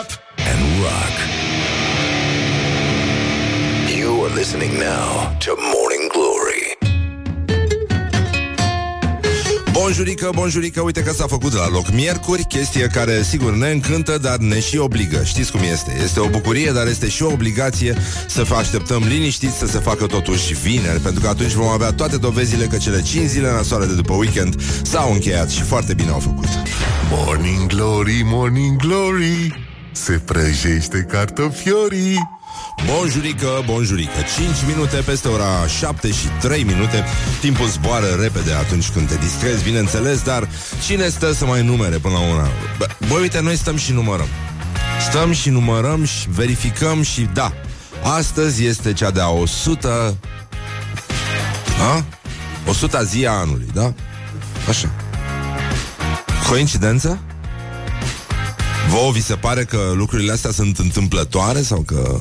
[0.00, 0.10] up
[0.50, 1.14] and rock.
[3.98, 6.62] You are listening now to Morning Glory.
[9.72, 14.36] Bonjurică, bonjurică, uite că s-a făcut la loc miercuri, chestie care sigur ne încântă, dar
[14.36, 15.22] ne și obligă.
[15.24, 15.96] Știți cum este?
[16.02, 20.54] Este o bucurie, dar este și o obligație să așteptăm liniștiți să se facă totuși
[20.54, 24.14] vineri, pentru că atunci vom avea toate dovezile că cele 5 zile nasoare de după
[24.14, 26.48] weekend s-au încheiat și foarte bine au făcut.
[27.10, 32.30] Morning Glory, Morning Glory Se prăjește cartofiorii
[32.86, 37.04] Bonjurică, bonjurică 5 minute peste ora 7 și 3 minute
[37.40, 40.48] Timpul zboară repede atunci când te distrezi, bineînțeles Dar
[40.86, 42.48] cine stă să mai numere până la una?
[43.08, 44.26] Băi, uite, noi stăm și numărăm
[45.08, 47.52] Stăm și numărăm și verificăm și da
[48.02, 50.16] Astăzi este cea de-a 100
[51.94, 52.04] A?
[52.68, 53.92] 100 zi a anului, da?
[54.68, 54.90] Așa
[56.48, 57.18] Coincidență?
[58.88, 62.20] Vouă vi se pare că lucrurile astea sunt întâmplătoare sau că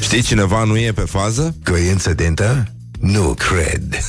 [0.00, 1.54] știi cineva nu e pe fază?
[1.64, 2.66] Coincidentă?
[3.00, 3.82] Nu cred.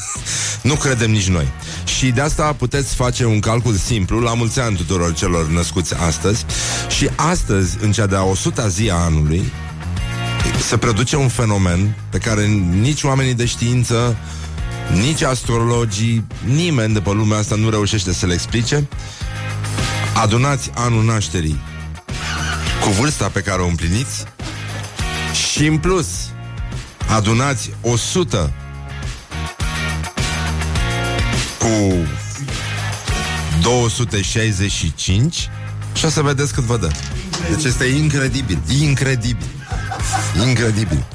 [0.62, 1.48] Nu credem nici noi.
[1.98, 6.46] Și de asta puteți face un calcul simplu la mulți ani tuturor celor născuți astăzi.
[6.90, 9.52] Și astăzi, în cea de-a 100 zi a anului,
[10.68, 12.46] se produce un fenomen pe care
[12.82, 14.18] nici oamenii de știință,
[14.94, 18.88] nici astrologii, nimeni de pe lumea asta nu reușește să le explice.
[20.16, 21.60] Adunați anul nașterii
[22.84, 24.24] cu vârsta pe care o împliniți
[25.54, 26.08] și în plus
[27.08, 28.54] adunați 100
[31.60, 31.96] cu
[33.62, 35.50] 265
[35.94, 36.92] și o să vedeți cât vă dă.
[37.50, 39.48] Deci este incredibil, incredibil,
[40.48, 41.06] incredibil.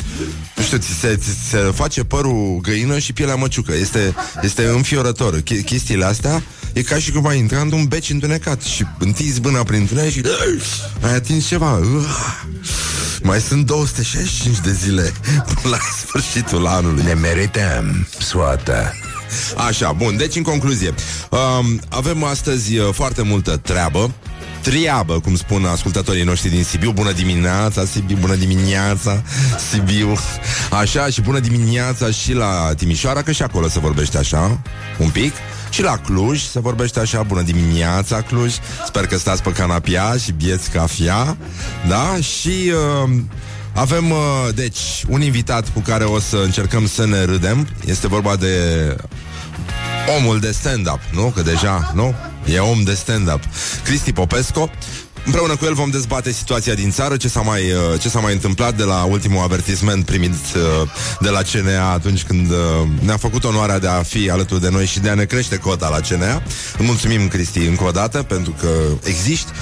[0.57, 3.75] Nu știu, ți se, ți se face părul găină și pielea măciucă.
[3.75, 5.41] Este, este înfiorător.
[5.41, 9.63] Ch- chestiile astea e ca și cum ai intra într-un beci întunecat și întinzi mâna
[9.63, 10.23] prin întuneric și
[11.01, 11.81] ai atins ceva.
[13.23, 15.13] Mai sunt 265 de zile
[15.47, 17.03] până la sfârșitul anului.
[17.03, 18.93] Ne merităm soata.
[19.57, 20.95] Așa, bun, deci în concluzie
[21.31, 24.15] um, Avem astăzi uh, foarte multă treabă
[24.63, 29.23] Triabă, cum spun ascultătorii noștri din Sibiu Bună dimineața, Sibiu, bună dimineața
[29.71, 30.17] Sibiu
[30.71, 34.61] Așa, și bună dimineața și la Timișoara Că și acolo se vorbește așa
[34.99, 35.33] Un pic
[35.71, 38.55] și la Cluj se vorbește așa Bună dimineața Cluj
[38.87, 41.37] Sper că stați pe canapia și bieți cafea
[41.89, 42.17] Da?
[42.21, 42.73] Și
[43.05, 43.11] uh,
[43.75, 44.19] avem, uh,
[44.55, 48.57] deci, un invitat cu care o să încercăm să ne râdem Este vorba de
[50.19, 51.33] omul de stand-up, nu?
[51.35, 52.15] Că deja, nu?
[52.45, 53.41] E om de stand-up.
[53.85, 54.71] Cristi Popesco.
[55.25, 58.33] Împreună cu el vom dezbate situația din țară, ce s-a mai, uh, ce s-a mai
[58.33, 60.89] întâmplat de la ultimul avertisment primit uh,
[61.21, 62.57] de la CNA atunci când uh,
[63.01, 65.89] ne-a făcut onoarea de a fi alături de noi și de a ne crește cota
[65.89, 66.43] la CNA.
[66.79, 68.69] Îmi mulțumim, Cristi, încă o dată, pentru că
[69.03, 69.53] existi.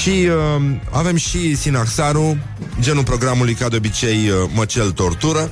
[0.00, 2.38] Și uh, avem și Sinaxaru,
[2.80, 5.50] genul programului, ca de obicei, uh, Măcel Tortură.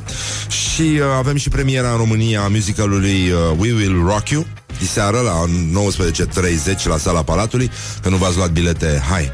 [0.48, 4.46] Și uh, avem și premiera în România a musicalului uh, We Will Rock You,
[4.78, 5.44] diseară la
[6.76, 7.70] 19.30 la sala Palatului.
[8.02, 9.30] Că nu v-ați luat bilete, hai!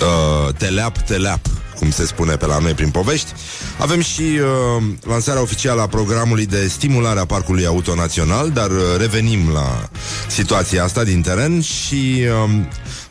[0.00, 1.40] Uh, teleap, teleap
[1.82, 3.32] cum se spune pe la noi prin povești.
[3.78, 8.78] Avem și uh, lansarea oficială a programului de stimulare a Parcului Auto Național, dar uh,
[8.98, 9.88] revenim la
[10.28, 12.50] situația asta din teren și uh,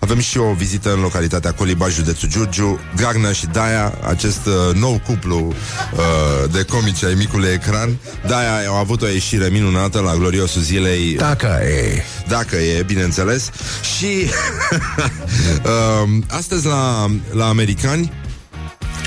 [0.01, 5.01] avem și o vizită în localitatea Coliba, județul Giurgiu, Gagnea și Daia, acest uh, nou
[5.05, 7.97] cuplu uh, de comici ai micului ecran.
[8.27, 11.15] Daia au avut o ieșire minunată la gloriosul zilei.
[11.15, 12.03] Dacă e.
[12.27, 13.49] Dacă e, bineînțeles.
[13.97, 14.29] Și
[15.63, 18.11] uh, astăzi la, la americani,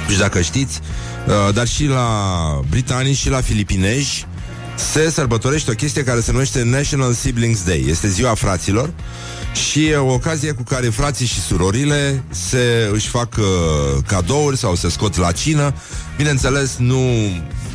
[0.09, 0.81] și dacă știți,
[1.27, 4.27] uh, dar și la britanii și la filipinezi,
[4.75, 7.85] se sărbătorește o chestie care se numește National Siblings Day.
[7.89, 8.91] Este ziua fraților
[9.55, 13.45] și e o ocazie cu care frații și surorile se își fac uh,
[14.07, 15.75] cadouri sau se scot la cină.
[16.17, 16.99] Bineînțeles, nu,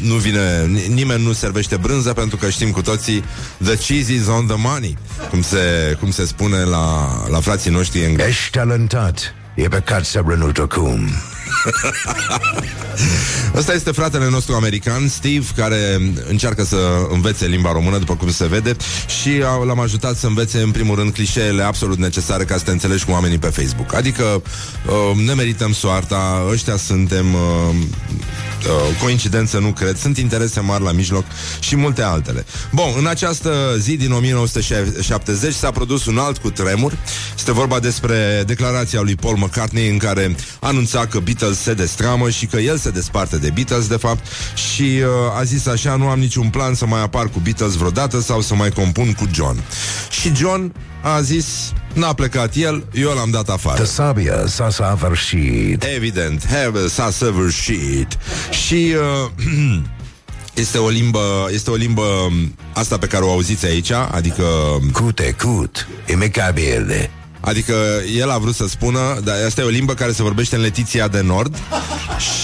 [0.02, 3.24] nu vine, nimeni nu servește brânză pentru că știm cu toții
[3.64, 4.98] the cheese is on the money,
[5.30, 8.30] cum se, cum se spune la, la frații noștri englezi.
[8.30, 9.34] Ești talentat.
[9.56, 11.10] E păcat să rănut acum.
[13.56, 16.78] Ăsta este fratele nostru american, Steve, care încearcă să
[17.12, 18.76] învețe limba română, după cum se vede,
[19.22, 19.30] și
[19.66, 23.12] l-am ajutat să învețe, în primul rând, clișeele absolut necesare ca să te înțelegi cu
[23.12, 23.94] oamenii pe Facebook.
[23.94, 30.84] Adică uh, ne merităm soarta, ăștia suntem, uh, uh, coincidență nu cred, sunt interese mari
[30.84, 31.26] la mijloc
[31.60, 32.46] și multe altele.
[32.72, 36.98] Bun, în această zi din 1970 s-a produs un alt cu tremur.
[37.38, 42.30] Este vorba despre declarația lui Paul McCartney în care anunța că Beatles Beatles se destramă
[42.30, 46.08] și că el se desparte de Beatles, de fapt, și uh, a zis așa, nu
[46.08, 49.64] am niciun plan să mai apar cu Beatles vreodată sau să mai compun cu John.
[50.10, 51.46] Și John a zis,
[51.94, 53.76] n-a plecat el, eu l-am dat afară.
[53.76, 55.84] The sabia s-a săvârșit.
[55.96, 58.18] Evident, have, s-a săvârșit.
[58.66, 58.94] Și
[59.26, 59.82] uh,
[60.64, 64.46] este o limbă, este o limbă um, asta pe care o auziți aici, adică
[64.92, 67.10] Cute, cut, impecabil.
[67.40, 67.74] Adică
[68.18, 71.08] el a vrut să spună, dar asta e o limbă care se vorbește în Letiția
[71.08, 71.56] de Nord.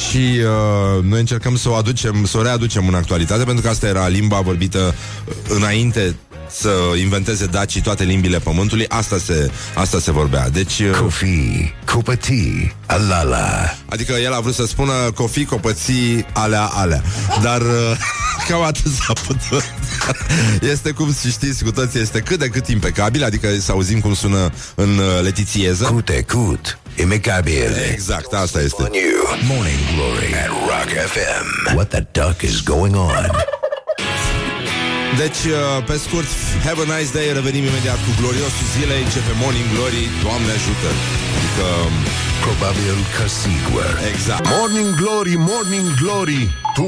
[0.10, 3.88] Și uh, noi încercăm să o aducem, să o readucem în actualitate, pentru că asta
[3.88, 4.96] era limba vorbită
[5.50, 6.16] înainte
[6.50, 6.70] să
[7.00, 10.50] inventeze dacii toate limbile pământului, asta se, asta se vorbea.
[10.50, 13.76] Deci, uh, Cofi, cupătii, alala.
[13.90, 17.02] adică el a vrut să spună cofi, copății, alea, alea.
[17.42, 17.98] Dar uh,
[18.48, 19.64] cam atât s-a putut.
[20.72, 24.14] Este cum și știți cu toții, este cât de cât impecabil, adică să auzim cum
[24.14, 25.84] sună în uh, letițieză.
[25.84, 27.72] Cute, cut, impecabil.
[27.92, 28.82] Exact, asta este.
[28.82, 29.38] On you.
[29.48, 31.76] Morning Glory at Rock FM.
[31.76, 33.55] What the duck is going on?
[35.24, 36.30] Deci, uh, pe scurt,
[36.68, 40.90] have a nice day, revenim imediat cu gloriosul zilei, începe Morning Glory, Doamne ajută.
[41.38, 41.66] Adică,
[42.46, 43.86] Probabil că sigur.
[44.12, 44.44] exact.
[44.58, 46.42] Morning Glory, Morning Glory
[46.78, 46.88] Tu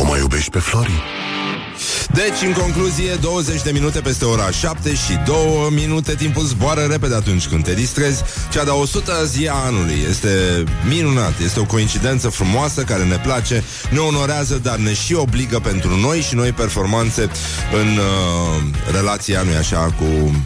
[0.00, 0.98] o mai iubești pe Flori?
[2.12, 5.36] Deci, în concluzie, 20 de minute peste ora 7 și 2
[5.70, 8.22] minute timpul zboară repede atunci când te distrezi.
[8.52, 10.28] Cea de 100 zi a anului este
[10.88, 15.96] minunat, este o coincidență frumoasă care ne place, ne onorează, dar ne și obligă pentru
[15.96, 17.30] noi și noi performanțe
[17.72, 20.42] în uh, relația, nu așa, cu...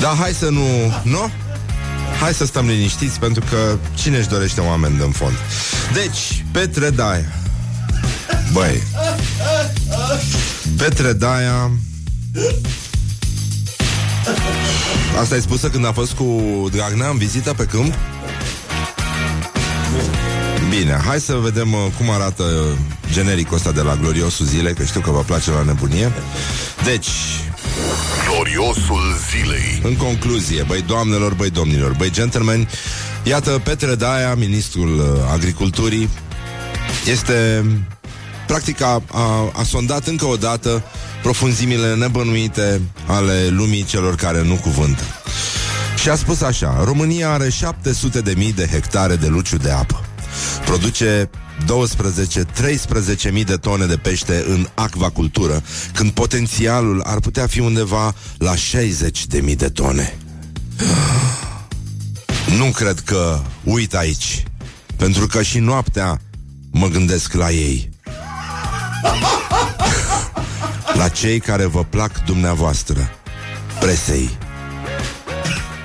[0.00, 0.66] Da, hai să nu...
[1.02, 1.30] Nu?
[2.20, 5.34] Hai să stăm liniștiți pentru că cine își dorește oameni în fond.
[5.94, 7.41] Deci, Petre Daia.
[8.52, 8.82] Băi,
[10.76, 11.70] Petre Daia
[15.20, 17.94] Asta ai spusă când a fost cu Dragnea în vizită pe câmp?
[20.70, 22.78] Bine, hai să vedem uh, cum arată uh,
[23.12, 26.12] genericul ăsta de la Gloriosul Zile, că știu că vă place la nebunie.
[26.84, 27.08] Deci,
[28.28, 32.68] Gloriosul zilei în concluzie, băi doamnelor, băi domnilor, băi gentlemen,
[33.22, 36.08] iată Petre Daia, ministrul uh, agriculturii,
[37.10, 37.64] este
[38.52, 40.82] practic a, a, a sondat încă o dată
[41.22, 45.02] profunzimile nebănuite ale lumii celor care nu cuvântă.
[46.00, 50.04] Și a spus așa, România are 700 de mii de hectare de luciu de apă.
[50.64, 51.30] Produce
[53.28, 55.62] 12-13 mii de tone de pește în acvacultură,
[55.94, 60.18] când potențialul ar putea fi undeva la 60 de mii de tone.
[62.58, 64.42] Nu cred că uit aici,
[64.96, 66.20] pentru că și noaptea
[66.70, 67.91] mă gândesc la ei.
[70.92, 73.10] La cei care vă plac dumneavoastră,
[73.80, 74.38] presei,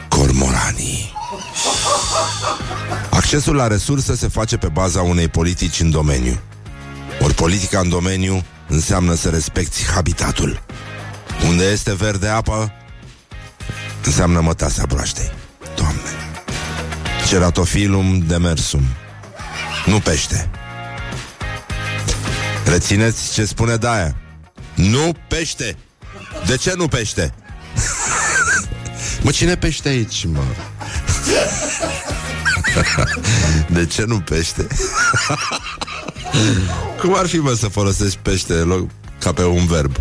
[0.07, 1.13] cormoranii.
[3.09, 6.39] Accesul la resurse se face pe baza unei politici în domeniu.
[7.21, 10.61] Ori politica în domeniu înseamnă să respecti habitatul.
[11.47, 12.71] Unde este verde apă,
[14.05, 15.31] înseamnă mătasea broaștei.
[15.75, 16.01] Doamne!
[17.27, 18.81] Ceratofilum demersum.
[19.85, 20.49] Nu pește.
[22.69, 24.15] Rețineți ce spune Daia.
[24.75, 25.77] Nu pește.
[26.45, 27.33] De ce nu pește?
[29.21, 30.43] mă, cine pește aici, mă?
[33.69, 34.67] De ce nu pește?
[37.01, 39.95] Cum ar fi, mă, să folosești pește în loc, ca pe un verb?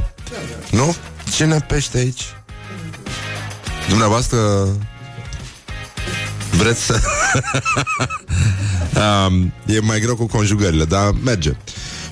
[0.71, 0.97] Nu?
[1.31, 2.23] Cine pește aici?
[3.89, 4.39] Dumneavoastră
[6.51, 7.01] vreți să...
[9.27, 11.57] um, e mai greu cu conjugările, dar merge.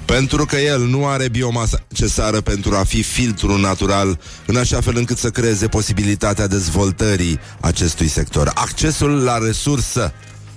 [0.05, 4.97] Pentru că el nu are biomasa necesară pentru a fi filtru natural, în așa fel
[4.97, 8.51] încât să creeze posibilitatea dezvoltării acestui sector.
[8.55, 10.13] Accesul la resursă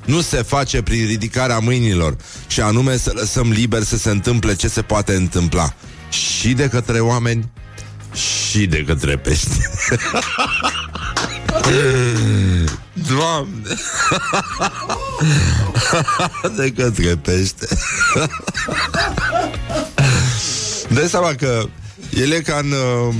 [0.05, 2.15] nu se face prin ridicarea mâinilor,
[2.47, 5.73] și anume să lăsăm liber să se întâmple ce se poate întâmpla.
[6.09, 7.51] Și de către oameni,
[8.13, 9.49] și de către pești.
[13.07, 13.75] Doamne!
[16.57, 17.67] de către pește.
[20.93, 21.63] Dai seama că
[22.13, 23.15] el e ca în uh,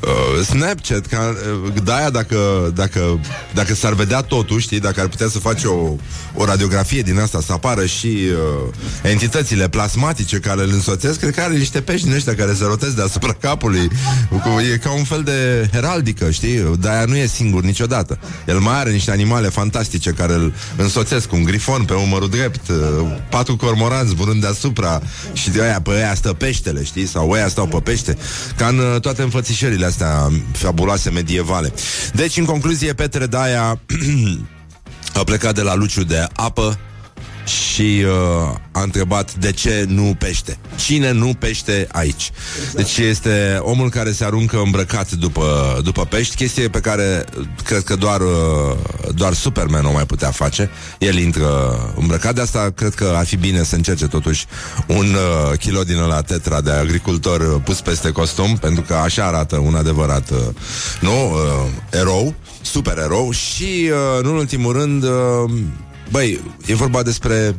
[0.00, 1.34] uh, Snapchat, ca,
[1.64, 2.36] uh, de-aia dacă,
[2.74, 3.20] dacă,
[3.54, 5.94] dacă s-ar vedea totul, știi, dacă ar putea să face o,
[6.34, 11.40] o radiografie din asta, să apară și uh, entitățile plasmatice care îl însoțesc, cred că
[11.40, 13.88] are niște pești din ăștia care se rotesc deasupra capului.
[14.30, 16.76] Cu- E ca un fel de heraldică, știi?
[16.80, 18.18] De-aia nu e singur niciodată.
[18.46, 22.76] El mai are niște animale fantastice care îl însoțesc, un grifon pe umărul drept, uh,
[23.30, 27.06] patru cormoranți zburând deasupra și de aia pe aia stă peștele, știi?
[27.06, 28.16] Sau aia stau pe pește,
[28.56, 31.72] ca în uh, toate înfățișările astea fabuloase medievale.
[32.12, 33.80] Deci, în concluzie, Petre Daia
[35.20, 36.78] a plecat de la Luciu de apă
[37.44, 40.58] și uh, a întrebat de ce nu pește.
[40.76, 42.30] Cine nu pește aici?
[42.74, 47.24] Deci este omul care se aruncă îmbrăcat după, după pești, chestie pe care
[47.64, 48.76] cred că doar, uh,
[49.14, 50.70] doar Superman o mai putea face.
[50.98, 54.46] El intră îmbrăcat, de asta cred că ar fi bine să încerce totuși
[54.86, 59.24] un uh, kilo din la tetra de agricultor uh, pus peste costum, pentru că așa
[59.24, 60.38] arată un adevărat uh,
[61.00, 65.50] nu, uh, erou, super erou și, uh, în ultimul rând, uh,
[66.10, 67.56] Băi, e vorba despre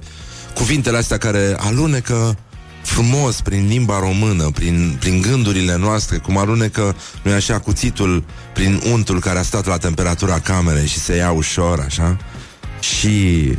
[0.53, 2.37] cuvintele astea care alunecă
[2.81, 8.23] frumos prin limba română, prin, prin gândurile noastre, cum alunecă, nu așa, cuțitul
[8.53, 12.17] prin untul care a stat la temperatura camerei și se ia ușor, așa.
[12.79, 13.51] Și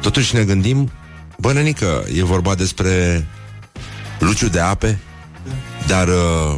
[0.00, 0.90] totuși ne gândim,
[1.38, 3.26] bă, nenică, e vorba despre
[4.18, 4.98] luciu de ape,
[5.86, 6.56] dar uh,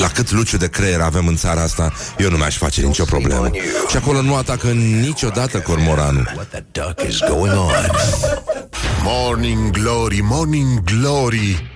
[0.00, 3.50] la cât luciu de creier avem în țara asta, eu nu mi-aș face nicio problemă.
[3.90, 4.66] Și acolo nu atacă
[5.00, 6.30] niciodată cormoranul.
[6.34, 7.90] What the duck is going on?
[9.02, 11.70] Morning Glory, Morning Glory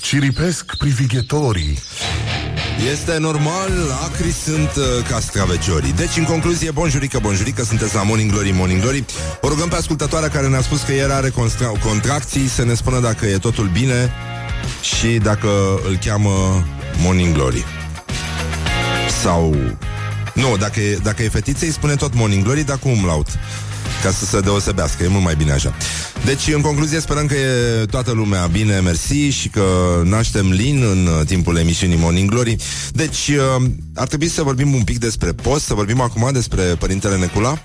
[0.00, 1.78] Ciripesc privighetorii
[2.92, 3.70] Este normal,
[4.04, 5.92] acri sunt uh, castraveciorii.
[5.92, 9.04] Deci, în concluzie, bonjurică, bonjurică, sunteți la Morning Glory, Morning Glory.
[9.40, 13.00] O rugăm pe ascultătoarea care ne-a spus că ieri are constra- contracții să ne spună
[13.00, 14.12] dacă e totul bine
[14.80, 15.48] și dacă
[15.88, 16.64] îl cheamă
[16.96, 17.64] Morning Glory.
[19.22, 19.56] Sau...
[20.34, 23.26] Nu, dacă e, dacă e fetiță, îi spune tot Morning Glory, dar cu umlaut.
[24.02, 25.74] Ca să se deosebească, e mult mai bine așa.
[26.24, 29.62] Deci, în concluzie, sperăm că e toată lumea bine, mersi și că
[30.04, 32.56] naștem lin în uh, timpul emisiunii Morning Glory.
[32.92, 33.64] Deci, uh,
[33.94, 37.58] ar trebui să vorbim un pic despre post, să vorbim acum despre Părintele Necula.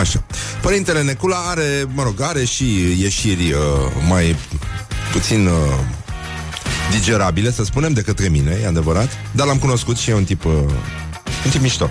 [0.00, 0.26] Așa.
[0.60, 2.64] Părintele Necula are, mă rog, are și
[3.00, 3.58] ieșiri uh,
[4.08, 4.36] mai
[5.12, 5.52] puțin uh,
[6.90, 10.44] digerabile, să spunem, de către mine, e adevărat, dar l-am cunoscut și e un tip,
[10.44, 10.52] uh,
[11.44, 11.90] un tip mișto.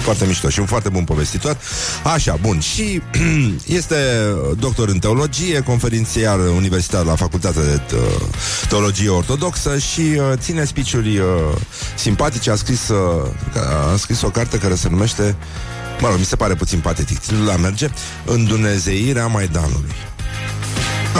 [0.00, 1.56] Foarte mișto și un foarte bun povestitor.
[2.14, 2.60] Așa, bun.
[2.60, 3.02] Și
[3.80, 3.96] este
[4.58, 8.00] doctor în teologie, conferențiar universitar la Facultatea de uh,
[8.68, 11.26] Teologie Ortodoxă și uh, ține spiciuri uh,
[11.94, 12.50] simpatice.
[12.50, 13.26] A scris, uh,
[13.92, 15.36] a scris o carte care se numește
[16.00, 17.88] Mă rog, mi se pare puțin patetic Titlul la merge
[18.24, 19.94] Îndunezeirea Maidanului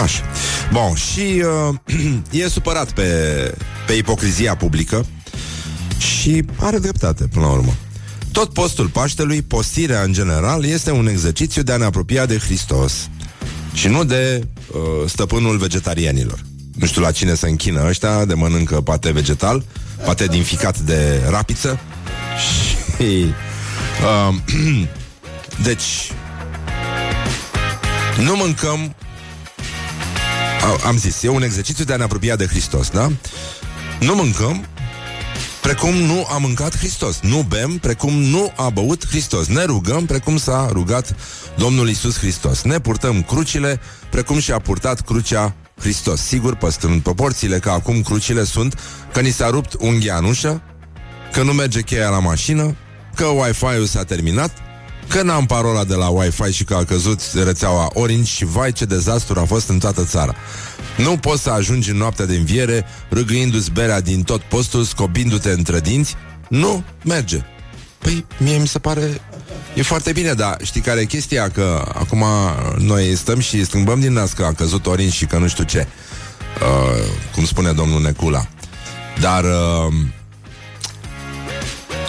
[0.02, 0.22] Așa.
[0.72, 1.74] Bun, și uh,
[2.44, 3.08] e supărat pe,
[3.86, 5.06] pe ipocrizia publică
[5.98, 7.74] și are dreptate, până la urmă.
[8.32, 13.08] Tot postul Paștelui, postirea în general, este un exercițiu de a ne apropia de Hristos
[13.72, 16.38] și nu de uh, stăpânul vegetarianilor.
[16.74, 19.64] Nu știu la cine se închină ăștia de mănâncă pate vegetal,
[20.04, 21.80] pate din ficat de rapiță
[22.38, 23.34] și...
[24.28, 24.34] Uh,
[25.68, 26.12] deci,
[28.24, 28.94] nu mâncăm
[30.62, 33.12] a- am zis, e un exercițiu de a ne apropia de Hristos, da?
[34.00, 34.64] Nu mâncăm
[35.62, 37.20] precum nu a mâncat Hristos.
[37.20, 39.46] Nu bem precum nu a băut Hristos.
[39.46, 41.14] Ne rugăm precum s-a rugat
[41.56, 42.62] Domnul Isus Hristos.
[42.62, 46.20] Ne purtăm crucile precum și-a purtat crucea Hristos.
[46.20, 48.78] Sigur, păstrând proporțiile că acum crucile sunt
[49.12, 50.62] că ni s-a rupt unghia în ușă,
[51.32, 52.76] că nu merge cheia la mașină,
[53.14, 54.52] că Wi-Fi-ul s-a terminat,
[55.10, 58.84] că n-am parola de la Wi-Fi și că a căzut rețeaua Orange și vai ce
[58.84, 60.34] dezastru a fost în toată țara.
[60.96, 65.80] Nu poți să ajungi în noaptea de înviere râgâindu-ți berea din tot postul, scobindu-te între
[65.80, 66.14] dinți.
[66.48, 67.44] Nu merge.
[67.98, 69.20] Păi, mie mi se pare...
[69.74, 71.48] E foarte bine, dar știi care e chestia?
[71.48, 72.24] Că acum
[72.78, 75.86] noi stăm și strâmbăm din nas că a căzut Orange și că nu știu ce.
[76.60, 78.46] Uh, cum spune domnul Necula.
[79.20, 79.44] Dar...
[79.44, 79.92] Uh,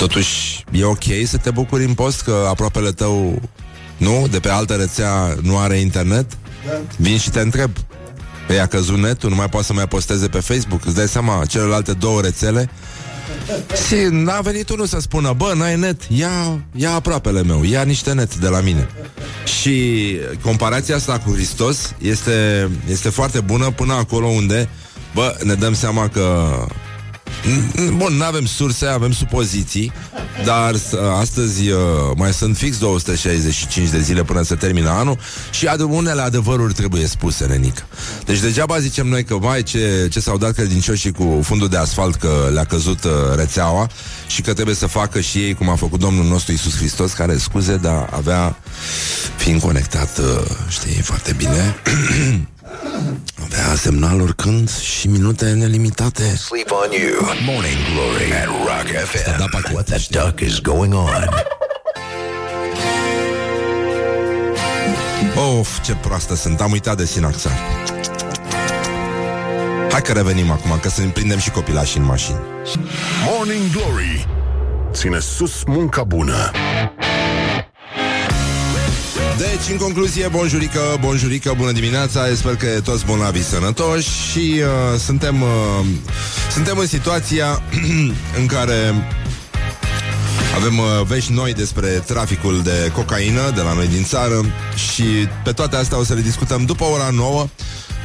[0.01, 3.41] Totuși, e ok să te bucuri în post că aproapele tău,
[3.97, 6.37] nu, de pe altă rețea nu are internet?
[6.67, 6.71] Da.
[6.97, 7.71] Vin și te întreb.
[8.47, 11.45] Păi a căzut netul, nu mai poate să mai posteze pe Facebook Îți dai seama,
[11.45, 12.69] celelalte două rețele
[13.87, 18.13] Și n-a venit unul să spună Bă, n-ai net, ia, ia aproapele meu Ia niște
[18.13, 18.87] net de la mine
[19.59, 24.69] Și comparația asta cu Hristos Este, este foarte bună până acolo unde
[25.13, 26.55] Bă, ne dăm seama că
[27.93, 29.91] Bun, nu avem surse, avem supoziții
[30.45, 30.79] Dar uh,
[31.19, 31.77] astăzi uh,
[32.15, 35.17] mai sunt fix 265 de zile până se termină anul
[35.51, 37.83] Și ad- unele adevăruri trebuie spuse, nenică
[38.25, 42.15] Deci degeaba zicem noi că Vai, ce, ce s-au dat credincioșii cu fundul de asfalt
[42.15, 43.89] Că le-a căzut uh, rețeaua
[44.27, 47.37] Și că trebuie să facă și ei Cum a făcut Domnul nostru Isus Hristos Care,
[47.37, 48.57] scuze, dar avea
[49.37, 50.25] Fiind conectat, uh,
[50.69, 51.75] știi, foarte bine
[53.43, 57.35] Avea semnal oricând și minute nelimitate Sleep on you.
[57.45, 59.37] Morning Glory at Rock FM.
[59.37, 59.73] Da, pachet.
[59.73, 61.29] What the duck is going on?
[65.59, 67.51] Of, ce proastă sunt, am uitat de Sinaxar
[69.91, 72.39] Hai că revenim acum, că să ne prindem și copilașii în mașini
[73.29, 74.27] Morning Glory
[74.91, 76.51] Ține sus munca bună
[79.41, 85.41] Deci, în concluzie, bonjurică, bonjurică, bună dimineața Sper că toți bolnavi sănătoși Și uh, suntem,
[85.41, 85.85] uh,
[86.51, 87.63] suntem în situația
[88.39, 88.93] în care
[90.55, 94.45] avem uh, vești noi despre traficul de cocaină de la noi din țară
[94.91, 95.03] și
[95.43, 97.47] pe toate astea o să le discutăm după ora 9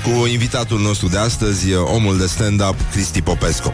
[0.05, 3.71] cu invitatul nostru de astăzi, uh, omul de stand-up, Cristi Popescu.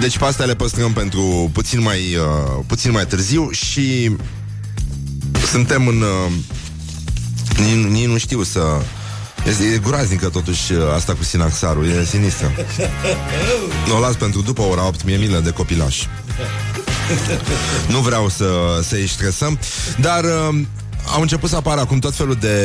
[0.00, 4.10] Deci pe astea le păstrăm pentru puțin mai, uh, puțin mai târziu și
[5.50, 6.00] suntem în...
[6.00, 6.32] Uh,
[7.56, 8.60] nici, nici nu știu să...
[9.46, 12.52] Este, e groaznică totuși uh, asta cu sinaxarul, e sinistră.
[13.86, 16.04] Nu o las pentru după ora 8, mie milă de copilaș.
[17.88, 18.46] Nu vreau să,
[18.82, 19.58] să-i stresăm,
[20.00, 20.60] dar uh,
[21.14, 22.58] au început să apară acum tot felul de,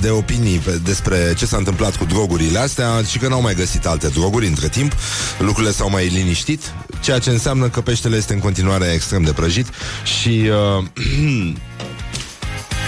[0.00, 3.86] de opinii pe, despre ce s-a întâmplat cu drogurile astea și că n-au mai găsit
[3.86, 4.92] alte droguri între timp.
[5.38, 6.60] Lucrurile s-au mai liniștit,
[7.00, 9.66] ceea ce înseamnă că peștele este în continuare extrem de prăjit
[10.04, 10.84] și uh,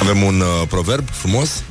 [0.01, 1.63] avem un uh, proverb frumos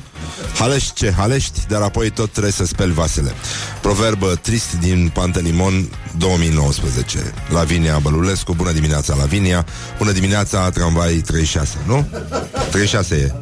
[0.58, 3.32] Halești ce halești, dar apoi tot trebuie să speli vasele.
[3.80, 5.88] Proverb uh, trist din Pantelimon
[6.18, 7.34] 2019.
[7.48, 9.66] Lavinia Bălulescu, bună dimineața Lavinia,
[9.98, 12.08] bună dimineața Tramvai 36, nu?
[12.70, 13.32] 36 e.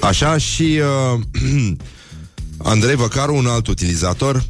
[0.00, 0.80] Așa și
[1.14, 1.20] uh,
[2.72, 4.44] Andrei Văcaru, un alt utilizator,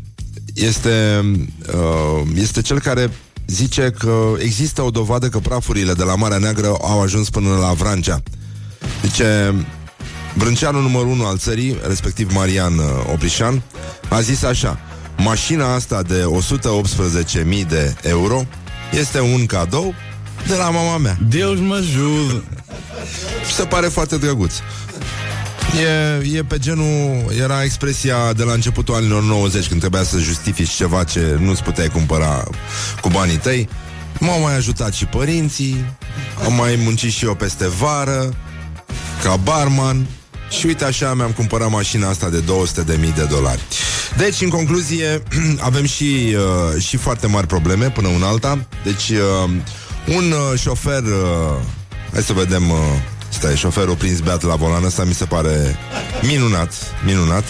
[0.55, 1.25] este,
[1.67, 3.11] uh, este cel care
[3.47, 7.73] zice că există o dovadă că prafurile de la Marea Neagră au ajuns până la
[7.73, 8.23] Vrancea.
[9.03, 9.55] Zice,
[10.35, 13.63] Brânceanul numărul 1 al țării, respectiv Marian uh, Oprișan,
[14.09, 14.79] a zis așa
[15.17, 16.25] Mașina asta de
[17.63, 18.47] 118.000 de euro
[18.91, 19.95] este un cadou
[20.47, 21.19] de la mama mea.
[21.29, 22.45] Deus mă ajută!
[23.55, 24.55] Se pare foarte drăguț.
[25.81, 30.71] E, e pe genul, era expresia de la începutul anilor 90 când trebuia să justifici
[30.71, 32.45] ceva ce nu-ți puteai cumpăra
[33.01, 33.69] cu banii tăi.
[34.19, 35.85] M-au mai ajutat și părinții,
[36.45, 38.35] am mai muncit și eu peste vară,
[39.23, 40.07] ca barman,
[40.59, 43.61] și uite așa mi-am cumpărat mașina asta de 200.000 de dolari.
[44.17, 45.23] Deci, în concluzie,
[45.69, 46.37] avem și,
[46.75, 48.67] uh, și foarte mari probleme până un alta.
[48.85, 49.51] Deci, uh,
[50.07, 51.03] un uh, șofer...
[51.03, 51.61] Uh,
[52.13, 52.71] hai să vedem...
[52.71, 52.77] Uh,
[53.29, 55.77] Stai, șoferul prins beat la volan Asta mi se pare
[56.23, 56.73] minunat
[57.05, 57.45] Minunat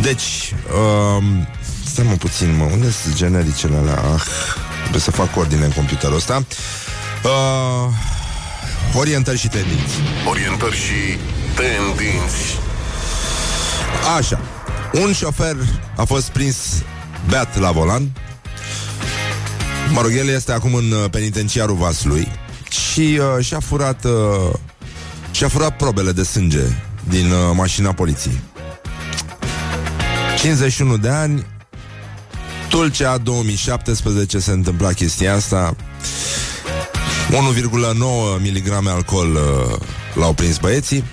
[0.00, 1.24] Deci uh,
[1.86, 4.02] Stai mă puțin, mă Unde sunt genericele alea?
[4.14, 4.22] Ah,
[4.80, 6.44] trebuie să fac ordine în computerul ăsta
[7.24, 7.92] uh,
[8.94, 9.94] Orientări și tendinți
[10.28, 11.18] Orientări și
[11.54, 12.58] tendinți.
[14.16, 14.40] Așa.
[14.92, 15.56] Un șofer
[15.96, 16.56] a fost prins
[17.28, 18.10] beat la volan.
[19.92, 22.28] Mă rog, el este acum în uh, penitenciarul Vaslui
[22.70, 24.54] și uh, și-a furat uh,
[25.30, 26.62] și-a furat probele de sânge
[27.08, 28.40] din uh, mașina poliției.
[30.38, 31.46] 51 de ani,
[32.68, 35.76] Tulcea 2017 se întâmpla chestia asta
[37.30, 39.76] 1,9 mg alcool uh,
[40.14, 41.04] l-au prins băieții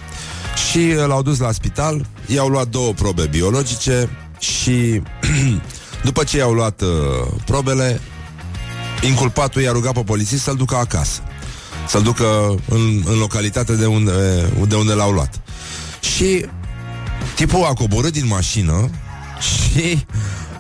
[0.70, 5.02] și uh, l-au dus la spital, i-au luat două probe biologice și
[6.04, 8.02] după ce i-au luat uh, probele,
[9.02, 11.22] inculpatul i-a rugat pe polițist să-l ducă acasă.
[11.88, 15.42] Să-l ducă în, în localitatea de unde, de unde l-au luat.
[16.00, 16.46] Și
[17.36, 18.90] tipul a coborât din mașină
[19.40, 20.06] și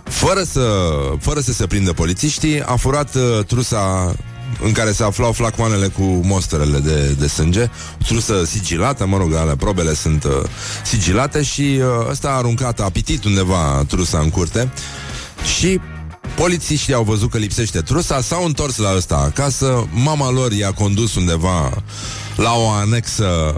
[0.04, 0.90] fără să,
[1.20, 4.16] fără să se prindă polițiștii, a furat uh, trusa
[4.62, 7.62] în care se aflau flacmanele cu mostrele de, de sânge,
[8.02, 10.32] o trusă sigilată, mă rog, ale probele sunt uh,
[10.84, 14.72] sigilate și uh, ăsta a aruncat, a apitit undeva trusa în curte.
[15.58, 15.80] Și
[16.36, 21.16] polițiștii au văzut că lipsește trusa, s-au întors la ăsta acasă, mama lor i-a condus
[21.16, 21.84] undeva
[22.36, 23.54] la o anexă,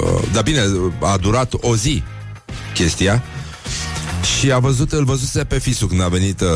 [0.00, 0.62] uh, dar bine,
[1.00, 2.02] a durat o zi
[2.74, 3.22] chestia,
[4.38, 6.48] și a văzut, îl văzuse pe fisul când a venit uh,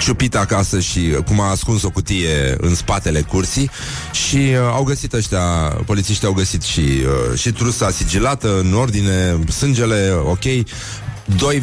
[0.00, 3.70] ciupit acasă și uh, cum a ascuns o cutie în spatele cursii
[4.12, 5.42] și uh, au găsit ăștia,
[5.86, 10.44] polițiștii au găsit și, uh, și trusa sigilată în ordine, sângele ok,
[11.24, 11.60] 2,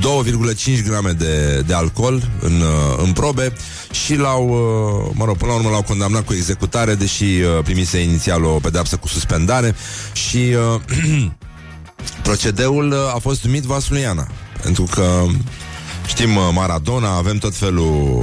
[0.00, 3.52] 2,5 grame de, de alcool în, uh, în probe
[3.90, 8.02] și l-au, uh, mă rog, până la urmă l-au condamnat cu executare, deși uh, primise
[8.02, 9.74] inițial o pedeapsă cu suspendare
[10.12, 11.30] și uh,
[12.22, 14.28] procedeul uh, a fost numit Vasluiana,
[14.62, 15.24] pentru că
[16.06, 18.22] Știm uh, Maradona, avem tot felul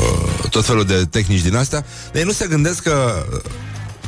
[0.00, 1.84] uh, tot felul de tehnici din astea.
[2.12, 3.40] Dar nu se gândesc că uh,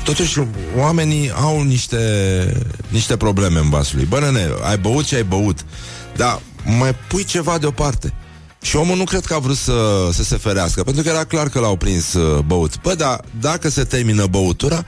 [0.04, 0.38] totuși
[0.76, 1.98] oamenii au niște
[2.88, 4.06] niște probleme în vasul lui.
[4.06, 5.58] Bă, nene, ai băut ce ai băut,
[6.16, 6.40] dar
[6.78, 8.14] mai pui ceva deoparte.
[8.62, 11.48] Și omul nu cred că a vrut să, să se ferească, pentru că era clar
[11.48, 12.80] că l-au prins uh, băut.
[12.82, 14.84] Bă, dar dacă se termină băutura,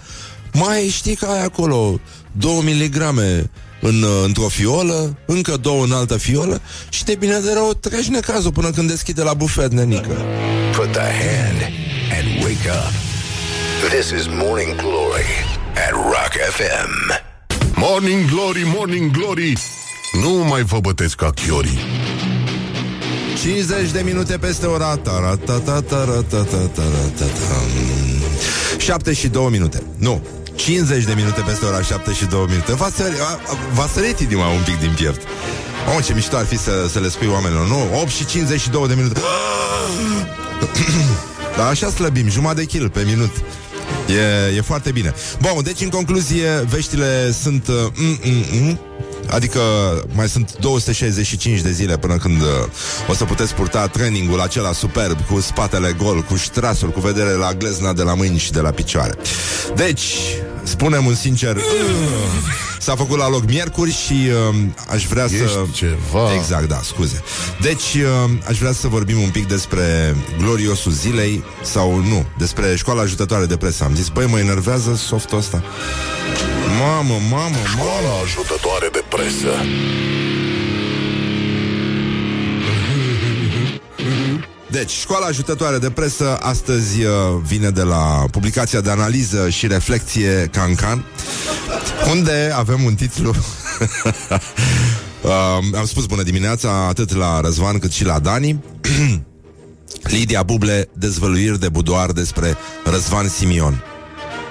[0.53, 2.01] mai știi că ai acolo
[2.33, 3.51] 2 miligrame
[3.89, 8.07] în, uh, într-o fiolă, încă două în altă fiolă și de bine de rău treci
[8.07, 10.17] necazul până când deschide la bufet, nenică.
[10.77, 11.61] Put the hand
[12.17, 12.93] and wake up.
[13.91, 15.31] This is Morning Glory
[15.87, 17.25] at Rock FM.
[17.75, 19.53] Morning Glory, Morning Glory
[20.23, 21.79] Nu mai vă bătesc ca chiorii
[23.43, 25.01] 50 de minute peste ora
[28.79, 30.23] 7 și 2 minute Nu,
[30.57, 32.75] 50 de minute peste ora 7 și 2 minute.
[32.75, 33.19] V-a sărit,
[33.73, 35.21] v-a sărit inima un pic din piept
[35.95, 38.95] Oh, ce mișto ar fi să, să le spui oamenilor Nu, 8 și 52 de
[38.95, 39.21] minute.
[41.57, 43.31] Dar așa slăbim, jumătate de kil pe minut.
[44.09, 45.15] E, e foarte bine.
[45.41, 48.81] Bun, deci în concluzie, veștile sunt uh, mm, mm, mm,
[49.31, 49.61] Adică
[50.13, 52.49] mai sunt 265 de zile până când uh,
[53.09, 57.53] o să puteți purta trainingul acela superb cu spatele gol, cu ștrasul, cu vedere la
[57.53, 59.15] glezna de la mâini și de la picioare.
[59.75, 60.07] Deci,
[60.67, 61.63] spunem un sincer, uh,
[62.79, 64.57] s-a făcut la loc miercuri și uh,
[64.89, 65.65] aș vrea Ești să...
[65.73, 66.35] ceva.
[66.35, 67.23] Exact, da, scuze.
[67.61, 73.03] Deci, uh, aș vrea să vorbim un pic despre gloriosul zilei sau nu, despre școala
[73.03, 73.85] ajutătoare de presă.
[73.85, 75.63] Am zis, băi, mă enervează softul ăsta.
[76.79, 77.57] Mamă, mamă, mamă.
[77.67, 79.51] Școala ajutătoare de presă
[84.71, 90.49] Deci, școala ajutătoare de presă astăzi uh, vine de la publicația de analiză și reflexie
[90.53, 91.05] Cancan,
[92.11, 93.35] unde avem un titlu.
[95.23, 95.31] Uh,
[95.79, 98.65] Am spus bună dimineața atât la Răzvan cât și la Dani.
[100.03, 103.85] Lidia Buble, dezvăluiri de budoar despre Răzvan Simion.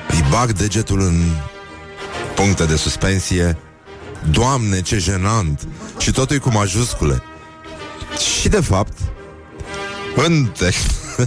[0.09, 1.21] Îi bag degetul în
[2.35, 3.57] puncte de suspensie.
[4.31, 5.67] Doamne, ce jenant!
[5.97, 7.23] Și totul e cu majuscule.
[8.39, 8.97] Și de fapt
[10.15, 10.91] În text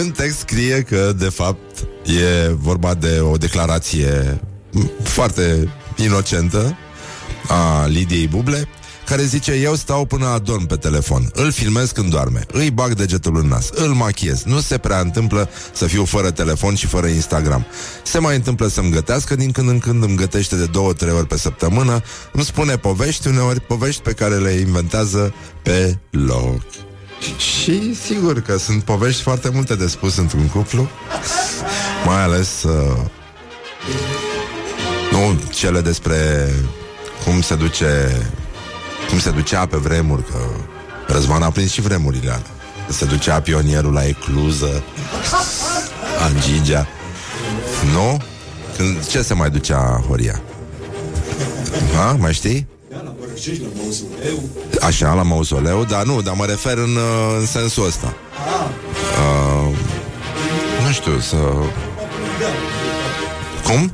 [0.00, 4.40] În text scrie că de fapt E vorba de o declarație
[5.02, 6.76] Foarte inocentă
[7.48, 8.68] A Lidiei Buble
[9.06, 13.36] care zice, eu stau până adorm pe telefon, îl filmez când doarme, îi bag degetul
[13.36, 14.42] în nas, îl machiez.
[14.42, 17.66] Nu se prea întâmplă să fiu fără telefon și fără Instagram.
[18.02, 21.26] Se mai întâmplă să-mi gătească din când în când, îmi gătește de două, trei ori
[21.26, 26.62] pe săptămână, îmi spune povești, uneori povești pe care le inventează pe loc.
[27.36, 30.88] Și sigur că sunt povești foarte multe de spus într-un cuplu,
[32.06, 32.98] mai ales uh,
[35.12, 36.50] nu cele despre
[37.24, 38.16] cum se duce
[39.08, 40.38] cum se ducea pe vremuri, că
[41.06, 42.50] Răzvan a prins și vremurile alea.
[42.86, 44.82] Că se ducea pionierul la Ecluză,
[46.26, 46.86] Angigea.
[47.92, 48.22] Nu?
[48.76, 50.42] Când, ce se mai ducea Horia?
[51.94, 52.16] Ha?
[52.18, 52.66] Mai știi?
[54.80, 58.14] Așa, la mausoleu, dar nu, dar mă refer în, uh, în sensul ăsta.
[59.20, 59.76] Uh,
[60.86, 61.36] nu știu, să...
[63.64, 63.92] Cum?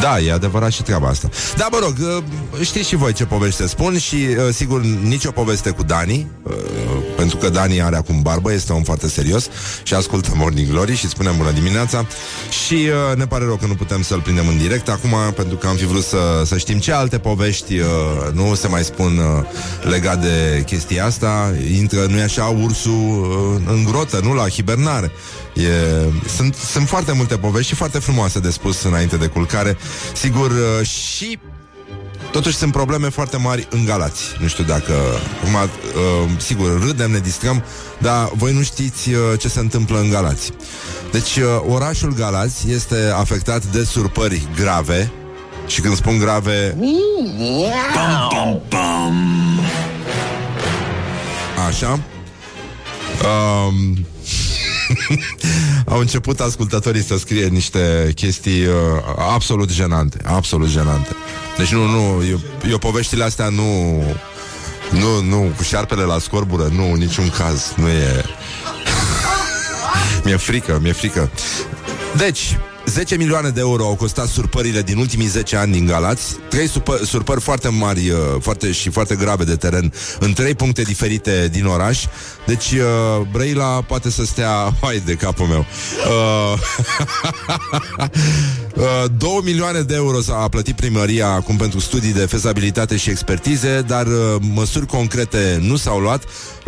[0.00, 1.28] Da, e adevărat și treaba asta.
[1.56, 5.70] Da, mă rog, uh, știți și voi ce poveste spun și, uh, sigur, nicio poveste
[5.70, 6.52] cu Dani, uh,
[7.16, 9.48] pentru că Dani are acum barbă, este un foarte serios
[9.82, 12.06] și ascultă Morning Glory și spunem bună dimineața
[12.64, 15.76] și ne pare rău că nu putem să-l prindem în direct acum, pentru că am
[15.76, 17.74] fi vrut să, să știm ce alte povești
[18.32, 19.20] nu se mai spun
[19.82, 21.54] legat de chestia asta.
[21.76, 25.10] Intră, nu-i așa, ursul în grotă, nu la hibernare.
[25.54, 25.62] E,
[26.36, 29.76] sunt, sunt foarte multe povești și foarte frumoase de spus înainte de culcare.
[30.14, 31.38] Sigur, uh, și
[32.30, 34.22] Totuși sunt probleme foarte mari în Galați.
[34.38, 34.92] Nu știu dacă...
[35.40, 37.64] Acum, uh, sigur, râdem, ne distrăm,
[37.98, 40.50] dar voi nu știți uh, ce se întâmplă în Galați.
[41.12, 45.12] Deci, uh, orașul Galați este afectat de surpări grave
[45.66, 46.76] și când spun grave...
[47.94, 49.14] Pam, pam, pam.
[51.68, 52.00] Așa.
[53.22, 54.06] Um,
[55.84, 58.74] au început ascultătorii să scrie niște chestii uh,
[59.34, 61.16] absolut jenante, absolut jenante.
[61.56, 64.02] Deci nu, nu, eu, eu poveștile astea nu,
[64.90, 68.24] nu, nu, cu șarpele la scorbură, nu, niciun caz, nu e...
[70.24, 71.30] mi-e frică, mi-e frică.
[72.16, 76.68] Deci, 10 milioane de euro au costat surpările din ultimii 10 ani din Galați, trei
[76.68, 81.48] surpă- surpări foarte mari uh, foarte și foarte grave de teren în trei puncte diferite
[81.52, 82.04] din oraș.
[82.46, 85.64] Deci uh, Brăila poate să stea hai de capul meu.
[86.08, 86.58] Uh,
[88.76, 93.84] uh, 2 milioane de euro s-a plătit primăria acum pentru studii de fezabilitate și expertize,
[93.86, 94.12] dar uh,
[94.54, 96.24] măsuri concrete nu s-au luat.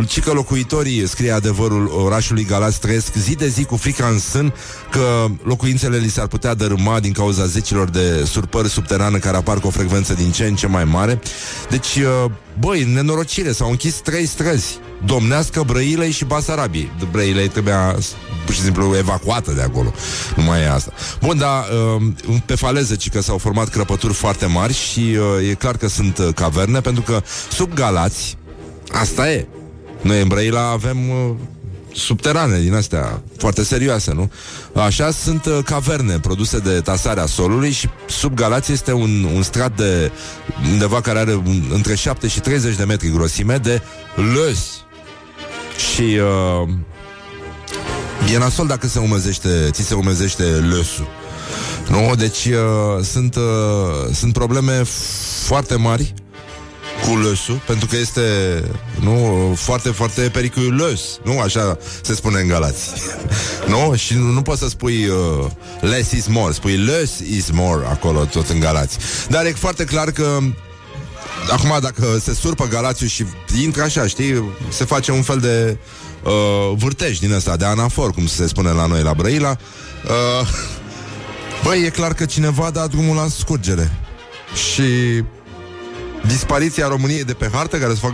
[0.07, 4.53] Ci că locuitorii, scrie adevărul orașului Galați, trăiesc zi de zi cu frica în sân
[4.91, 9.67] că locuințele li s-ar putea dărâma din cauza zecilor de surpări subterane care apar cu
[9.67, 11.21] o frecvență din ce în ce mai mare.
[11.69, 14.77] Deci, uh, băi, nenorocire, s-au închis trei străzi.
[15.05, 16.91] Domnească Brăilei și Basarabiei.
[17.11, 17.95] Brăilei trebuia
[18.45, 19.93] pur și simplu evacuată de acolo.
[20.35, 20.91] Nu mai e asta.
[21.21, 21.65] Bun, dar
[22.27, 25.87] uh, pe faleză, ci că s-au format crăpături foarte mari și uh, e clar că
[25.87, 28.37] sunt uh, caverne, pentru că sub Galați,
[28.91, 29.47] asta e.
[30.01, 31.35] Noi în Brăila avem uh,
[31.93, 34.31] subterane din astea foarte serioase, nu?
[34.75, 39.75] Așa sunt uh, caverne produse de tasarea solului și sub Galați este un, un strat
[39.75, 40.11] de
[40.71, 43.81] undeva care are un, între 7 și 30 de metri grosime de
[44.15, 44.59] lăs.
[45.91, 46.69] Și uh,
[48.33, 51.07] e nasol dacă se umezește, ți se umezește lăsul.
[51.89, 52.15] Nu?
[52.15, 54.83] Deci uh, sunt, uh, sunt probleme
[55.45, 56.13] foarte mari
[57.07, 58.21] cu lăsul, pentru că este
[58.99, 61.01] nu, foarte, foarte periculos.
[61.23, 61.39] Nu?
[61.39, 62.89] Așa se spune în Galați.
[63.73, 63.95] nu?
[63.95, 65.45] Și nu, nu poți să spui uh,
[65.81, 68.97] less is more, spui less is more acolo, tot în Galați.
[69.29, 70.37] Dar e foarte clar că
[71.51, 73.25] Acum, dacă se surpă Galațiu și
[73.61, 75.77] intră așa, știi, se face un fel de
[76.23, 79.57] uh, vârtej din ăsta, de anafor, cum se spune la noi la Brăila.
[80.05, 80.47] Uh,
[81.63, 83.91] băi, e clar că cineva a dat drumul la scurgere.
[84.71, 84.83] Și
[86.27, 88.11] dispariția României de pe hartă care se fac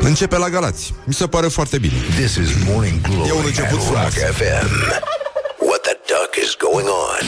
[0.00, 0.94] începe la Galați.
[1.04, 1.94] Mi se pare foarte bine.
[2.16, 4.02] This is Morning Glory E un început at frumos.
[4.02, 4.68] Rock FM.
[5.68, 7.26] What the duck is going on?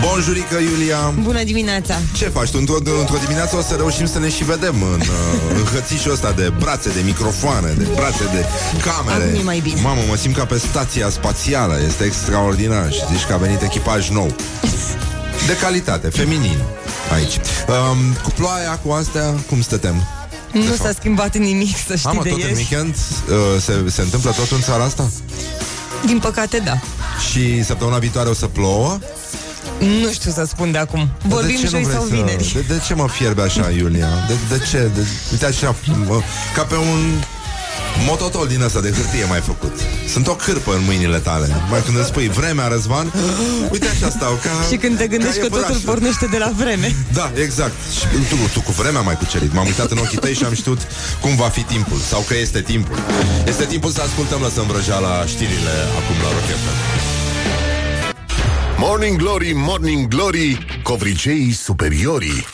[0.00, 1.14] Bonjurică, Iulia!
[1.22, 1.94] Bună dimineața!
[2.16, 2.56] Ce faci tu?
[2.58, 6.32] Într-o, într-o dimineață o să reușim să ne și vedem în, uh, în hățișul ăsta
[6.32, 8.44] de brațe, de microfoane, de brațe, de
[8.86, 9.24] camere.
[9.24, 9.80] Acum e mai bine.
[9.80, 11.78] Mamă, mă simt ca pe stația spațială.
[11.86, 14.34] Este extraordinar și zici că a venit echipaj nou.
[15.48, 16.58] De calitate, feminin.
[17.12, 17.34] Aici.
[17.34, 20.06] Um, cu ploaia, cu astea, cum stătem?
[20.52, 22.54] Nu s-a schimbat nimic, să știi Am de tot în ieri.
[22.54, 25.10] weekend uh, se, se întâmplă tot în țara asta?
[26.06, 26.78] Din păcate, da.
[27.30, 28.98] Și săptămâna viitoare o să plouă?
[30.02, 31.08] Nu știu să spun de acum.
[31.22, 32.14] Vorbim de ce joi nu vrei sau să...
[32.14, 32.52] vineri.
[32.52, 34.08] De, de ce mă fierbe așa, Iulia?
[34.26, 34.90] De, de ce?
[34.94, 35.74] De, uite așa,
[36.06, 36.20] mă,
[36.54, 37.22] ca pe un
[38.06, 39.72] mototol din ăsta de hârtie mai făcut.
[40.08, 41.46] Sunt o cârpă în mâinile tale.
[41.70, 43.12] Mai când îmi spui vremea, Răzvan,
[43.70, 45.88] uite așa stau, ca Și când te gândești ca că totul iepurașul.
[45.90, 46.94] pornește de la vreme.
[47.12, 47.72] Da, exact.
[47.98, 49.52] Și tu, tu cu vremea mai cucerit.
[49.54, 50.80] M-am uitat în ochii tăi și am știut
[51.20, 51.98] cum va fi timpul.
[51.98, 52.98] Sau că este timpul.
[53.46, 56.76] Este timpul să ascultăm Lăsăm vrăjeala știrile acum la Rock FM.
[58.80, 62.46] Morning Glory, Morning Glory Covriceii superiorii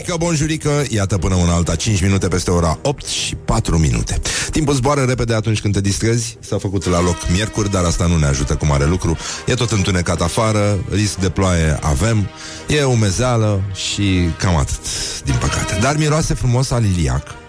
[0.00, 4.20] Bonjurică, bonjurică, iată până una alta 5 minute peste ora 8 și 4 minute.
[4.50, 6.36] Timpul zboară repede atunci când te distrezi.
[6.40, 9.16] S-a făcut la loc miercuri, dar asta nu ne ajută cu mare lucru.
[9.46, 12.28] E tot întunecat afară, risc de ploaie avem
[12.68, 14.80] E umezeală și cam atât,
[15.24, 15.78] din păcate.
[15.80, 17.39] Dar miroase frumos a liliac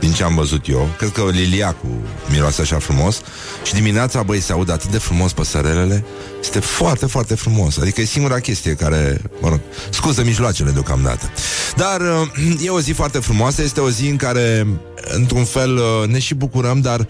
[0.00, 3.20] din ce am văzut eu, cred că liliacul miroase așa frumos
[3.64, 6.04] și dimineața, băi, se aud atât de frumos păsărelele,
[6.40, 7.78] este foarte, foarte frumos.
[7.78, 11.30] Adică e singura chestie care, mă rog, scuză mijloacele deocamdată.
[11.76, 14.66] Dar uh, e o zi foarte frumoasă, este o zi în care,
[15.04, 17.08] într-un fel, uh, ne și bucurăm, dar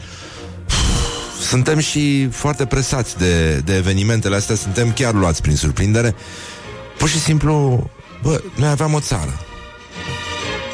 [0.68, 0.74] uf,
[1.50, 6.14] suntem și foarte presați de, de evenimentele astea, suntem chiar luați prin surprindere.
[6.98, 7.84] Pur și simplu,
[8.22, 9.40] bă, noi aveam o țară.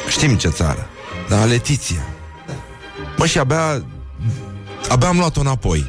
[0.09, 0.87] Știm ce țară.
[1.29, 2.07] Da, Letiția.
[3.17, 3.85] Mă, și abia
[4.89, 5.85] Abia am luat-o înapoi.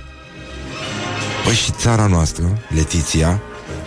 [1.43, 3.41] Păi și țara noastră, Letiția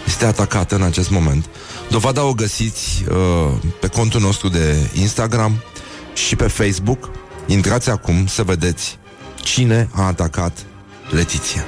[0.06, 1.44] Este atacată în acest moment.
[1.90, 5.62] Dovada o găsiți uh, Pe contul nostru de Instagram
[6.14, 7.10] Și pe Facebook.
[7.46, 8.98] Intrați acum să vedeți
[9.42, 10.64] Cine a atacat
[11.10, 11.64] Letiția.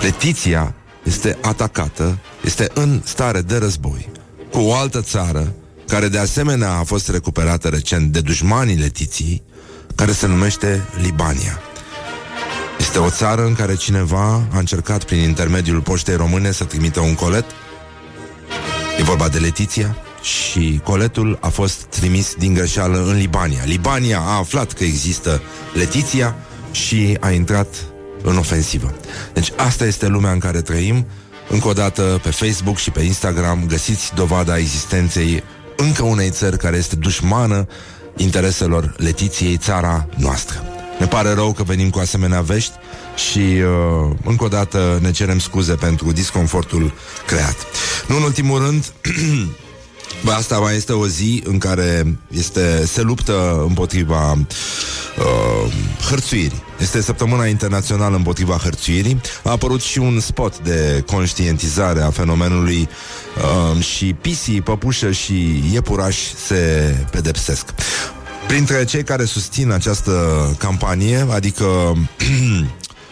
[0.00, 4.08] Letiția este atacată Este în stare de război
[4.52, 5.54] Cu o altă țară
[5.86, 9.42] Care de asemenea a fost recuperată recent De dușmanii Letiției
[9.94, 11.60] Care se numește Libania
[12.78, 17.14] este o țară în care cineva a încercat prin intermediul poștei române să trimită un
[17.14, 17.44] colet.
[18.98, 23.62] E vorba de Letiția și coletul a fost trimis din greșeală în Libania.
[23.64, 25.42] Libania a aflat că există
[25.74, 26.36] Letiția
[26.70, 27.74] și a intrat
[28.22, 28.94] în ofensivă.
[29.32, 31.06] Deci asta este lumea în care trăim.
[31.48, 35.42] Încă o dată pe Facebook și pe Instagram găsiți dovada existenței
[35.76, 37.66] încă unei țări care este dușmană
[38.16, 40.62] intereselor Letiției, țara noastră.
[40.98, 42.72] Ne pare rău că venim cu asemenea vești
[43.30, 46.92] și uh, încă o dată ne cerem scuze pentru disconfortul
[47.26, 47.56] creat.
[48.08, 49.10] Nu în ultimul rând, Bă,
[50.24, 55.72] asta mai este o zi în care este, se luptă împotriva uh,
[56.08, 56.62] hărțuirii.
[56.80, 59.20] Este săptămâna internațională împotriva hărțuirii.
[59.44, 62.88] A apărut și un spot de conștientizare a fenomenului
[63.74, 67.64] uh, și pisii, păpușă și iepuraș se pedepsesc.
[68.46, 70.12] Printre cei care susțin această
[70.58, 71.66] campanie, adică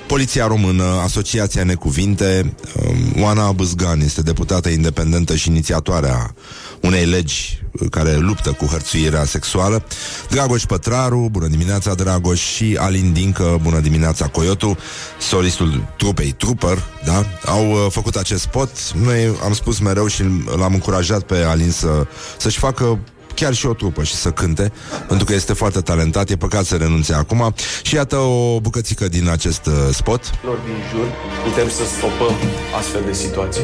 [0.07, 6.35] Poliția Română, Asociația Necuvinte, um, Oana Bâzgan este deputată independentă și inițiatoarea
[6.81, 9.85] unei legi care luptă cu hărțuirea sexuală.
[10.31, 14.79] Dragoș Pătraru, bună dimineața Dragoș și Alin Dincă, bună dimineața Coyotu,
[15.21, 17.25] solistul trupei Trooper, da?
[17.47, 18.93] Au uh, făcut acest spot.
[18.93, 20.23] Noi am spus mereu și
[20.57, 22.07] l-am încurajat pe Alin să,
[22.37, 22.99] să-și facă
[23.35, 24.73] chiar și o trupă și să cânte,
[25.09, 27.55] pentru că este foarte talentat, e păcat să renunțe acum.
[27.83, 30.31] Și iată o bucățică din acest uh, spot.
[30.41, 31.07] din jur,
[31.45, 32.35] putem să stopăm
[32.79, 33.63] astfel de situații.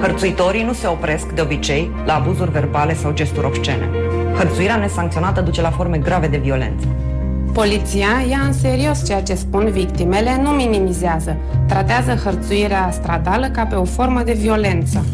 [0.00, 3.90] Hărțuitorii nu se opresc, de obicei, la abuzuri verbale sau gesturi obscene.
[4.36, 6.86] Hărțuirea nesancționată duce la forme grave de violență.
[7.52, 11.36] Poliția ia în serios ceea ce spun victimele, nu minimizează.
[11.68, 15.04] Tratează hărțuirea stradală ca pe o formă de violență.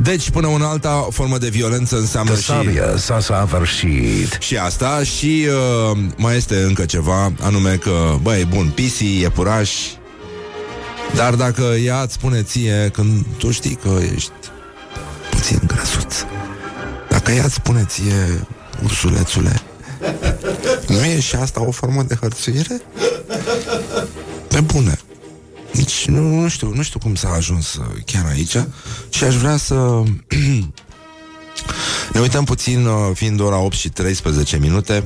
[0.00, 2.46] Deci, până una alta, formă de violență înseamnă The și...
[2.46, 4.36] sabia s-a săvârșit.
[4.40, 5.46] Și asta și
[5.92, 9.70] uh, mai este încă ceva, anume că, băi, bun, pisi, e puraș,
[11.14, 14.30] dar dacă ea îți spune ție când tu știi că ești
[15.30, 16.24] puțin grăsuț,
[17.08, 18.46] dacă ea îți spune ție,
[18.82, 19.60] ursulețule,
[20.86, 22.80] nu e și asta o formă de hărțuire?
[24.48, 24.98] Pe bune.
[25.72, 28.56] Nici nu, nu știu, nu știu cum s-a ajuns uh, chiar aici
[29.08, 29.74] și aș vrea să
[32.12, 35.04] ne uităm puțin, uh, fiind ora 8 și 13 minute,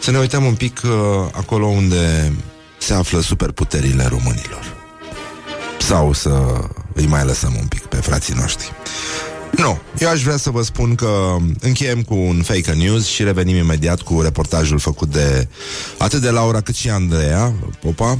[0.00, 0.90] să ne uităm un pic uh,
[1.32, 2.32] acolo unde
[2.78, 4.74] se află superputerile românilor.
[5.78, 6.60] Sau să
[6.94, 8.72] îi mai lăsăm un pic pe frații noștri.
[9.56, 13.56] Nu, eu aș vrea să vă spun că încheiem cu un fake news și revenim
[13.56, 15.48] imediat cu reportajul făcut de
[15.98, 18.18] atât de Laura cât și Andreea Popa.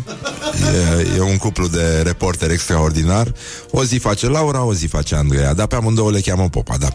[1.01, 3.33] E, e un cuplu de reporteri extraordinar.
[3.71, 6.89] O zi face Laura, o zi face Andreea, dar pe amândouă le cheamă Popa, da.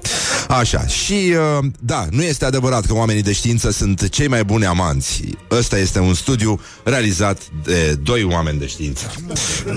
[0.47, 4.65] Așa, și uh, da, nu este adevărat că oamenii de știință sunt cei mai buni
[4.65, 5.21] amanți.
[5.51, 9.11] Ăsta este un studiu realizat de doi oameni de știință.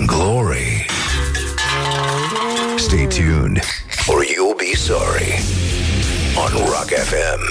[0.05, 0.85] Glory.
[2.77, 3.59] Stay tuned,
[4.07, 5.31] or you'll be sorry.
[6.37, 7.41] On Rock FM.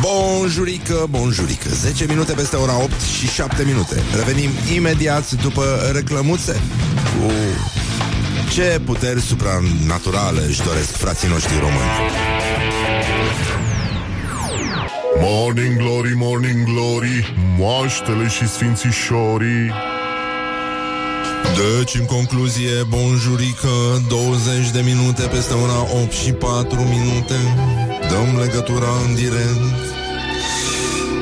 [0.00, 1.68] Bonjurică, bonjurică.
[1.68, 4.02] 10 minute peste ora 8 și 7 minute.
[4.16, 6.60] Revenim imediat după reclămuțe.
[6.92, 7.32] Cu
[8.52, 11.90] ce puteri supranaturale își doresc frații noștri români.
[15.20, 19.72] Morning Glory, Morning Glory Moaștele și sfințișorii
[21.52, 23.68] Deci, în concluzie, bonjurică
[24.08, 27.34] 20 de minute peste ora 8 și 4 minute.
[28.10, 29.60] Dăm legătura în direct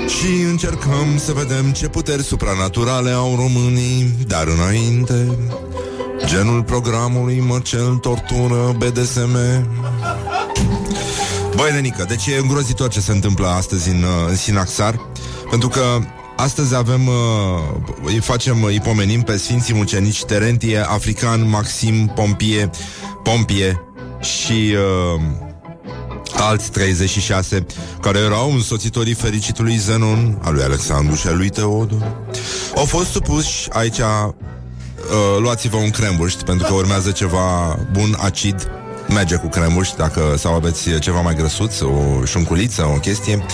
[0.08, 4.14] Și încercăm să vedem ce puteri supranaturale au românii.
[4.26, 5.38] Dar înainte
[6.24, 9.36] Genul programului Măcel, Tortură, BDSM
[11.56, 15.00] Băi, Nenică, deci e îngrozitor ce se întâmplă astăzi în, uh, în Sinaxar?
[15.50, 15.80] Pentru că
[16.42, 17.14] astăzi avem, uh,
[18.04, 22.70] îi facem, îi pomenim pe Sfinții Mucenici Terentie, African, Maxim, Pompie,
[23.22, 23.80] Pompie
[24.20, 24.74] și
[25.14, 25.20] uh,
[26.36, 27.66] alți 36
[28.00, 32.16] care erau însoțitorii fericitului Zenon, al lui Alexandru și al lui Teodor.
[32.76, 34.32] Au fost supuși aici uh,
[35.38, 38.70] luați-vă un crembuști pentru că urmează ceva bun, acid
[39.08, 43.44] merge cu crembuști dacă sau aveți ceva mai grăsuț, o șunculiță, o chestie.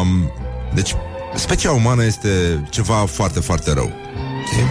[0.00, 0.32] Um,
[0.74, 0.94] deci,
[1.38, 3.90] specia umană este ceva foarte, foarte rău.
[4.46, 4.64] știi?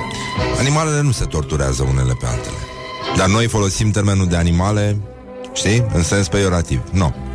[0.60, 2.56] Animalele nu se torturează unele pe altele.
[3.16, 4.98] Dar noi folosim termenul de animale,
[5.54, 6.82] știi, în sens peiorativ.
[6.92, 7.00] Nu.
[7.00, 7.27] No.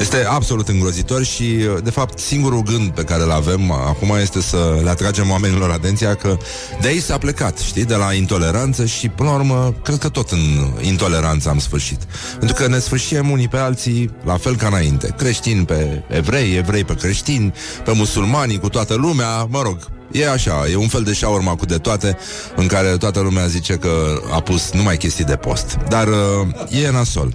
[0.00, 4.80] Este absolut îngrozitor și, de fapt, singurul gând pe care îl avem acum este să
[4.82, 6.36] le atragem oamenilor atenția că
[6.80, 10.30] de aici s-a plecat, știi, de la intoleranță și, până la urmă, cred că tot
[10.30, 11.98] în intoleranță am sfârșit.
[12.38, 15.14] Pentru că ne sfârșim unii pe alții la fel ca înainte.
[15.16, 17.52] Creștini pe evrei, evrei pe creștini,
[17.84, 19.78] pe musulmani, cu toată lumea, mă rog,
[20.10, 22.18] E așa, e un fel de șaurma cu de toate
[22.56, 26.90] În care toată lumea zice că a pus numai chestii de post Dar uh, e
[26.90, 27.34] nasol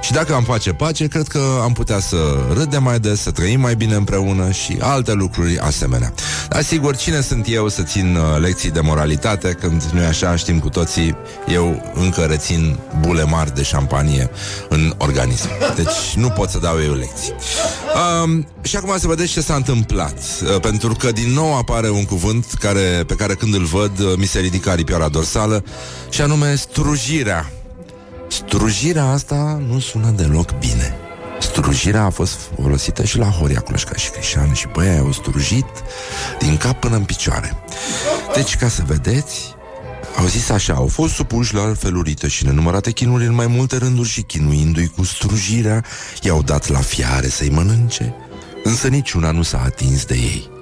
[0.00, 2.16] și dacă am face pace, cred că am putea să
[2.54, 6.12] râdem mai des, să trăim mai bine împreună și alte lucruri asemenea.
[6.48, 10.36] Dar sigur, cine sunt eu să țin uh, lecții de moralitate când nu e așa,
[10.36, 11.16] știm cu toții,
[11.52, 14.30] eu încă rețin bule mari de șampanie
[14.68, 15.48] în organism.
[15.76, 17.34] Deci nu pot să dau eu lecții.
[18.24, 20.18] Um, și acum să vedeți ce s-a întâmplat.
[20.42, 24.12] Uh, pentru că din nou apare un cuvânt care, pe care când îl văd uh,
[24.16, 25.64] mi se ridică aripioara dorsală
[26.10, 27.52] și anume strujirea.
[28.28, 30.96] Strujirea asta nu sună deloc bine.
[31.40, 35.66] Strujirea a fost folosită și la Horia Cloșca și Crișan și băia au strujit
[36.38, 37.62] din cap până în picioare.
[38.34, 39.54] Deci, ca să vedeți,
[40.16, 44.08] au zis așa, au fost supuși la felurite și nenumărate chinuri în mai multe rânduri
[44.08, 45.84] și chinuindu-i cu strujirea,
[46.22, 48.14] i-au dat la fiare să-i mănânce,
[48.64, 50.57] însă niciuna nu s-a atins de ei.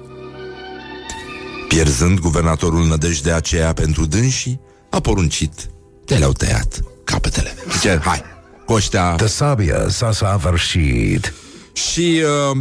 [1.67, 4.59] Pierzând guvernatorul nădejdea aceea pentru dânsii,
[4.89, 5.69] a poruncit
[6.05, 7.55] de le-au tăiat capetele.
[7.71, 8.21] Zice, hai,
[8.65, 9.15] cu ăștia...
[9.15, 11.33] The sabia s-a săvârșit.
[11.73, 12.57] Și uh,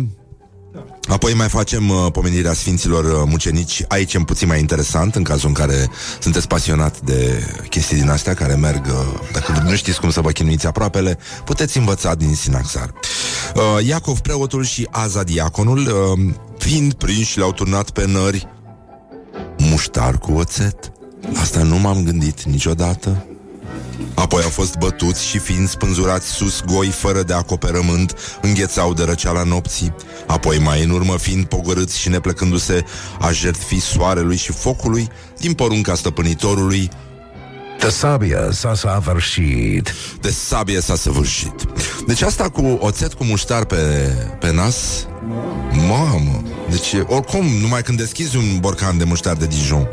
[1.08, 5.48] Apoi mai facem uh, pomenirea Sfinților uh, Mucenici Aici e puțin mai interesant În cazul
[5.48, 5.90] în care
[6.20, 10.30] sunteți pasionat de chestii din astea Care merg, uh, dacă nu știți cum să vă
[10.30, 12.92] chinuiți aproapele Puteți învăța din Sinaxar
[13.54, 18.48] uh, Iacov preotul și Aza diaconul uh, Fiind prinși le-au turnat pe nări
[19.70, 20.92] Muștar cu oțet
[21.40, 23.26] Asta nu m-am gândit niciodată
[24.14, 29.42] Apoi au fost bătuți și fiind spânzurați sus goi fără de acoperământ, înghețau de răceala
[29.42, 29.94] nopții.
[30.26, 32.84] Apoi mai în urmă fiind pogorâți și neplecându-se
[33.20, 35.08] a jertfi soarelui și focului,
[35.38, 36.90] din porunca stăpânitorului,
[37.80, 39.94] De sabia s-a săvârșit.
[40.20, 41.64] de sabie s-a săvârșit.
[42.06, 43.76] Deci asta cu oțet cu muștar pe,
[44.40, 45.06] pe nas,
[45.88, 49.88] mamă, deci oricum, numai când deschizi un borcan de muștar de Dijon,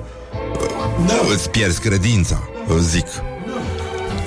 [1.07, 2.49] da, îți pierzi credința,
[2.80, 3.07] zic.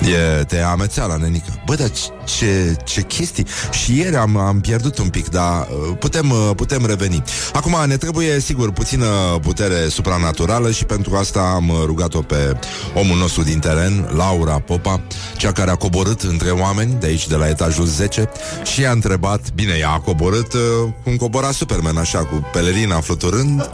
[0.01, 1.61] E, te amețeala, nenică.
[1.65, 1.89] Bă, dar
[2.25, 3.45] ce, ce chestii.
[3.71, 7.23] Și ieri am, am pierdut un pic, dar uh, putem, uh, putem reveni.
[7.53, 9.05] Acum ne trebuie, sigur, puțină
[9.41, 12.59] putere supranaturală și pentru asta am uh, rugat-o pe
[12.93, 15.01] omul nostru din teren, Laura Popa,
[15.37, 18.29] cea care a coborât între oameni de aici, de la etajul 10
[18.63, 20.61] și a întrebat, bine, ea a coborât uh,
[21.03, 23.69] cum cobora Superman, așa, cu pelerina fluturând,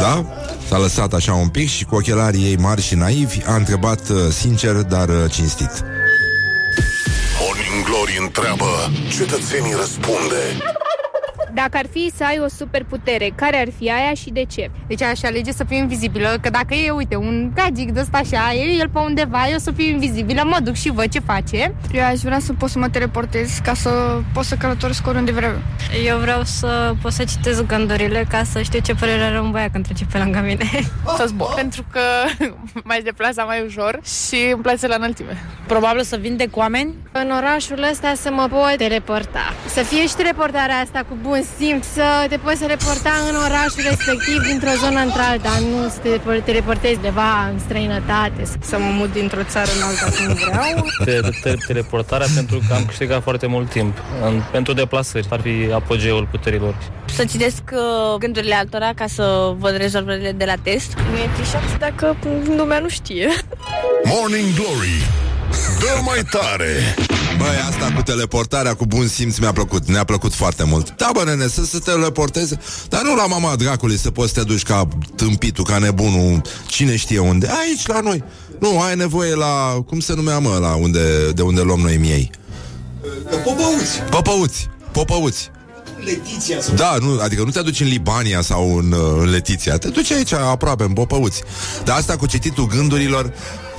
[0.00, 0.24] da?
[0.68, 4.16] S-a lăsat așa un pic și cu ochelarii ei mari și naivi a întrebat uh,
[4.30, 5.70] sincer, dar uh, cinstit.
[7.40, 8.70] Morning Glory întreabă,
[9.08, 10.42] cetățenii răspunde.
[11.62, 14.70] Dacă ar fi să ai o superputere, care ar fi aia și de ce?
[14.86, 18.54] Deci aș alege să fiu invizibilă, că dacă e, uite, un gagic de ăsta așa,
[18.54, 21.74] e el pe undeva, eu să fiu invizibilă, mă duc și văd ce face.
[21.92, 25.52] Eu aș vrea să pot să mă teleportez ca să pot să călătoresc oriunde vreau.
[26.04, 29.72] Eu vreau să pot să citesc gândurile ca să știu ce părere are un băiat
[29.72, 30.64] când trece pe lângă mine.
[31.18, 32.00] Să zbor, pentru că
[32.84, 35.36] mai deplasa mai ușor și îmi place la înălțime.
[35.66, 36.94] Probabil să vindec oameni?
[37.12, 39.54] În orașul ăsta să mă pot teleporta.
[39.68, 44.38] Să fie și teleportarea asta cu bun simț, să te poți teleporta în orașul respectiv
[44.48, 48.42] dintr-o zonă într-alta, nu să te teleportezi deva în străinătate.
[48.60, 50.86] Să mă mut dintr-o țară în alta cum vreau.
[51.04, 53.96] Te- te- teleportarea pentru că am câștigat foarte mult timp.
[54.24, 56.74] În, pentru deplasări ar fi apogeul puterilor.
[57.04, 60.94] Să citesc uh, gândurile altora ca să văd rezolvările de la test.
[61.10, 62.16] Nu e trișat dacă
[62.56, 63.28] lumea nu știe.
[64.04, 65.02] Morning Glory
[65.80, 66.94] Dă mai tare
[67.38, 70.94] Băi, asta cu teleportarea cu bun simț mi-a plăcut, ne-a plăcut foarte mult.
[70.96, 74.46] Da, bă, nene, să se teleporteze, dar nu la mama dracului să poți să te
[74.46, 77.48] duci ca tâmpitul, ca nebunul, cine știe unde.
[77.60, 78.24] Aici, la noi.
[78.60, 82.30] Nu, ai nevoie la, cum se numea, mă, la unde, de unde luăm noi miei.
[83.44, 84.00] Popăuți.
[84.10, 85.50] Popăuți, popăuți.
[86.04, 86.74] Letiția sau...
[86.74, 90.12] Da, nu, adică nu te duci în Libania sau în, uh, în Letiția, te duci
[90.12, 91.42] aici aproape, în Popăuți.
[91.84, 93.32] Dar asta cu cititul gândurilor,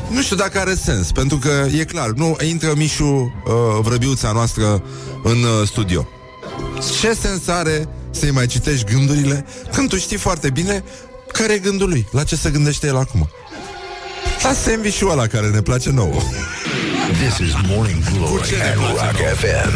[0.09, 4.83] nu știu dacă are sens, pentru că e clar, nu intră Mișu, uh, vrăbiuța noastră,
[5.23, 6.07] în uh, studio.
[6.99, 10.83] Ce sens are să-i mai citești gândurile când tu știi foarte bine
[11.31, 13.29] care e gândul lui, la ce se gândește el acum?
[14.43, 16.15] La sandwich-ul ăla care ne place nouă.
[17.21, 19.73] This is Morning Glory At Rock FM.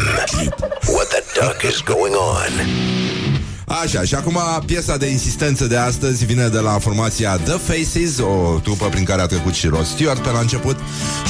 [0.87, 3.30] What the duck is going on?
[3.79, 8.59] Așa, și acum piesa de insistență de astăzi vine de la formația The Faces, o
[8.59, 10.77] trupă prin care a trecut și Rod Stewart pe la început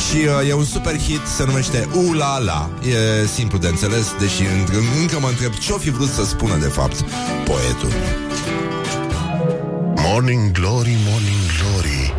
[0.09, 2.69] și uh, e un super hit, se numește U La La.
[2.89, 6.67] E simplu de înțeles, deși încă, încă mă întreb ce-o fi vrut să spună de
[6.67, 7.01] fapt
[7.45, 7.91] poetul.
[9.95, 12.13] Morning Glory, Morning Glory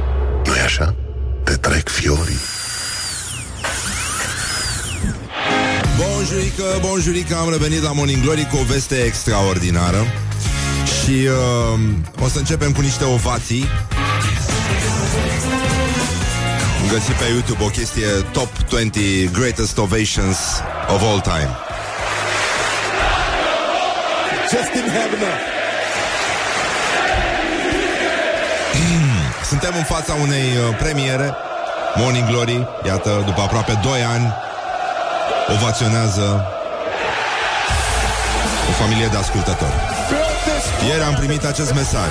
[0.47, 0.95] nu e așa?
[1.45, 2.62] Te trec fiorii
[6.23, 10.07] Bonjurică, bonjurică, am revenit la Morning Glory cu o veste extraordinară
[10.85, 13.65] și uh, o să începem cu niște ovații.
[16.81, 20.39] Am găsit pe YouTube o chestie Top 20 Greatest Ovations
[20.95, 21.51] of All Time.
[24.51, 25.41] Just didn't have enough.
[29.49, 31.35] Suntem în fața unei uh, premiere
[31.97, 34.35] Morning Glory Iată, după aproape 2 ani
[35.49, 36.47] Ovaționează
[38.69, 39.75] O familie de ascultători.
[40.89, 42.11] Ieri am primit acest mesaj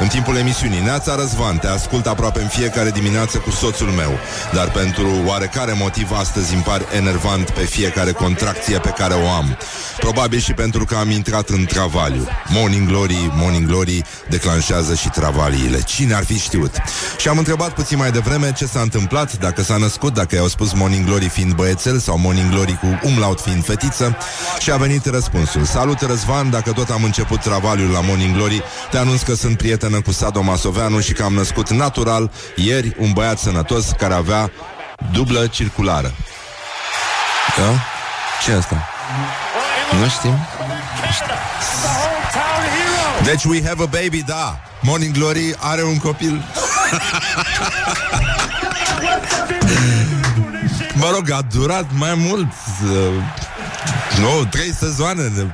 [0.00, 4.18] în timpul emisiunii Neața Răzvan te ascult aproape în fiecare dimineață cu soțul meu.
[4.52, 9.58] Dar pentru oarecare motiv astăzi îmi par enervant pe fiecare contracție pe care o am.
[9.98, 12.28] Probabil și pentru că am intrat în travaliu.
[12.46, 15.80] Morning Glory, Morning Glory declanșează și travaliile.
[15.80, 16.74] Cine ar fi știut?
[17.18, 20.72] Și am întrebat puțin mai devreme ce s-a întâmplat Dacă s-a născut, dacă i-au spus
[20.72, 24.16] Morning Glory fiind băiețel Sau Morning Glory cu umlaut fiind fetiță.
[24.58, 25.64] Și a venit răspunsul.
[25.64, 29.56] Salut Răzvan, dacă tot am început travaliul la Morning Glory Te anunț că sunt
[29.88, 34.50] prietenă cu Sado Masoveanu Și că am născut natural Ieri un băiat sănătos care avea
[35.12, 36.14] dublă circulară
[37.56, 37.62] Da?
[38.44, 38.88] ce asta?
[40.00, 40.38] Nu știm?
[43.24, 46.44] Deci we have a baby, da Morning Glory are un copil
[50.94, 52.52] Mă rog, a durat mai mult
[52.84, 52.90] uh,
[54.20, 55.46] Nu, trei sezoane de...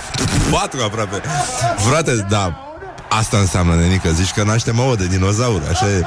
[0.50, 1.22] Patru aproape
[1.76, 2.69] Frate, da
[3.12, 6.04] Asta înseamnă, nenică, zici că naște ouă de dinozauri Așa e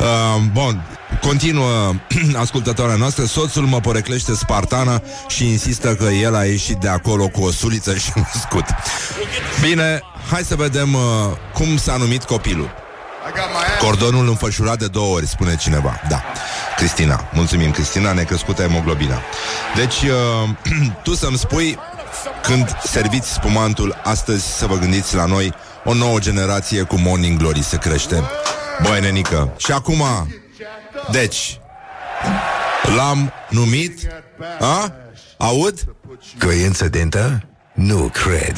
[0.00, 0.82] uh, Bun,
[1.20, 1.94] continuă
[2.44, 7.42] ascultătoarea noastră Soțul mă poreclește Spartana Și insistă că el a ieșit de acolo Cu
[7.42, 8.64] o suliță și un scut
[9.60, 11.00] Bine, hai să vedem uh,
[11.52, 12.70] Cum s-a numit copilul
[13.80, 16.00] Cordonul înfășurat de două ori, spune cineva.
[16.08, 16.22] Da.
[16.76, 17.28] Cristina.
[17.32, 19.22] Mulțumim, Cristina, ne crescută hemoglobina.
[19.76, 20.48] Deci, uh,
[21.04, 21.78] tu să-mi spui
[22.42, 25.54] când serviți spumantul astăzi să vă gândiți la noi
[25.88, 28.22] o nouă generație cu Morning Glory se crește.
[28.82, 29.52] Băi, nenică.
[29.56, 30.04] Și acum,
[31.10, 31.60] deci,
[32.96, 34.06] l-am numit,
[34.60, 34.92] a?
[35.36, 35.84] Aud?
[36.38, 37.42] Coincidentă?
[37.72, 38.56] Nu cred.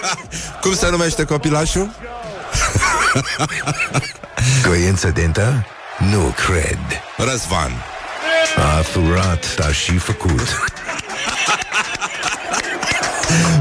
[0.62, 1.94] Cum se numește copilașul?
[4.66, 5.66] Coincidentă?
[5.98, 6.78] Nu cred.
[7.16, 7.72] Răzvan.
[8.56, 10.40] A furat, dar și făcut.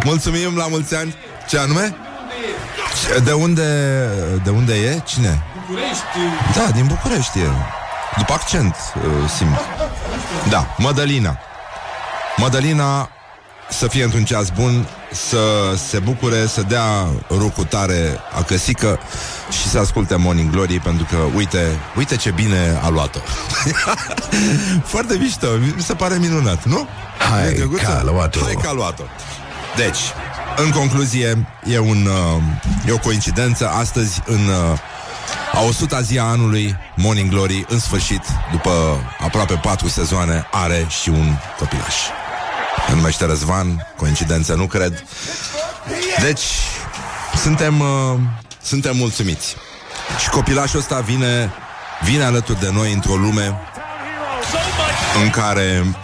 [0.03, 1.15] Mulțumim la mulți ani.
[1.49, 1.95] Ce anume?
[3.01, 4.07] Ce- De unde,
[4.43, 5.01] de unde e?
[5.05, 5.43] Cine?
[6.55, 7.47] Da, din București e.
[8.17, 9.59] După accent, uh, simt.
[10.49, 11.37] Da, Mădălina.
[12.37, 13.09] Mădălina
[13.69, 15.37] să fie într-un ceas bun, să
[15.89, 18.99] se bucure, să dea rucul tare a căsică
[19.51, 23.19] și să asculte Morning Glory, pentru că, uite, uite ce bine a luat-o.
[24.93, 26.87] Foarte mișto, mi se pare minunat, nu?
[27.31, 27.83] Hai E drăguță?
[27.85, 28.39] că a luat-o.
[28.43, 29.03] Hai că a luat-o.
[29.75, 29.97] Deci,
[30.55, 32.41] în concluzie, e, un, uh,
[32.87, 33.69] e o coincidență.
[33.69, 34.79] Astăzi, în uh,
[35.53, 38.21] a 100 zi a anului, Morning Glory, în sfârșit,
[38.51, 38.71] după
[39.19, 41.95] aproape 4 sezoane, are și un copilaș.
[42.87, 45.03] Se numește Răzvan, coincidență, nu cred.
[46.21, 46.43] Deci,
[47.35, 48.19] suntem, uh,
[48.61, 49.55] suntem mulțumiți.
[50.19, 51.51] Și copilașul ăsta vine,
[52.03, 53.59] vine alături de noi într-o lume
[55.23, 55.95] în care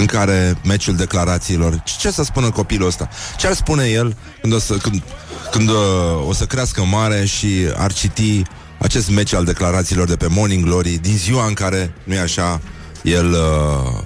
[0.00, 3.08] în care meciul declarațiilor ce, ce să spună copilul ăsta?
[3.36, 5.02] Ce ar spune el când o să, când,
[5.50, 5.76] când uh,
[6.28, 8.42] o să crească mare și ar citi
[8.78, 12.60] acest meci al declarațiilor de pe Morning Glory din ziua în care, nu-i așa,
[13.02, 14.02] el uh,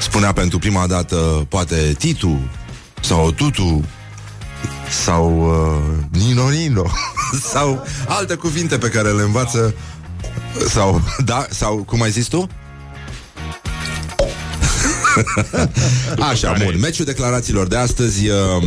[0.00, 2.50] spunea pentru prima dată poate Titu
[3.00, 3.84] sau Tutu
[5.04, 6.86] sau uh, Nino Nino
[7.52, 9.74] sau alte cuvinte pe care le învață
[10.68, 12.48] sau, da, sau cum ai zis tu?
[16.30, 16.78] Așa, bun.
[16.80, 18.62] Meciul declarațiilor de astăzi uh,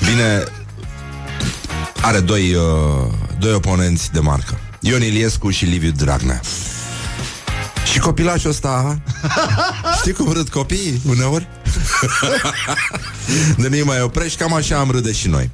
[0.00, 0.44] vine...
[2.02, 4.58] Are doi, uh, doi oponenți de marcă.
[4.80, 6.40] Ion Iliescu și Liviu Dragnea.
[7.92, 9.00] Și copilașul ăsta
[9.98, 11.48] Știi cum râd copiii uneori?
[13.58, 15.50] de nu mai oprești Cam așa am râde și noi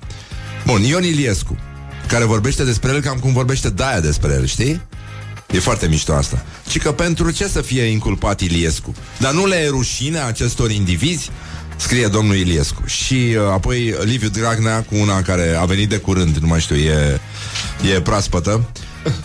[0.67, 1.57] Bun, Ion Iliescu
[2.07, 4.81] Care vorbește despre el cam cum vorbește Daia despre el, știi?
[5.51, 6.45] E foarte mișto asta.
[6.69, 8.95] Și că pentru ce să fie inculpat Iliescu?
[9.19, 11.31] Dar nu le e rușine acestor indivizi?
[11.77, 12.87] Scrie domnul Iliescu.
[12.87, 16.77] Și uh, apoi Liviu Dragnea cu una care a venit de curând, nu mai știu,
[16.77, 17.21] e,
[17.95, 18.69] e proaspătă.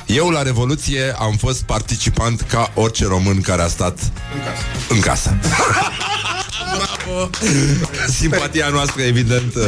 [0.05, 4.63] Eu la Revoluție am fost participant ca orice român care a stat în casă.
[4.89, 5.37] În casă.
[6.77, 7.29] Bravo!
[8.07, 9.63] Simpatia noastră, evident, uh,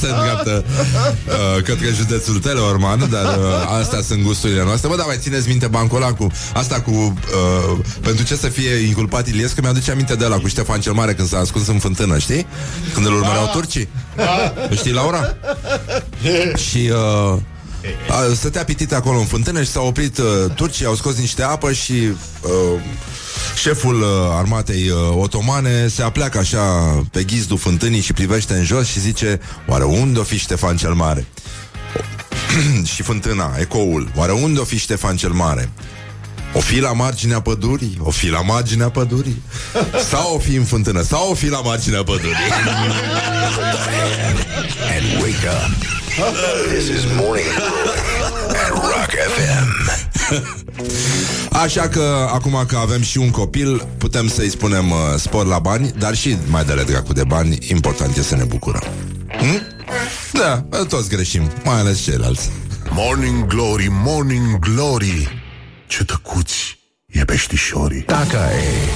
[0.00, 4.88] se îndreaptă uh, către județul Teleorman, dar uh, astea sunt gusturile noastre.
[4.88, 8.74] Bă, dar mai țineți minte bancul ăla cu asta cu uh, pentru ce să fie
[8.74, 9.60] inculpat Iliescu?
[9.60, 12.46] Mi-aduce aminte de la cu Ștefan cel Mare când s-a ascuns în fântână, știi?
[12.94, 13.88] Când îl urmăreau turcii.
[14.74, 15.36] Știi, Laura?
[16.70, 17.38] Și uh,
[18.08, 20.24] a, stătea pitit acolo în fântână și s-au oprit uh,
[20.54, 22.80] turcii, au scos niște apă și uh,
[23.56, 26.62] șeful uh, armatei uh, otomane se apleacă așa
[27.10, 30.92] pe ghizdul fântânii și privește în jos și zice Oare unde o fi Ștefan cel
[30.92, 31.26] Mare?
[32.94, 35.70] și fântâna, ecoul Oare unde o fi Ștefan cel Mare?
[36.54, 37.98] O fi la marginea pădurii?
[38.00, 39.42] O fi la marginea pădurii?
[40.10, 41.02] Sau o fi în fântână?
[41.02, 42.34] Sau o fi la marginea pădurii?
[44.94, 46.01] And wake up.
[46.12, 47.98] This is Morning Glory
[48.48, 49.90] at Rock FM.
[51.50, 55.92] Așa că, acum că avem și un copil, putem să-i spunem uh, spor la bani,
[55.98, 58.82] dar și mai de dracu de bani, important e să ne bucurăm.
[59.28, 59.62] Hm?
[60.32, 62.50] Da, toți greșim, mai ales ceilalți.
[62.90, 65.42] Morning Glory, Morning Glory
[65.86, 68.88] Ce tăcuți e peștișorii Dacă e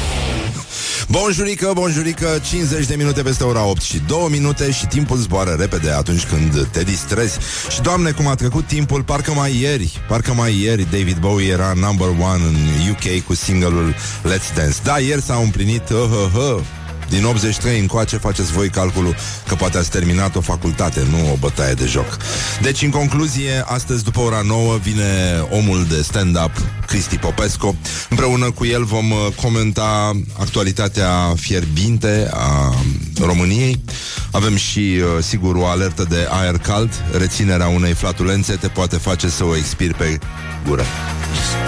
[1.10, 5.90] Bonjurică, bonjurică, 50 de minute peste ora 8 și 2 minute și timpul zboară repede
[5.90, 7.38] atunci când te distrezi.
[7.70, 11.72] Și doamne, cum a trecut timpul, parcă mai ieri, parcă mai ieri David Bowie era
[11.72, 12.56] number one în
[12.90, 14.76] UK cu singurul Let's Dance.
[14.82, 16.62] Da, ieri s-au împlinit uh, uh, uh,
[17.08, 21.74] Din 83 încoace faceți voi calculul că poate ați terminat o facultate, nu o bătaie
[21.74, 22.16] de joc.
[22.62, 25.04] Deci, în concluzie, astăzi după ora 9 vine
[25.50, 26.50] omul de stand-up,
[26.86, 27.76] Cristi Popescu.
[28.08, 32.74] Împreună cu el vom uh, comenta actualitatea fierbinte a
[33.20, 33.84] României.
[34.30, 36.90] Avem și, uh, sigur, o alertă de aer cald.
[37.18, 40.18] Reținerea unei flatulențe te poate face să o expiri pe
[40.66, 40.84] gură.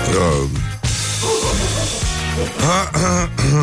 [0.09, 0.49] Uh,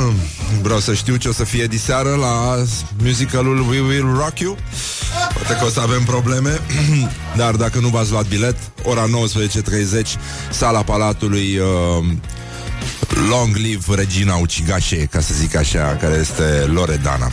[0.61, 2.63] Vreau să știu ce o să fie diseară la
[3.03, 4.57] musicalul We Will Rock You.
[5.33, 6.59] Poate că o să avem probleme
[7.41, 9.09] Dar dacă nu v-ați luat bilet Ora 19.30
[10.51, 12.05] Sala Palatului uh,
[13.29, 16.43] Long live Regina Ucigașe Ca să zic așa, care este
[16.73, 17.31] Loredana.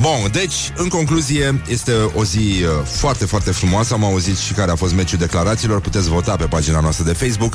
[0.00, 3.94] Bun, deci, în concluzie Este o zi uh, foarte, foarte frumoasă.
[3.94, 5.80] Am auzit și care a fost meciul declarațiilor.
[5.80, 7.54] Puteți vota pe pagina noastră de Facebook.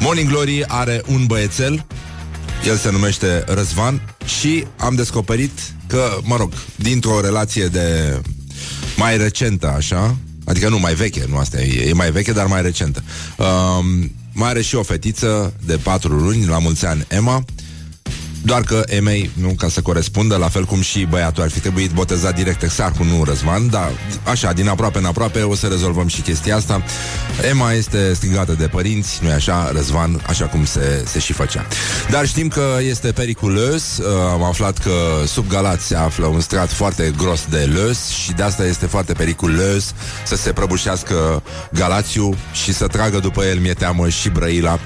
[0.00, 1.84] Morning Glory are un băiețel
[2.66, 8.20] el se numește Răzvan și am descoperit că, mă rog, dintr-o relație de
[8.96, 12.62] mai recentă, așa, adică nu mai veche, nu asta e, e mai veche, dar mai
[12.62, 13.02] recentă.
[13.36, 17.44] Um, mai are și o fetiță de patru luni, la mulți ani, Emma,
[18.44, 21.90] doar că Emei, nu ca să corespundă, la fel cum și băiatul ar fi trebuit
[21.90, 23.90] botezat direct Exarhul, nu Răzvan, dar
[24.24, 26.82] așa, din aproape în aproape o să rezolvăm și chestia asta.
[27.48, 31.66] Emma este strigată de părinți, nu așa, Răzvan, așa cum se, se și făcea.
[32.10, 34.92] Dar știm că este periculos, uh, am aflat că
[35.26, 39.12] sub Galați se află un strat foarte gros de lös și de asta este foarte
[39.12, 44.78] periculos să se prăbușească Galațiu și să tragă după el, mi-e teamă, și Brăila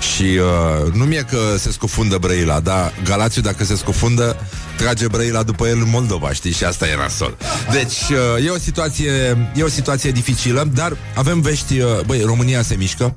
[0.00, 4.36] și uh, nu mi-e că se scufundă Brăila, dar Galațiu dacă se scufundă,
[4.76, 6.52] trage Brăila după el în Moldova, știi?
[6.52, 7.36] Și asta e nasol.
[7.72, 9.10] Deci, uh, e o situație,
[9.54, 13.16] e o situație dificilă, dar avem vești, uh, băi, România se mișcă.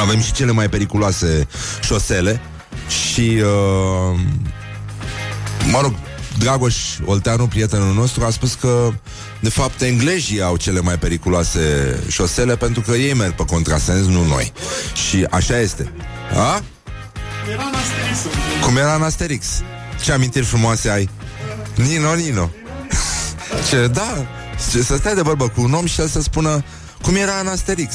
[0.00, 1.48] Avem și cele mai periculoase
[1.82, 2.40] șosele
[2.88, 4.20] și uh,
[5.70, 5.94] mă rog,
[6.38, 8.92] Dragoș Olteanu, prietenul nostru, a spus că
[9.40, 14.24] de fapt englezii au cele mai periculoase șosele pentru că ei merg pe contrasens, nu
[14.26, 14.52] noi.
[15.08, 15.92] Și așa este.
[16.34, 16.62] A?
[18.64, 19.46] Cum era în Asterix.
[20.02, 21.08] Ce amintiri frumoase ai?
[21.74, 22.50] Nino, Nino.
[23.68, 24.26] Ce, da,
[24.70, 26.64] ce, să stai de vorbă cu un om și el să spună
[27.02, 27.94] cum era în Asterix.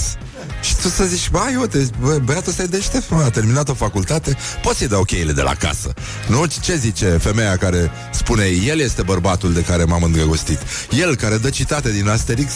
[0.61, 3.73] Și tu să zici, bai, uite, bă, băiatul ăsta e deștept, mă, a terminat o
[3.73, 5.93] facultate, poți să-i dau cheile de la casă.
[6.27, 6.45] Nu?
[6.61, 10.59] Ce zice femeia care spune, el este bărbatul de care m-am îndrăgostit.
[10.91, 12.51] El care dă citate din Asterix,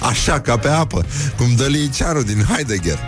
[0.00, 1.06] așa, ca pe apă,
[1.36, 2.98] cum dă Liceanu din Heidegger.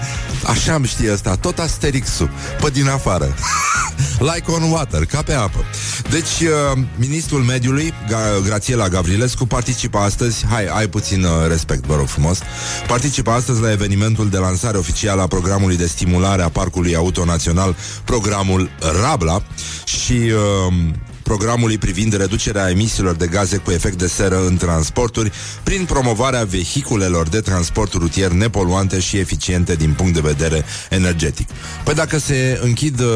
[0.45, 2.31] Așa îmi știe asta, tot Asterixul,
[2.63, 3.35] pe din afară.
[4.35, 5.65] like on water, ca pe apă.
[6.11, 11.97] Deci, uh, ministrul mediului, Ga- Grațiela Gavrilescu, participă astăzi, hai, ai puțin uh, respect, vă
[11.97, 12.39] rog frumos,
[12.87, 17.77] participă astăzi la evenimentul de lansare oficială a programului de stimulare a Parcului Auto Național,
[18.05, 18.71] programul
[19.03, 19.43] Rabla
[19.85, 20.75] și uh,
[21.23, 27.29] programului privind reducerea emisiilor de gaze cu efect de seră în transporturi prin promovarea vehiculelor
[27.29, 31.49] de transport rutier nepoluante și eficiente din punct de vedere energetic.
[31.85, 33.07] Păi dacă se închid uh,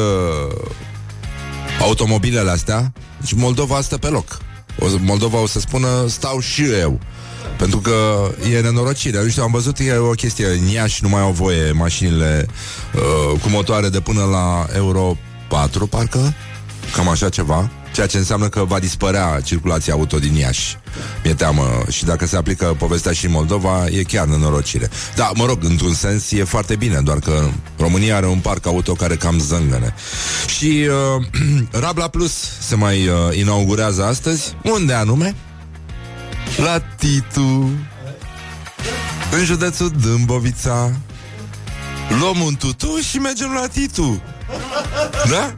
[1.79, 4.37] automobilele astea, deci Moldova stă pe loc.
[4.79, 6.99] O, Moldova o să spună stau și eu.
[7.57, 7.93] Pentru că
[8.53, 9.23] e nenorocire.
[9.23, 10.47] Nu știu, am văzut e o chestie.
[10.47, 12.45] În Iași nu mai au voie mașinile
[12.95, 15.17] uh, cu motoare de până la Euro
[15.47, 16.33] 4, parcă.
[16.95, 17.69] Cam așa ceva.
[17.93, 20.77] Ceea ce înseamnă că va dispărea circulația auto din Iași.
[21.23, 21.83] Mi-e teamă.
[21.89, 24.89] Și dacă se aplică povestea și în Moldova, e chiar nenorocire.
[25.15, 28.93] Da, mă rog, într-un sens e foarte bine, doar că România are un parc auto
[28.93, 29.93] care cam zângăne.
[30.57, 30.87] Și
[31.17, 31.25] uh,
[31.83, 34.55] Rabla Plus se mai uh, inaugurează astăzi.
[34.63, 35.35] Unde anume?
[36.57, 37.69] La Titu
[39.31, 40.91] În județul Dâmbovița
[42.19, 44.21] Luăm un tutu și mergem la Titu
[45.29, 45.53] Da?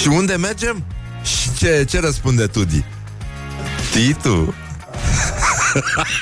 [0.00, 0.84] Și unde mergem?
[1.22, 2.84] Și ce, ce răspunde Tudi?
[3.90, 4.54] Titu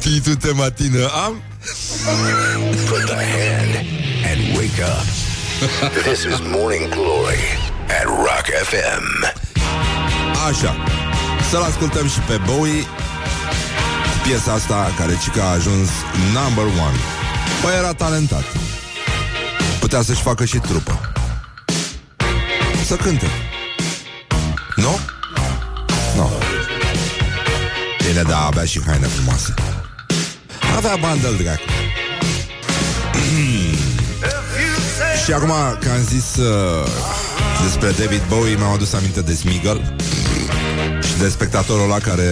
[0.00, 1.42] Titu te matină am?
[2.88, 3.74] Put the hand
[4.24, 5.04] and wake up.
[6.02, 9.37] This is Morning Glory at Rock FM.
[10.46, 10.76] Așa.
[11.50, 15.88] Să-l ascultăm și pe Bowie Cu piesa asta care cica a ajuns
[16.32, 16.98] number one.
[17.62, 18.44] Păi era talentat.
[19.80, 21.00] Putea să-și facă și trupă.
[22.86, 23.26] Să cânte.
[24.76, 24.98] Nu?
[26.16, 26.30] Nu.
[28.06, 29.54] Bine, da, avea și haine frumoase.
[30.76, 31.62] Avea bandă dracu.
[35.24, 36.86] Și acum că am zis uh,
[37.62, 39.94] despre David Bowie Mi-am adus aminte de Smigel
[41.06, 42.30] Și de spectatorul ăla care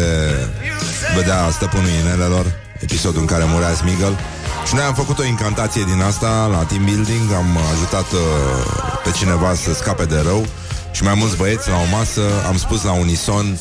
[1.16, 2.47] Vedea stăpânul inelelor
[2.78, 4.18] Episodul în care murea Smigel
[4.66, 8.20] Și noi am făcut o incantație din asta La team building Am ajutat uh,
[9.05, 10.47] pe cineva să scape de rău
[10.97, 13.61] și mai mulți băieți la o masă, am spus la unison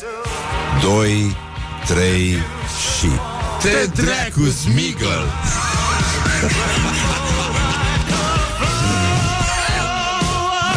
[0.82, 1.36] 2,
[1.86, 2.38] 3
[2.98, 3.08] și
[3.62, 5.24] Te dracu Smigel!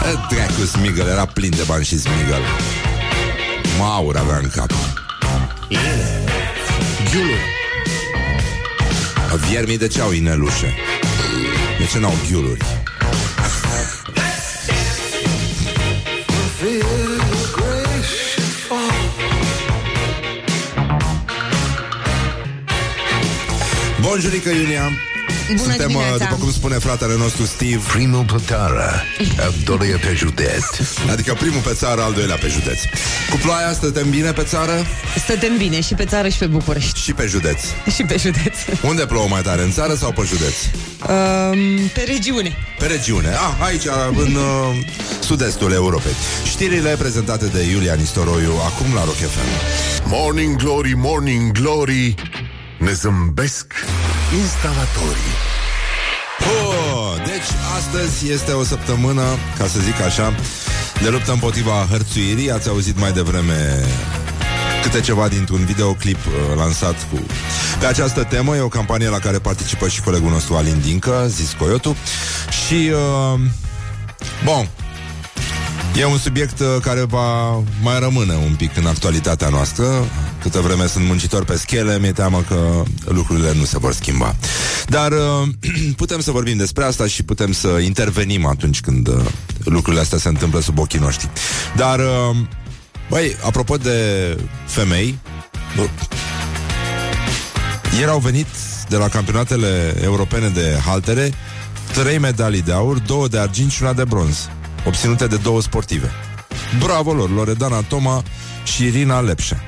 [0.02, 2.42] Te dracu Smigel, era plin de bani și Smigel.
[3.80, 4.72] Maur avea în cap.
[7.12, 7.40] Ghiuluri.
[9.50, 10.76] Viermii de ce au inelușe?
[11.78, 12.62] De ce n-au ghiuluri?
[24.02, 25.09] Bonjurică, Iulia!
[25.56, 26.18] Bună Suntem, uh, dimineața.
[26.24, 29.04] după cum spune fratele nostru Steve Primul pe țară,
[29.40, 30.64] al doilea pe județ.
[31.12, 32.80] Adică primul pe țară, al doilea pe județ
[33.30, 34.86] Cu ploaia stătem bine pe țară
[35.24, 37.00] Stătem bine și pe țară și pe București.
[37.02, 37.60] și pe județ
[37.96, 38.56] Și pe județ.
[38.82, 40.56] Unde plouă mai tare, în țară sau pe județ?
[41.10, 42.56] Um, pe regiune.
[42.80, 43.86] Pe regiune, ah, aici,
[44.16, 44.86] în uh,
[45.20, 46.12] sud-estul Europei
[46.46, 49.48] Știrile prezentate de Iulia Nistoroiu Acum la Rock FM
[50.10, 52.16] Morning Glory, Morning Glory,
[52.78, 53.74] ne zâmbesc
[54.38, 55.34] instalatorii.
[56.40, 59.24] Oh, deci astăzi este o săptămână,
[59.58, 60.36] ca să zic așa,
[61.02, 62.52] de luptă împotriva hărțuirii.
[62.52, 63.86] Ați auzit mai devreme
[64.82, 67.20] câte ceva dintr-un videoclip uh, lansat cu
[67.80, 68.56] pe această temă.
[68.56, 71.96] E o campanie la care participă și colegul nostru Alin Dincă, zis Coyotu.
[72.66, 73.40] Și, uh,
[74.44, 74.70] bun,
[75.96, 79.86] E un subiect uh, care va mai rămâne un pic în actualitatea noastră.
[80.42, 84.36] Câtă vreme sunt muncitor pe schele, mi-e teamă că lucrurile nu se vor schimba.
[84.88, 85.48] Dar uh,
[86.02, 89.26] putem să vorbim despre asta și putem să intervenim atunci când uh,
[89.64, 91.30] lucrurile astea se întâmplă sub ochii noștri.
[91.76, 92.36] Dar, uh,
[93.10, 95.20] băi, apropo de femei,
[95.76, 95.88] bă,
[97.98, 98.48] ieri au venit
[98.90, 101.34] de la campionatele europene de haltere
[101.94, 104.50] trei medalii de aur, două de argint și una de bronz,
[104.86, 106.12] obținute de două sportive.
[106.80, 108.24] Bravo lor, Loredana Toma
[108.64, 109.62] și Irina Lepșe.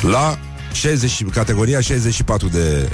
[0.00, 0.38] La
[0.72, 2.88] 60, categoria 64 de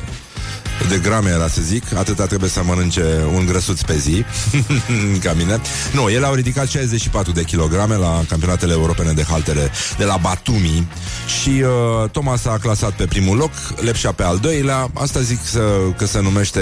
[0.89, 3.05] de grame era să zic, atâta trebuie să mănânce
[3.35, 4.25] un grăsuț pe zi,
[5.25, 5.61] ca mine.
[5.93, 10.87] Nu, ele au ridicat 64 de kilograme la campionatele europene de haltere de la Batumi
[11.43, 14.91] și uh, Thomas a clasat pe primul loc, Lepșa pe al doilea.
[14.95, 15.61] Asta zic să,
[15.97, 16.61] că se numește,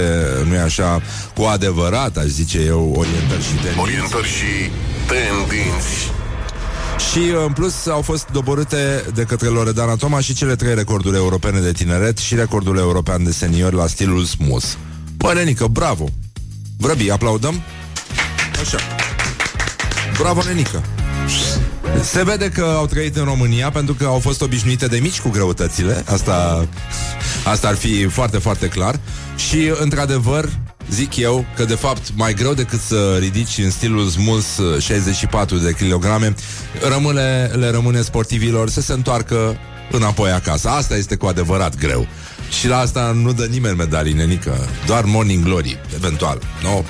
[0.48, 1.02] nu e așa,
[1.34, 3.80] cu adevărat, aș zice eu, orientări și tendințe.
[3.80, 4.70] Orientări și
[5.06, 6.19] tendinți.
[7.08, 11.16] Și uh, în plus au fost doborâte de către Loredana Toma și cele trei recorduri
[11.16, 14.66] europene de tineret și recordul european de seniori la stilul smooth.
[15.16, 16.08] Bă, Nenică, bravo!
[16.76, 17.62] Vrăbi, aplaudăm?
[18.60, 18.78] Așa.
[20.18, 20.82] Bravo, Nenică!
[22.02, 25.28] Se vede că au trăit în România pentru că au fost obișnuite de mici cu
[25.28, 26.04] greutățile.
[26.06, 26.68] Asta,
[27.44, 29.00] asta ar fi foarte, foarte clar.
[29.36, 30.48] Și, într-adevăr,
[30.90, 34.46] zic eu că, de fapt, mai greu decât să ridici în stilul smuls
[34.78, 36.34] 64 de kilograme,
[36.88, 39.56] rămâne, le rămâne sportivilor să se întoarcă
[39.90, 40.68] înapoi acasă.
[40.68, 42.06] Asta este cu adevărat greu.
[42.58, 44.68] Și la asta nu dă nimeni medalii, nenică.
[44.86, 46.42] Doar Morning Glory, eventual.
[46.62, 46.84] Nu?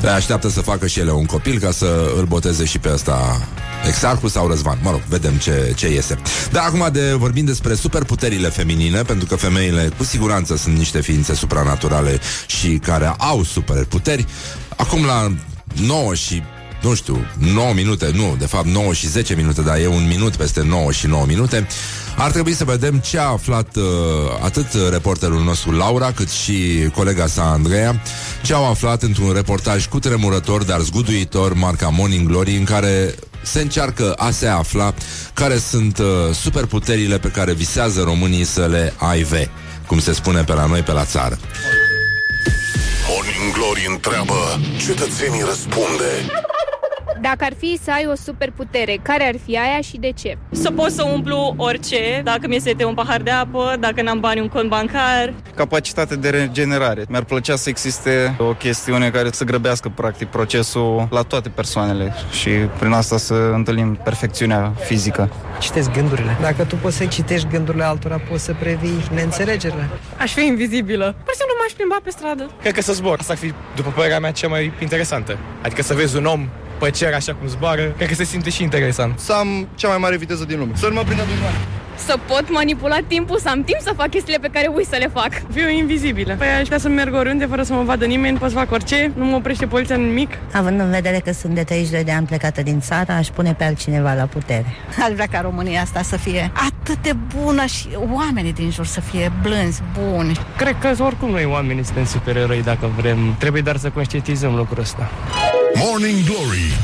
[0.00, 3.48] Le așteaptă să facă și ele un copil ca să îl boteze și pe ăsta.
[3.86, 6.18] Exarhu sau Răzvan, mă rog, vedem ce, ce iese.
[6.50, 11.34] Dar acum de vorbim despre superputerile feminine Pentru că femeile cu siguranță sunt niște ființe
[11.34, 14.26] supranaturale Și care au superputeri.
[14.76, 15.32] Acum la
[15.86, 16.42] 9 și
[16.82, 20.36] nu știu, 9 minute, nu, de fapt 9 și 10 minute, dar e un minut
[20.36, 21.66] peste 9 și 9 minute.
[22.16, 23.82] Ar trebui să vedem ce a aflat uh,
[24.42, 28.02] atât reporterul nostru Laura, cât și colega sa Andreea,
[28.42, 33.60] ce au aflat într-un reportaj cu tremurător, dar zguduitor, marca Morning Glory, în care se
[33.60, 34.94] încearcă a se afla
[35.34, 39.50] care sunt uh, superputerile pe care visează românii să le aive,
[39.86, 41.38] cum se spune pe la noi, pe la țară.
[43.08, 46.10] Morning Glory întreabă, cetățenii răspunde.
[47.22, 50.38] Dacă ar fi să ai o superputere, care ar fi aia și de ce?
[50.50, 54.40] Să pot să umplu orice, dacă mi se un pahar de apă, dacă n-am bani
[54.40, 55.32] un cont bancar.
[55.54, 57.04] Capacitate de regenerare.
[57.08, 62.50] Mi-ar plăcea să existe o chestiune care să grăbească practic procesul la toate persoanele și
[62.50, 65.30] prin asta să întâlnim perfecțiunea fizică.
[65.58, 66.36] Citesc gândurile.
[66.40, 69.88] Dacă tu poți să citești gândurile altora, poți să previi neînțelegerile.
[70.18, 71.14] Aș fi invizibilă.
[71.24, 72.50] Pur și simplu m-aș plimba pe stradă.
[72.60, 73.18] Cred că să zbor.
[73.18, 75.38] Asta ar fi, după părerea mea, cea mai interesantă.
[75.62, 76.48] Adică să vezi un om
[76.82, 79.18] pe cer așa cum zboară, cred că se simte și interesant.
[79.18, 80.72] Să am cea mai mare viteză din lume.
[80.74, 81.56] Să nu mă prindă din mare.
[81.94, 85.10] Să pot manipula timpul, să am timp să fac chestiile pe care ui să le
[85.12, 85.30] fac.
[85.52, 86.34] Fiu invizibilă.
[86.38, 89.12] Păi aș putea să merg oriunde fără să mă vadă nimeni, pot să fac orice,
[89.14, 90.30] nu mă oprește poliția în nimic.
[90.52, 93.64] Având în vedere că sunt de 32 de ani plecată din țară, aș pune pe
[93.64, 94.66] altcineva la putere.
[95.06, 99.00] Aș vrea ca România asta să fie atât de bună și oamenii din jur să
[99.00, 100.38] fie blânzi, buni.
[100.56, 103.34] Cred că oricum noi oamenii suntem supereroi dacă vrem.
[103.38, 105.10] Trebuie doar să conștientizăm lucrul ăsta.
[105.74, 106.78] Morning Glory,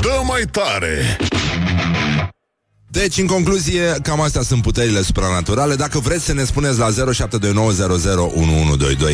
[0.00, 1.16] dă mai tare!
[2.90, 5.74] Deci, în concluzie, cam astea sunt puterile supranaturale.
[5.74, 6.94] Dacă vreți să ne spuneți la 0729001122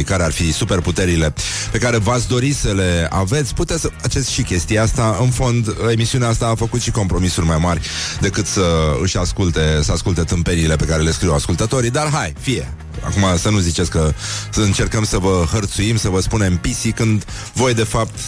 [0.04, 1.34] care ar fi superputerile
[1.72, 5.16] pe care v-ați dori să le aveți, puteți să faceți și chestia asta.
[5.20, 7.80] În fond, emisiunea asta a făcut și compromisuri mai mari
[8.20, 11.90] decât să își asculte, să asculte tâmperiile pe care le scriu ascultătorii.
[11.90, 12.74] Dar hai, fie!
[13.04, 14.12] Acum să nu ziceți că
[14.50, 18.18] să încercăm să vă hărțuim, să vă spunem pisi, când voi de fapt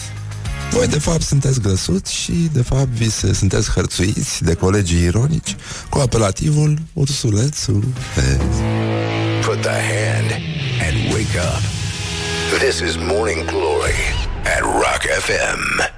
[0.73, 5.55] voi, de fapt, sunteți grăsuți și, de fapt, vi se, sunteți hărțuiți de colegii ironici
[5.89, 7.83] cu apelativul Ursulețul
[8.15, 8.61] Vezi.
[9.45, 10.29] Put the hand
[10.85, 11.61] and wake up.
[12.59, 14.01] This is Morning Glory
[14.55, 15.91] at Rock FM.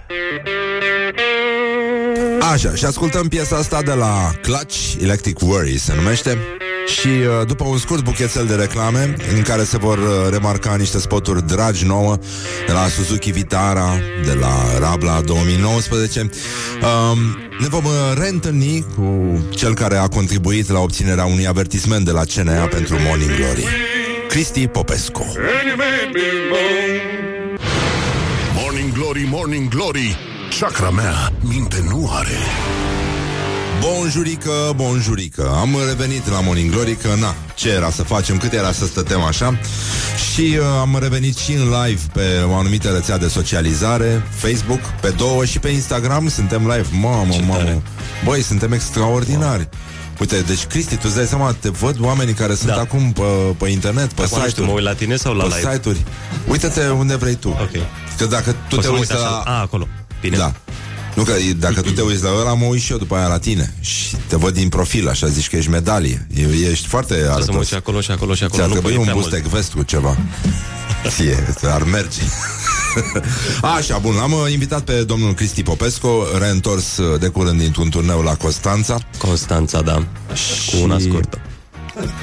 [2.52, 6.38] Așa, și ascultăm piesa asta de la Clutch, Electric Worry se numește.
[6.88, 11.00] Și uh, după un scurt buchețel de reclame în care se vor uh, remarca niște
[11.00, 12.18] spoturi dragi nouă
[12.68, 17.18] de la Suzuki Vitara, de la Rabla 2019, um,
[17.60, 22.24] ne vom uh, reîntâlni cu cel care a contribuit la obținerea unui avertisment de la
[22.36, 23.66] CNA pentru Morning Glory,
[24.28, 25.26] Cristi Popescu.
[28.56, 32.38] Morning Glory, Morning Glory Chakra mea minte nu are
[33.80, 38.72] Bonjurică, bonjurică Am revenit la Morning Glory Că na, ce era să facem, cât era
[38.72, 39.60] să stătem așa
[40.34, 45.10] Și uh, am revenit și în live Pe o anumită rețea de socializare Facebook, pe
[45.10, 47.82] două și pe Instagram Suntem live, mamă, Ce mamă tare.
[48.26, 49.70] Băi, suntem extraordinari
[50.20, 52.80] Uite, deci Cristi, tu îți dai seama, te văd oamenii care sunt Da.
[52.80, 53.22] acum pe,
[53.58, 54.70] pe internet, pe Acum nu știu, site-uri.
[54.70, 55.72] mă uit la tine sau la pe live?
[55.74, 56.04] site-uri.
[56.48, 57.50] Uită-te unde vrei tu.
[57.50, 57.72] Ok.
[58.18, 59.30] Că dacă tu O te să mă uiți uit așa.
[59.30, 59.52] la...
[59.52, 59.88] A, acolo.
[60.30, 60.38] Bine.
[60.38, 60.54] Da.
[61.16, 63.38] Nu că dacă tu te uiți la ăla, mă uit și eu după aia la
[63.40, 67.20] tine Și te văd din profil, așa zici că ești medalie E- Ești foarte Să
[67.28, 68.58] mă uit arătos și acolo și acolo și acolo.
[68.62, 69.48] Ți-ar Nu trebui pot un prea boost mult.
[69.54, 70.18] vest cu ceva
[71.08, 72.22] Ție, ar merge
[73.78, 78.22] Așa, bun, l-am uh, invitat pe domnul Cristi Popescu Reîntors uh, de curând dintr-un turneu
[78.22, 79.94] la Constanța Constanța, da.
[80.72, 81.40] Cu una scurtă.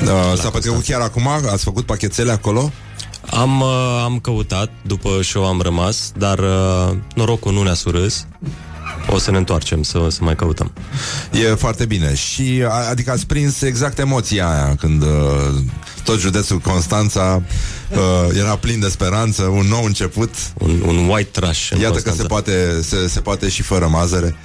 [0.03, 1.29] uh, S-a petrecut chiar acum?
[1.29, 2.73] Ați făcut pachetele acolo?
[3.31, 8.27] Am, uh, am căutat, după show am rămas, dar uh, norocul nu ne-a surâs.
[9.11, 10.73] O să ne întoarcem să, să mai căutăm.
[11.33, 15.09] E foarte bine Și a- adică ați prins exact emoția aia Când uh,
[16.05, 17.43] tot județul Constanța
[17.91, 22.17] uh, Era plin de speranță Un nou început Un, un white trash în Iată Constanța.
[22.17, 24.37] că se poate, se, se poate și fără mazăre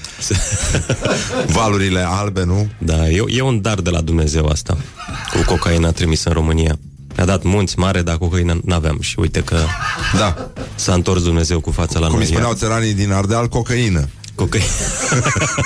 [1.57, 2.67] Valurile albe, nu?
[2.77, 4.77] Da, e, e un dar de la Dumnezeu asta,
[5.33, 6.79] cu cocaina trimisă în România.
[7.17, 9.57] Ne-a dat munți mare, dar cocaina n-aveam și uite că
[10.17, 10.49] da.
[10.75, 12.25] s-a întors Dumnezeu cu fața la Cum noi.
[12.25, 14.65] îi spuneau țăranii din Ardeal, cocaină Cocaina.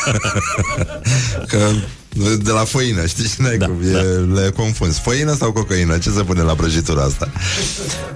[1.51, 1.69] Că
[2.17, 3.99] de la făină, știi ce n-ai da, cum, e, da.
[4.41, 4.99] le confunzi.
[4.99, 5.97] Făină sau cocaină?
[5.97, 7.31] Ce se pune la prăjitura asta?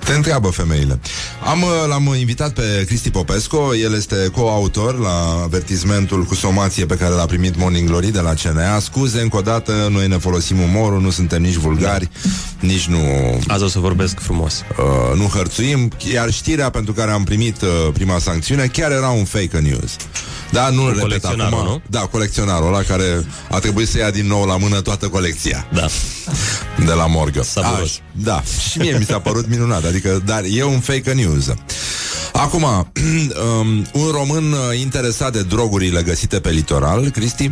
[0.05, 0.99] Te întreabă femeile.
[1.45, 6.95] Am, uh, l-am invitat pe Cristi Popescu, el este coautor la avertismentul cu somație pe
[6.95, 8.79] care l-a primit Morning Glory de la CNA.
[8.79, 12.29] Scuze, încă o dată, noi ne folosim umorul, nu suntem nici vulgari, da.
[12.59, 12.99] nici nu...
[13.47, 14.63] Azi o să vorbesc frumos.
[14.77, 19.23] Uh, nu hărțuim, iar știrea pentru care am primit uh, prima sancțiune chiar era un
[19.23, 19.95] fake news.
[20.55, 21.67] Da, nu Cu repet colecționarul, acum.
[21.67, 21.81] nu?
[21.89, 25.67] Da, colecționarul ăla care a trebuit să ia din nou la mână toată colecția.
[25.73, 25.85] Da.
[26.85, 27.43] De la morgă.
[27.43, 27.81] Savuros.
[27.89, 31.53] Aș- Da, și mie mi s-a părut minunat, adică, dar e un fake news.
[32.33, 32.63] Acum,
[33.59, 37.51] um, un român uh, interesat de drogurile găsite pe litoral, Cristi,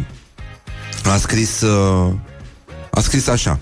[1.13, 2.13] a scris, uh,
[2.91, 3.59] a scris așa.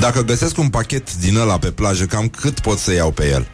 [0.00, 3.46] Dacă găsesc un pachet din ăla pe plajă, cam cât pot să iau pe el?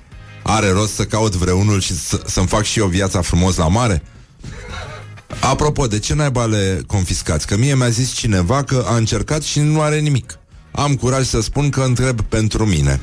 [0.43, 4.03] Are rost să caut vreunul și să, să-mi fac și eu viața frumos la mare?
[5.41, 7.47] Apropo, de ce naiba le confiscați?
[7.47, 10.39] Că mie mi-a zis cineva că a încercat și nu are nimic.
[10.73, 13.01] Am curaj să spun că întreb pentru mine.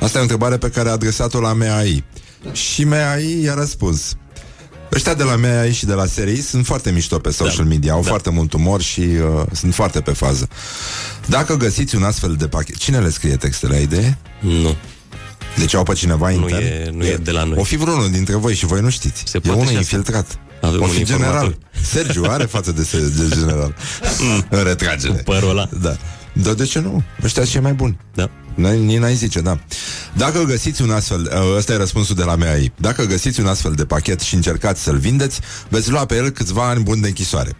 [0.00, 2.04] Asta e o întrebare pe care a adresat-o la MAI.
[2.52, 4.16] Și MAI i-a răspuns.
[4.94, 7.70] Ăștia de la MAI și de la SRI sunt foarte mișto pe social Da.
[7.70, 8.08] media, au Da.
[8.08, 10.48] foarte mult umor și uh, sunt foarte pe fază.
[11.26, 12.76] Dacă găsiți un astfel de pachet...
[12.76, 13.76] Cine le scrie textele?
[13.76, 14.18] Ai idee?
[14.40, 14.76] Nu.
[15.56, 16.62] Deci au pe cineva Nu intern?
[16.62, 17.56] e, nu e de la noi.
[17.58, 19.22] O fi vreunul dintre voi și voi nu știți.
[19.26, 20.24] Se e poate unul și asta.
[20.62, 20.62] Infiltrat.
[20.62, 21.34] Avem o un fi informator.
[21.40, 21.58] general.
[21.82, 23.74] Sergiu are față de, se- de general.
[24.50, 25.12] În retragere.
[25.12, 25.68] Părul ăla.
[25.80, 25.96] Da.
[26.32, 27.02] Dar de ce nu?
[27.24, 27.98] Ăștia sunt cei mai buni.
[28.14, 28.30] Da.
[28.54, 29.58] N-ai, nici n-ai zice, da.
[30.12, 32.72] Dacă găsiți un astfel, uh, ăsta e răspunsul de la mea aici.
[32.76, 36.68] Dacă găsiți un astfel de pachet și încercați să-l vindeți, veți lua pe el câțiva
[36.68, 37.50] ani buni de închisoare.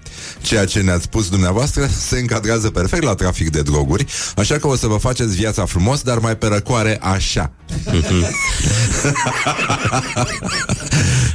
[0.42, 4.76] Ceea ce ne-ați spus dumneavoastră se încadrează perfect la trafic de droguri, așa că o
[4.76, 7.52] să vă faceți viața frumos, dar mai pe răcoare așa.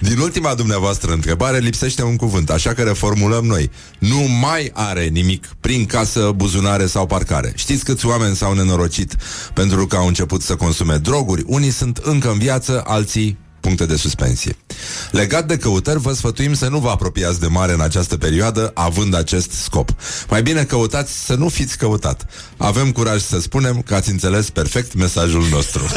[0.01, 3.69] Din ultima dumneavoastră întrebare lipsește un cuvânt, așa că reformulăm noi.
[3.99, 7.53] Nu mai are nimic prin casă, buzunare sau parcare.
[7.55, 9.15] Știți câți oameni s-au nenorocit
[9.53, 11.43] pentru că au început să consume droguri?
[11.45, 14.55] Unii sunt încă în viață, alții puncte de suspensie.
[15.11, 19.15] Legat de căutări, vă sfătuim să nu vă apropiați de mare în această perioadă, având
[19.15, 19.89] acest scop.
[20.29, 22.25] Mai bine căutați să nu fiți căutat.
[22.57, 25.83] Avem curaj să spunem că ați înțeles perfect mesajul nostru.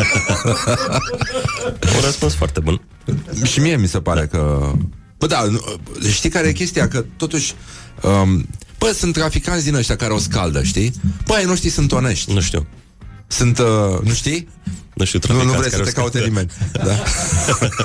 [1.96, 2.80] Un răspuns foarte bun.
[3.44, 4.72] Și mie mi se pare că...
[5.18, 5.62] Bă, da, nu-
[6.10, 6.88] știi care e chestia?
[6.88, 7.54] Că totuși...
[8.02, 8.48] Um,
[8.78, 10.92] bă, sunt traficanți din ăștia care o scaldă, știi?
[11.26, 12.32] Bă, ai noștri sunt onești.
[12.32, 12.66] Nu știu.
[13.26, 13.66] Sunt, uh,
[14.02, 14.48] nu știi?
[14.94, 16.28] Nu știu Nu, nu traficanți vrei să care te o caute scaldă.
[16.28, 16.50] nimeni.
[16.86, 17.02] Da.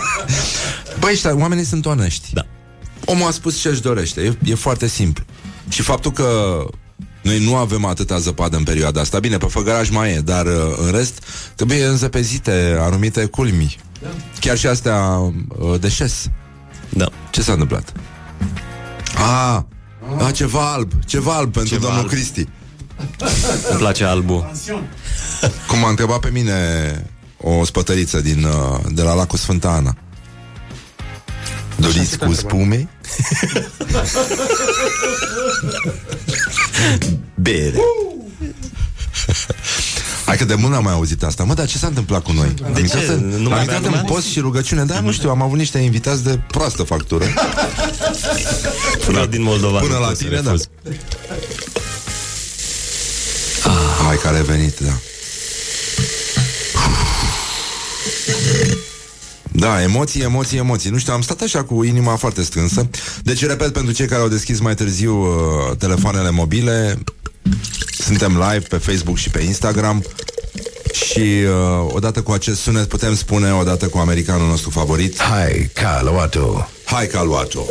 [1.00, 2.28] Băi, ăștia, oamenii sunt onești.
[2.34, 2.46] Da.
[3.06, 4.22] Omul a spus ce-și dorește.
[4.22, 5.24] E, e foarte simplu.
[5.70, 6.60] Și faptul că
[7.22, 10.54] noi nu avem atâta zăpadă în perioada asta, bine, pe făgăraș mai e, dar uh,
[10.86, 11.24] în rest
[11.56, 13.78] trebuie înzăpezite anumite culmi.
[14.40, 16.30] Chiar și astea uh, de șes.
[16.90, 17.10] Da.
[17.30, 17.94] Ce s-a întâmplat?
[19.16, 19.68] A,
[20.20, 22.10] a, ceva alb, ceva alb pentru Ceva domnul alb.
[22.12, 22.48] Cristi.
[23.70, 24.52] Îmi place albul.
[25.68, 26.56] Cum m-a întrebat pe mine
[27.38, 29.96] o spătăriță din, uh, de la lacul Sfânta Ana.
[31.76, 32.88] Doriți cu spume?
[37.36, 37.80] Bere.
[40.26, 41.44] Hai că de mult n-am mai auzit asta.
[41.44, 42.54] Mă, dar ce s-a întâmplat cu noi?
[42.66, 43.12] Am De intrat ce?
[43.12, 44.02] în- Nu am mai intrat avea în lumea?
[44.04, 44.84] post și rugăciune.
[44.84, 47.26] Da, nu știu, am avut niște invitați de proastă factură.
[49.06, 49.80] Până din Moldova.
[49.80, 50.54] Până nu la pot să tine, da.
[54.12, 54.18] Refuz.
[54.18, 55.00] Hai că a revenit, da.
[59.54, 60.90] Da, emoții, emoții, emoții.
[60.90, 62.90] Nu știu, am stat așa cu inima foarte strânsă.
[63.24, 66.98] Deci, repet, pentru cei care au deschis mai târziu uh, telefoanele mobile,
[67.98, 70.04] suntem live pe Facebook și pe Instagram
[71.06, 76.70] și uh, odată cu acest sunet putem spune, odată cu americanul nostru favorit Hai, Caluato.
[76.86, 77.62] Hai că a luat-o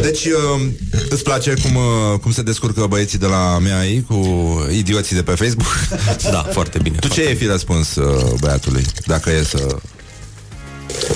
[0.00, 0.66] Deci uh,
[1.08, 4.16] îți place cum, uh, cum se descurcă băieții de la MEAI Cu
[4.70, 5.88] idioții de pe Facebook
[6.30, 6.96] Da, foarte bine.
[6.98, 9.76] Tu ce ai fi răspuns uh, băiatului Dacă e să...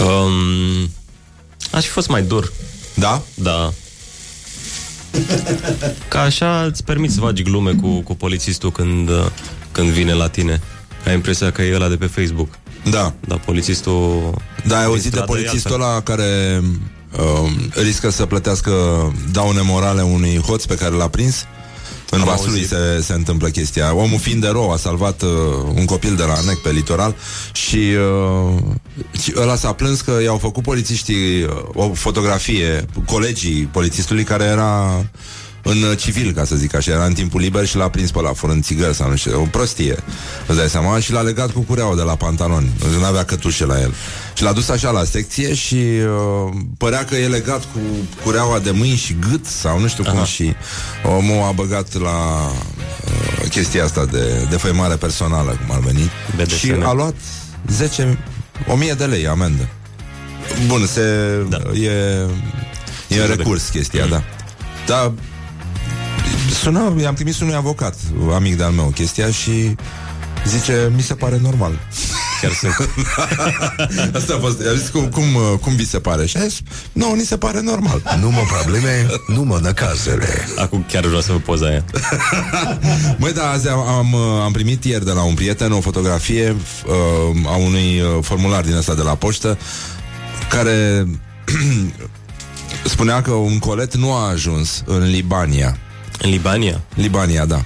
[0.05, 0.91] Um,
[1.71, 2.53] aș fi fost mai dur.
[2.95, 3.23] Da?
[3.35, 3.73] Da.
[6.09, 9.27] Ca așa îți permiți să faci glume cu, cu polițistul când, uh,
[9.73, 10.61] când vine la tine.
[11.09, 12.49] Ai impresia că e ăla de pe Facebook.
[12.91, 14.35] Da Da, polițistul...
[14.67, 15.89] Da, ai din auzit de stradă e polițistul altfel.
[15.89, 16.63] ăla care
[17.19, 17.51] uh,
[17.83, 18.73] riscă să plătească
[19.33, 21.47] daune morale unui hoț pe care l-a prins?
[22.11, 22.69] În Am Vaslui auzit.
[22.69, 23.95] se, se întâmplă chestia.
[23.95, 25.29] Omul fiind de rău a salvat uh,
[25.75, 27.15] un copil de la Nec pe litoral
[27.53, 28.63] și, uh,
[29.21, 35.05] și ăla s-a plâns că i-au făcut polițiștii uh, o fotografie, colegii polițistului care era
[35.69, 38.21] în uh, civil, ca să zic așa, era în timpul liber și l-a prins pe
[38.21, 39.97] la fără în țigări sau nu știu, o prostie,
[40.47, 43.81] îți dai seama, și l-a legat cu cureaua de la pantaloni, nu avea cătușe la
[43.81, 43.95] el.
[44.35, 47.79] Și l-a dus așa la secție și uh, părea că e legat cu
[48.25, 50.25] cureaua de mâini și gât sau nu știu cum Aha.
[50.25, 50.55] și
[51.05, 52.51] omul a băgat la
[53.05, 56.57] uh, chestia asta de, de făimare personală, cum ar veni, BDSM.
[56.57, 57.15] și a luat
[57.69, 58.19] 10
[58.67, 59.69] 1000 de lei amendă.
[60.67, 61.03] Bun, se
[61.49, 61.57] Da.
[61.75, 61.91] e
[63.09, 64.23] e în recurs chestia, da.
[64.87, 65.13] Dar
[66.63, 67.95] sună, i-am trimis unui avocat,
[68.35, 69.75] amic de-al meu, chestia și
[70.47, 71.79] zice, mi se pare normal.
[72.41, 72.75] Chiar sunt.
[74.19, 75.25] Asta a fost, a zis, cum, cum,
[75.61, 76.27] cum vi se pare?
[76.27, 76.61] Și a zis,
[76.93, 78.03] nu, ni se pare normal.
[78.21, 80.49] Nu mă probleme, nu mă năcazere.
[80.57, 81.85] Acum chiar vreau să vă poza aia.
[83.21, 86.57] Măi, da, azi am, am, am primit ieri de la un prieten o fotografie
[86.87, 89.59] uh, a unui uh, formular din ăsta de la poștă
[90.51, 91.07] care
[92.85, 95.79] spunea că un colet nu a ajuns în Libania.
[96.23, 96.81] În Libania?
[96.95, 97.65] Libania, da.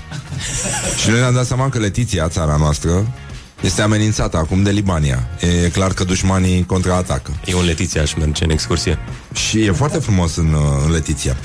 [1.03, 3.13] Și noi ne-am dat seama că Letiția, țara noastră,
[3.61, 5.29] este amenințată acum de Libania.
[5.65, 7.31] E clar că dușmanii contraatacă.
[7.45, 8.99] Eu în Letiția aș merge în excursie.
[9.33, 11.37] Și e foarte frumos în, uh, în Letiția.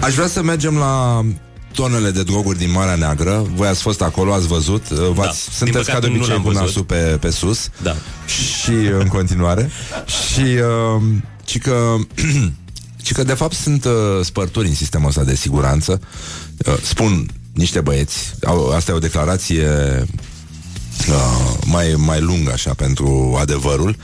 [0.00, 1.24] Aș vrea să mergem la
[1.72, 3.46] tonele de droguri din Marea Neagră.
[3.54, 4.90] Voi ați fost acolo, ați văzut.
[4.90, 5.30] Uh, V-ați, Da.
[5.30, 6.62] Din sunteți ca păcate de nu obicei l-am cu văzut.
[6.62, 7.68] nasul pe, pe sus.
[7.82, 7.96] Da.
[8.26, 9.70] Și uh, în continuare.
[10.32, 11.02] și, uh,
[11.46, 11.94] și că...
[13.04, 13.92] Și că de fapt sunt uh,
[14.22, 16.00] spărturi în sistemul ăsta de siguranță.
[16.66, 18.34] Uh, spun niște băieți.
[18.44, 19.68] Au, asta e o declarație
[21.08, 23.96] uh, mai, mai lung așa pentru adevărul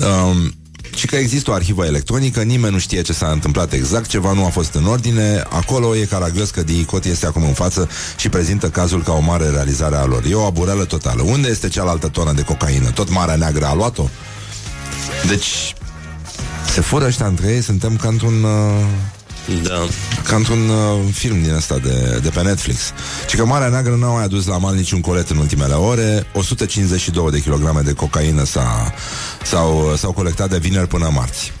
[0.00, 0.54] um,
[0.96, 4.44] și că există o arhivă electronică, nimeni nu știe ce s-a întâmplat exact, ceva nu
[4.44, 8.68] a fost în ordine, acolo e caragios că Diicot este acum în față și prezintă
[8.68, 10.24] cazul ca o mare realizare a lor.
[10.24, 11.22] E o abureală totală.
[11.22, 12.90] Unde este cealaltă tonă de cocaină?
[12.90, 14.08] Tot Marea Neagră a luat-o?
[15.28, 15.74] Deci,
[16.74, 18.42] se fură ăștia între ei, suntem ca într-un...
[18.42, 18.84] Uh,
[19.62, 19.86] Da.
[20.24, 22.92] ca într-un uh, film din ăsta de, de pe Netflix.
[23.28, 26.26] Și că Marea Neagră n-a mai adus la mal niciun colet în ultimele ore.
[26.32, 28.94] 152 de kilograme de cocaină s-a,
[29.42, 31.52] s-au, s-au colectat de vineri până marți.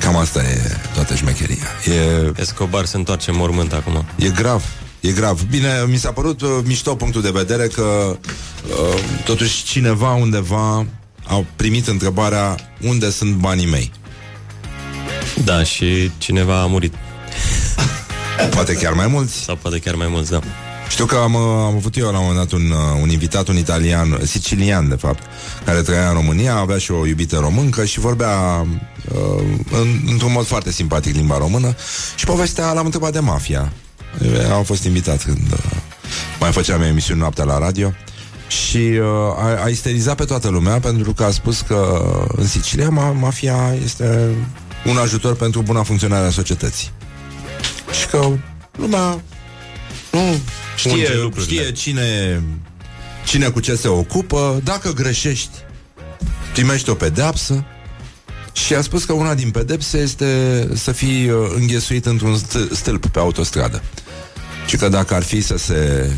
[0.00, 0.60] Cam asta e
[0.94, 1.66] toată șmecheria.
[1.84, 4.04] E, Escobar se întoarce în mormânt acum.
[4.16, 4.64] e grav.
[5.00, 5.42] E grav.
[5.50, 10.86] Bine, mi s-a părut uh, mișto punctul de vedere că uh, totuși cineva undeva
[11.26, 13.92] au primit întrebarea unde sunt banii mei.
[15.44, 16.94] Da, și cineva a murit.
[18.50, 19.34] Poate chiar mai mulți.
[19.34, 20.40] Sau poate chiar mai mulți, da.
[20.88, 23.48] Știu că am, uh, am avut eu la un moment dat un, uh, un invitat,
[23.48, 25.22] un italian, sicilian de fapt,
[25.64, 28.66] care trăia în România, avea și o iubită româncă și vorbea
[29.12, 31.74] uh, în, într-un mod foarte simpatic limba română
[32.16, 33.72] și povestea, l-am întrebat de mafia.
[34.52, 35.76] Am fost invitat când uh,
[36.40, 37.92] mai făceam emisiuni noaptea la radio
[38.48, 39.06] și uh,
[39.36, 42.02] a, a isterizat pe toată lumea pentru că a spus că
[42.36, 44.34] în Sicilia ma, mafia este
[44.86, 46.90] un ajutor pentru buna funcționare a societății.
[48.00, 48.28] Și că
[48.78, 49.20] lumea
[50.12, 50.40] nu
[50.76, 51.60] Știe știe, lucrurile.
[51.60, 52.42] știe cine,
[53.26, 55.50] cine cu ce se ocupă, dacă greșești,
[56.52, 57.64] primești o pedeapsă.
[58.52, 63.06] Și a spus că una din pedepse este să fii uh, înghesuit într-un st- stâlp
[63.06, 63.82] pe autostradă.
[64.66, 66.10] Și că dacă ar fi să se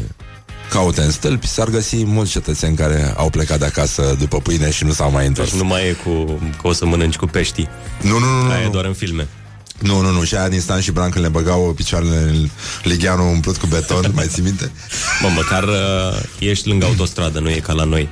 [0.68, 4.84] caute în stâlpi, s-ar găsi mulți cetățeni care au plecat de acasă după pâine și
[4.84, 5.50] nu s-au mai întors.
[5.50, 6.24] Deci nu mai e cu
[6.60, 7.68] că o să mănânci cu peștii.
[8.02, 8.50] Nu, nu, nu, nu.
[8.50, 8.70] Aia e nu.
[8.70, 9.28] doar în filme.
[9.78, 12.48] Nu, nu, nu, și aia din Stan și Bran când le băgau picioarele în
[12.82, 14.70] ligheanul umplut cu beton, mai ții minte?
[15.22, 18.08] Mă, măcar uh, ești lângă autostradă, nu e ca la noi.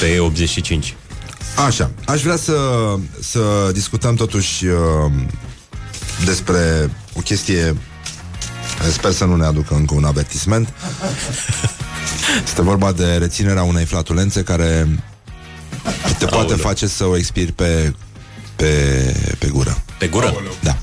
[0.00, 0.94] Pe 85.
[1.66, 2.56] Așa, aș vrea să,
[3.20, 5.12] să discutăm totuși uh,
[6.24, 7.76] despre o chestie
[8.92, 10.68] Sper să nu ne aducă încă un avertisment
[12.44, 14.88] Este vorba de reținerea unei flatulențe care
[16.18, 16.56] te poate Aoleu.
[16.56, 17.94] face să o expiri pe,
[18.56, 18.66] pe,
[19.38, 20.34] pe gură Pe gură?
[20.60, 20.76] Da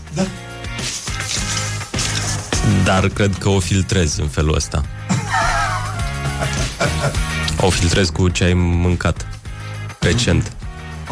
[2.84, 4.86] Dar cred că o filtrez în felul ăsta.
[7.60, 9.28] O filtrez cu ce ai mâncat
[10.00, 10.52] recent.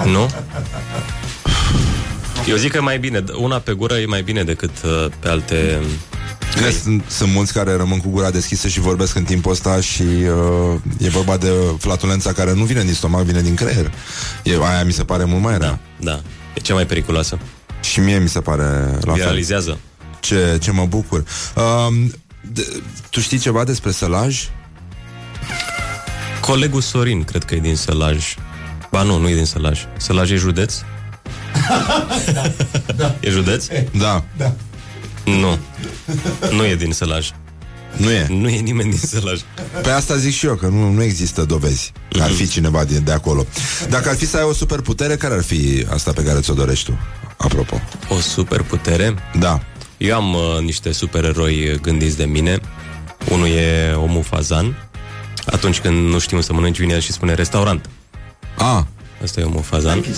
[0.06, 0.30] Nu?
[2.48, 3.24] Eu zic că e mai bine.
[3.36, 5.80] Una pe gură e mai bine decât uh, pe alte...
[6.56, 10.02] Bine, sunt, sunt mulți care rămân cu gura deschisă și vorbesc în timpul ăsta și
[10.02, 13.92] uh, e vorba de flatulența care nu vine din stomac, vine din creier.
[14.44, 15.80] E, aia mi se pare mult mai rea.
[16.00, 16.22] Da,
[16.54, 17.40] e cea mai periculoasă.
[17.82, 18.64] Și mie mi se pare
[19.02, 19.14] la fel.
[19.14, 19.80] Viralizează.
[20.20, 21.24] Ce, ce mă bucur.
[21.56, 24.50] Um, de, tu știi ceva despre sălaj?
[26.42, 28.36] Colegul Sorin, cred că e din Sălaj.
[28.92, 29.80] Ba nu, nu e din Sălaj.
[29.98, 30.76] Sălaj e județ?
[33.20, 33.68] E județ?
[33.98, 34.24] Da.
[34.38, 34.54] Da.
[35.26, 35.58] Nu.
[36.52, 37.30] Nu e din Sălaj.
[37.98, 38.26] Nu e?
[38.30, 39.40] Nu e nimeni din Sălaj.
[39.82, 43.00] Pe asta zic și eu, că nu, nu există dovezi că ar fi cineva de,
[43.00, 43.46] de acolo.
[43.90, 46.86] Dacă ar fi să ai o superputere, care ar fi asta pe care ți-o dorești
[46.86, 46.98] tu?
[47.38, 47.82] Apropo.
[48.10, 49.14] O superputere?
[49.40, 49.62] Da.
[49.98, 52.60] Eu am uh, niște supereroi gândiți de mine.
[53.32, 54.90] Unul e omul fazan.
[55.46, 57.90] Atunci când nu știm să mănânci, vine el și spune restaurant.
[58.58, 58.88] A.
[59.24, 60.06] Asta e omul fazan.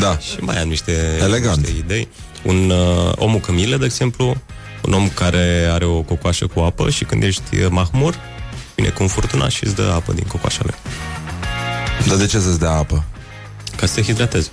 [0.00, 0.18] Da.
[0.18, 0.92] Și mai am niște,
[1.22, 1.56] Elegant.
[1.56, 2.08] niște idei.
[2.42, 4.36] Un uh, omul cămilă, de exemplu,
[4.84, 8.14] un om care are o cocoașă cu apă și când ești uh, mahmur,
[8.74, 10.74] vine cu un furtuna și îți dă apă din cocoașele.
[12.08, 13.04] Dar de ce să-ți dea apă?
[13.76, 14.50] Ca să te hidratezi.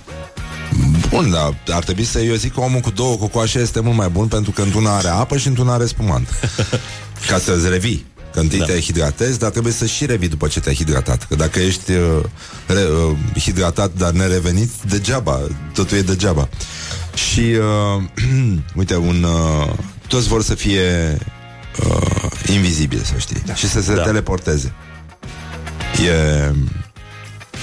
[1.08, 4.08] Bun, dar ar trebui să eu zic că omul cu două cocoașe este mult mai
[4.08, 6.28] bun pentru că într-una are apă și într-una are spumant.
[7.28, 8.06] Ca să-ți revii.
[8.34, 8.64] Că întâi da.
[8.64, 11.26] te hidratezi, dar trebuie să și revii după ce te-ai hidratat.
[11.26, 12.24] Că dacă ești uh,
[12.66, 15.40] re, uh, hidratat, dar nerevenit, degeaba.
[15.74, 16.48] Totul e degeaba.
[17.14, 18.02] Și, uh,
[18.80, 19.22] uite, un...
[19.22, 19.72] Uh,
[20.08, 21.18] toți vor să fie
[21.86, 23.42] uh, invizibili, să știi.
[23.46, 23.54] Da.
[23.54, 24.02] Și să se da.
[24.02, 24.72] teleporteze.
[26.06, 26.52] E...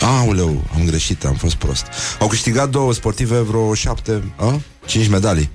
[0.02, 1.86] Aoleu, am greșit, am fost prost.
[2.20, 4.62] Au câștigat două sportive vreo șapte, a?
[4.92, 5.50] Cinci medalii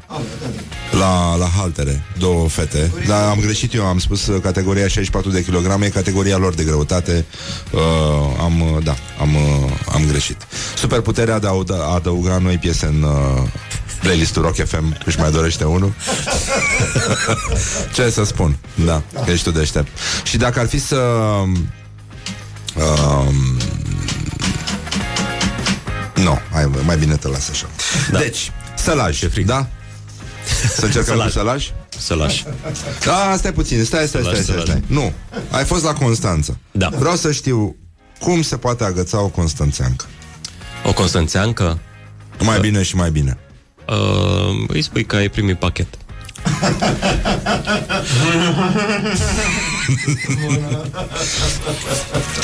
[0.90, 2.92] la, la haltere, două fete.
[3.06, 6.64] Dar am greșit eu, am spus uh, categoria 64 de kilograme, e categoria lor de
[6.64, 7.24] greutate.
[7.70, 7.80] Uh,
[8.40, 10.46] am, uh, da, am, uh, am greșit.
[10.76, 13.48] Superputerea de a adăuga, a adăuga noi piese în uh,
[14.00, 15.92] playlistul Rock FM, își mai dorește unul.
[17.94, 18.56] Ce să spun?
[18.84, 19.98] Da, că ești tu deștept.
[20.24, 20.96] Și dacă ar fi să...
[20.96, 21.68] Um,
[26.14, 27.66] nu, hai, mai bine te las așa.
[28.10, 28.18] Da.
[28.18, 28.50] Deci,
[28.86, 29.66] sălaj, da?
[30.76, 31.26] Să încercăm Sălaj.
[31.26, 31.70] cu sălaj?
[31.98, 32.42] Sălaș.
[33.04, 34.68] Da, stai puțin, stai, stai, Sălaj, stai, stai, sălaj.
[34.68, 34.82] stai.
[34.86, 35.12] Nu,
[35.50, 36.56] ai fost la Constanța.
[36.70, 36.88] Da.
[36.98, 37.76] Vreau să știu
[38.20, 40.04] cum se poate agăța o constanțeancă.
[40.84, 41.78] O constanțeancă?
[42.40, 43.38] Mai bine și mai bine.
[43.88, 45.86] Uh, îi spui că ai primit pachet.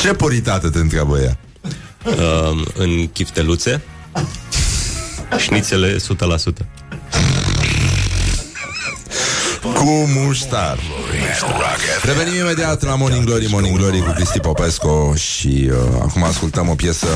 [0.01, 1.39] Ce puritate te întreabă ea?
[2.05, 3.83] Uh, în chifteluțe,
[5.37, 6.01] șnițele 100%.
[9.63, 10.79] Cu muștar.
[12.03, 16.75] Revenim imediat la Morning Glory, Morning Glory cu Cristi Popescu și uh, acum ascultăm o
[16.75, 17.07] piesă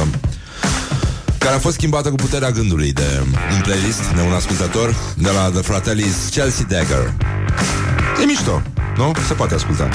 [1.38, 3.22] care a fost schimbată cu puterea gândului de
[3.54, 7.14] un playlist de un ascultător de la The Fratellis Chelsea Dagger.
[8.22, 8.62] E mișto,
[8.96, 9.12] nu?
[9.26, 9.88] Se poate asculta.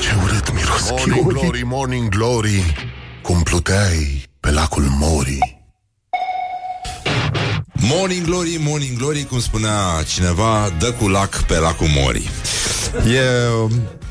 [0.00, 2.74] Ce urât miros Morning Glory, Morning Glory
[3.22, 5.59] Cum pluteai pe lacul Mori.
[7.82, 12.30] Morning Glory, Morning Glory, cum spunea cineva, dă cu lac pe lacul Mori.
[13.14, 13.20] E,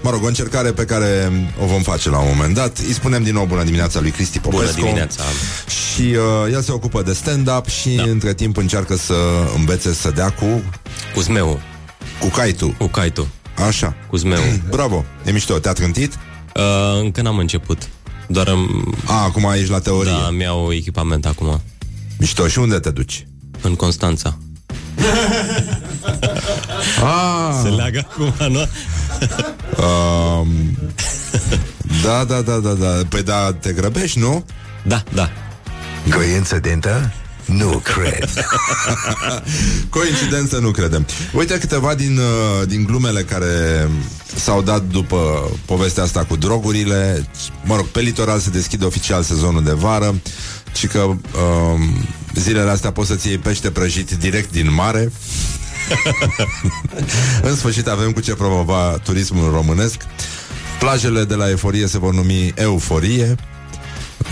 [0.02, 1.32] mă rog, o încercare pe care
[1.62, 2.78] o vom face la un moment dat.
[2.78, 4.66] Îi spunem din nou bună dimineața lui Cristi Popescu.
[4.66, 5.24] Bună dimineața.
[5.68, 8.04] Și uh, el se ocupă de stand-up și da.
[8.04, 9.14] între timp încearcă să
[9.56, 10.64] învețe să dea cu...
[11.14, 11.60] Cu zmeu.
[12.20, 12.76] Cu caitu.
[12.78, 13.28] Cu caitu.
[13.68, 13.96] Așa.
[14.10, 14.42] Cu zmeu.
[14.70, 15.06] Bravo.
[15.26, 15.60] E mișto.
[15.60, 16.14] Te-a trântit?
[16.14, 17.90] Uh, încă n-am început.
[18.28, 18.94] Doar am...
[19.06, 20.12] A, acum ești la teorie.
[20.12, 21.62] Da, mi-au echipament acum.
[22.18, 22.48] Mișto.
[22.48, 23.28] Și unde te duci?
[23.62, 24.38] În Constanța.
[27.04, 27.60] Ah.
[27.64, 28.68] Se leagă acum, nu?
[29.84, 30.48] Um,
[32.04, 33.02] da, da, da, da, da.
[33.10, 34.46] Păi da, te grăbești, nu?
[34.84, 35.30] Da, da.
[36.16, 37.12] Coincidentă?
[37.46, 38.30] Nu cred.
[39.90, 41.06] Coincidență nu credem.
[41.34, 43.88] Uite câteva din, uh, din glumele care
[44.36, 47.28] s-au dat după povestea asta cu drogurile.
[47.64, 50.16] Mă rog, pe litoral se deschide oficial sezonul de vară
[50.74, 52.08] și că um,
[52.40, 55.12] zilele astea poți să-ți iei pește prăjit direct din mare.
[57.50, 59.98] în sfârșit avem cu ce promova turismul românesc.
[60.80, 63.36] Plajele de la Eforie se vor numi Euforie.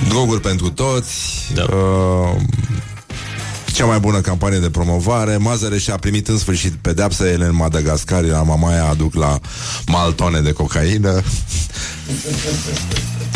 [0.07, 1.13] Droguri pentru toți.
[1.53, 1.63] Da.
[1.63, 2.35] Uh,
[3.73, 5.37] cea mai bună campanie de promovare.
[5.37, 9.39] Mazăre și-a primit în sfârșit pedeapsa ele în Madagascar, la Mamaia aduc la
[9.87, 11.21] maltone de cocaină.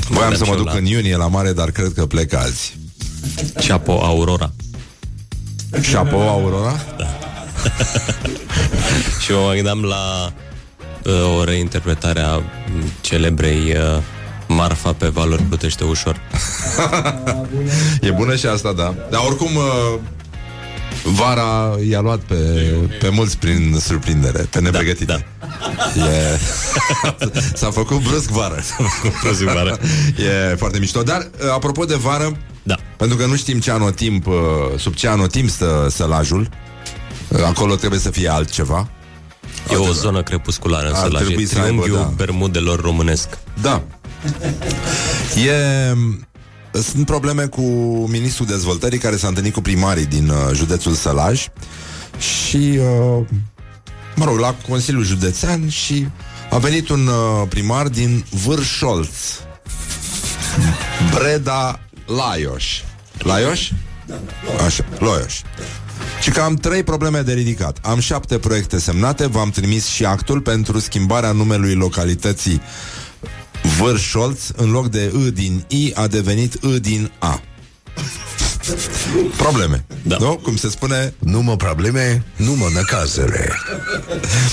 [0.10, 2.78] Voiam să mă duc în iunie la mare, dar cred că plec azi.
[3.68, 4.52] Chapo Aurora.
[5.80, 6.80] Chapo Aurora?
[6.98, 7.06] Da.
[9.22, 10.34] și mă gândeam la
[11.06, 12.42] uh, o reinterpretare a
[13.02, 14.04] celebrei uh,
[14.48, 16.22] Marfa pe valori plutește ușor.
[18.02, 18.96] e bună și asta, da.
[19.10, 20.00] Dar oricum, uh,
[21.04, 22.36] vara i-a luat pe,
[23.00, 25.06] pe mulți prin surprindere, pe nepregătite.
[25.06, 25.50] Da,
[25.96, 26.06] da.
[26.06, 26.40] E...
[27.54, 28.60] S-a făcut brusc vară.
[28.64, 29.80] S-a făcut brusc vară.
[30.52, 31.02] e foarte mișto.
[31.02, 32.76] Dar, uh, apropo de vară, da.
[32.98, 34.34] pentru că nu știm ce anotimp, uh,
[34.78, 36.50] sub ce anotimp stă sălajul,
[37.28, 38.90] uh, acolo trebuie să fie altceva.
[39.72, 41.30] E o zonă crepusculară în sălaj.
[41.30, 42.14] E triunghiul da.
[42.16, 43.28] bermudelor românesc.
[43.62, 43.84] Da.
[45.46, 45.96] E...
[46.74, 47.62] Sunt probleme cu
[48.10, 51.48] ministrul dezvoltării care s-a întâlnit cu primarii din uh, județul Sălaj
[52.18, 53.26] și, uh,
[54.16, 56.08] mă rog, la Consiliul Județean și
[56.50, 59.10] a venit un uh, primar din Vârșolț,
[61.14, 61.80] Breda
[62.16, 62.64] Laios.
[63.18, 63.60] Laios?
[64.66, 65.42] Așa, Laios.
[66.22, 67.78] Și că am trei probleme de ridicat.
[67.82, 72.62] Am șapte proiecte semnate, v-am trimis și actul pentru schimbarea numelui localității
[73.78, 77.42] Vârșolț, în loc de I din I, a devenit I din A.
[79.38, 79.86] Probleme.
[80.02, 80.18] Da.
[80.20, 80.40] Nu?
[80.44, 81.14] Cum se spune?
[81.20, 83.52] Nu mă probleme, nu mă năcazere.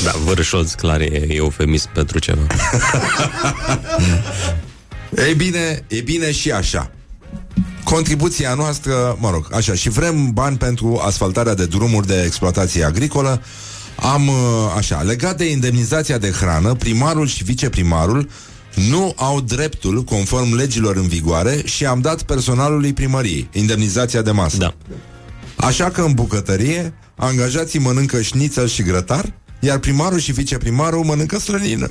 [0.04, 2.46] Da, vârșolț, clar, e eufemism pentru ceva.
[5.26, 6.90] Ei bine, e bine și așa.
[7.90, 13.42] Contribuția noastră, mă rog, așa, și vrem bani pentru asfaltarea de drumuri de exploatație agricolă.
[13.96, 14.30] Am,
[14.76, 18.28] așa, legat de indemnizația de hrană, primarul și viceprimarul
[18.88, 24.56] nu au dreptul, conform legilor în vigoare, și am dat personalului primăriei indemnizația de masă.
[24.56, 24.74] Da.
[25.56, 31.88] Așa că în bucătărie, angajații mănâncă șnițel și grătar, iar primarul și viceprimarul mănâncă slănină.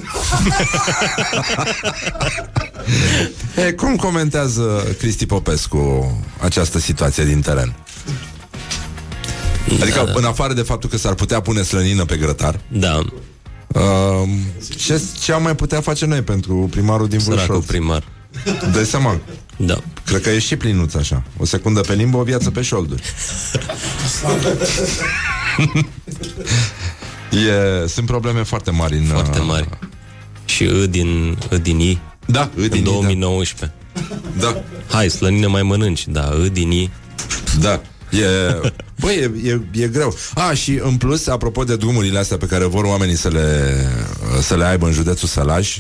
[3.68, 6.12] e, cum comentează Cristi Popescu
[6.42, 7.76] această situație din teren?
[9.82, 10.12] Adică, da, da.
[10.16, 13.00] în afară de faptul că s-ar putea pune slănină pe grătar, Da.
[13.68, 14.30] uh,
[14.78, 17.66] ce, ce am mai putea face noi pentru primarul din Săracul Vârșoț?
[17.66, 18.04] primar.
[18.74, 19.20] Dai seama.
[19.58, 19.78] Da.
[20.06, 21.24] Cred că e și plinuț așa.
[21.38, 23.04] O secundă pe limbă, o viață pe șolduri.
[27.32, 29.06] e, sunt probleme foarte mari în...
[29.06, 29.70] Foarte uh, mari.
[30.46, 32.00] Și I din, I din I.
[32.26, 32.90] Da, I din I, în da.
[32.92, 33.78] 2019.
[34.40, 34.64] Da.
[34.92, 36.92] Hai, slănină mai mănânci, da, I din I.
[37.60, 37.82] Da.
[38.10, 38.60] E,
[39.00, 40.18] băi, e, e, e greu.
[40.34, 43.76] A, și în plus, apropo de drumurile astea pe care vor oamenii să le,
[44.42, 45.78] să le aibă în județul Sălaj,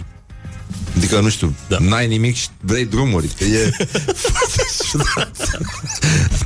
[0.97, 1.77] Adică, nu știu, da.
[1.79, 3.27] n-ai nimic și vrei drumuri.
[3.37, 3.69] Că e
[4.31, 5.59] foarte ciudat.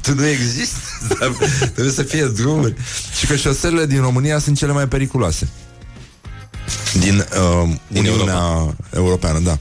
[0.01, 0.79] Tu nu existi,
[1.19, 2.73] dar trebuie să fie drumuri.
[3.19, 5.49] Și că șoselele din România sunt cele mai periculoase.
[6.99, 8.75] Din, uh, din Uniunea Europa.
[8.93, 9.57] Europeană, da.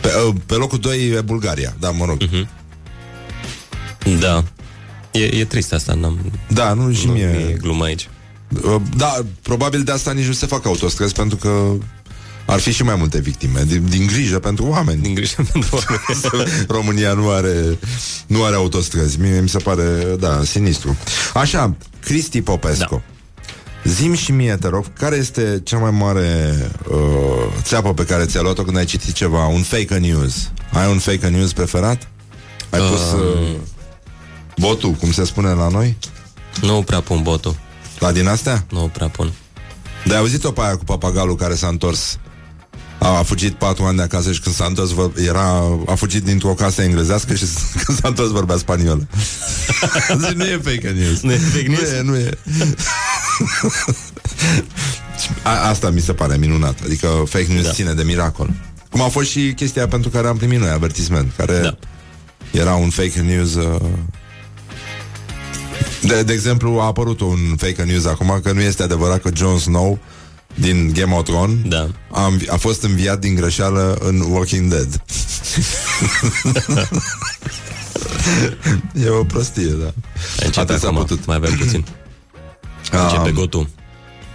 [0.00, 2.18] Pe, uh, pe locul 2 e Bulgaria, da, mă rog.
[2.22, 2.48] Uh-huh.
[4.18, 4.44] Da.
[5.10, 6.32] E, e trist asta, n-am...
[6.48, 7.24] Da, nu și nu mie.
[7.24, 8.08] e glumă aici.
[8.64, 11.72] Uh, Da, probabil de asta nici nu se fac autostrăzi, pentru că
[12.50, 15.02] ar fi și mai multe victime, din, din grijă pentru oameni.
[15.02, 16.50] Din grijă pentru oameni.
[16.78, 17.78] România nu are,
[18.26, 19.20] nu are autostrăzi.
[19.20, 20.96] Mie mi se pare, da, sinistru.
[21.34, 23.02] Așa, Cristi Popescu.
[23.84, 23.90] Da.
[23.90, 26.56] Zim și mie, te rog, care este cea mai mare
[26.88, 26.96] uh,
[27.62, 30.50] țeapă pe care ți-a luat-o când ai citit ceva, un fake news?
[30.72, 32.08] Ai un fake news preferat?
[32.70, 33.56] Ai pus uh,
[34.56, 35.96] botul, cum se spune la noi?
[36.60, 37.56] Nu prea pun botul.
[37.98, 38.64] La din astea?
[38.70, 39.32] Nu prea pun.
[40.04, 42.18] De ai auzit-o pe aia cu papagalul care s-a întors
[43.00, 46.24] a, a fugit patru ani de acasă și când s-a întors vor, era, a fugit
[46.24, 47.44] dintr-o casă englezească și
[47.84, 49.06] când s-a întors vorbea spaniolă.
[50.26, 51.20] Zic, nu e fake news.
[51.20, 51.90] Nu e fake news?
[51.90, 52.30] Nu e, nu e.
[55.42, 56.78] a, asta mi se pare minunat.
[56.84, 57.72] Adică fake news da.
[57.72, 58.50] ține de miracol.
[58.90, 61.76] Cum a fost și chestia pentru care am primit noi avertisment, care da.
[62.50, 63.80] era un fake news uh,
[66.02, 69.58] de, de exemplu, a apărut un fake news acum că nu este adevărat că Jon
[69.58, 69.98] Snow
[70.54, 71.88] din Game of Thrones da.
[72.10, 75.02] a, învi- a fost înviat din greșeală în Walking Dead.
[79.04, 79.92] e o prostie, da.
[80.44, 81.26] Începe Atât s-a acum, putut.
[81.26, 81.84] mai avem puțin.
[82.90, 83.68] Începe Um, gotul.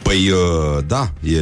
[0.02, 1.40] Păi, uh, da, e,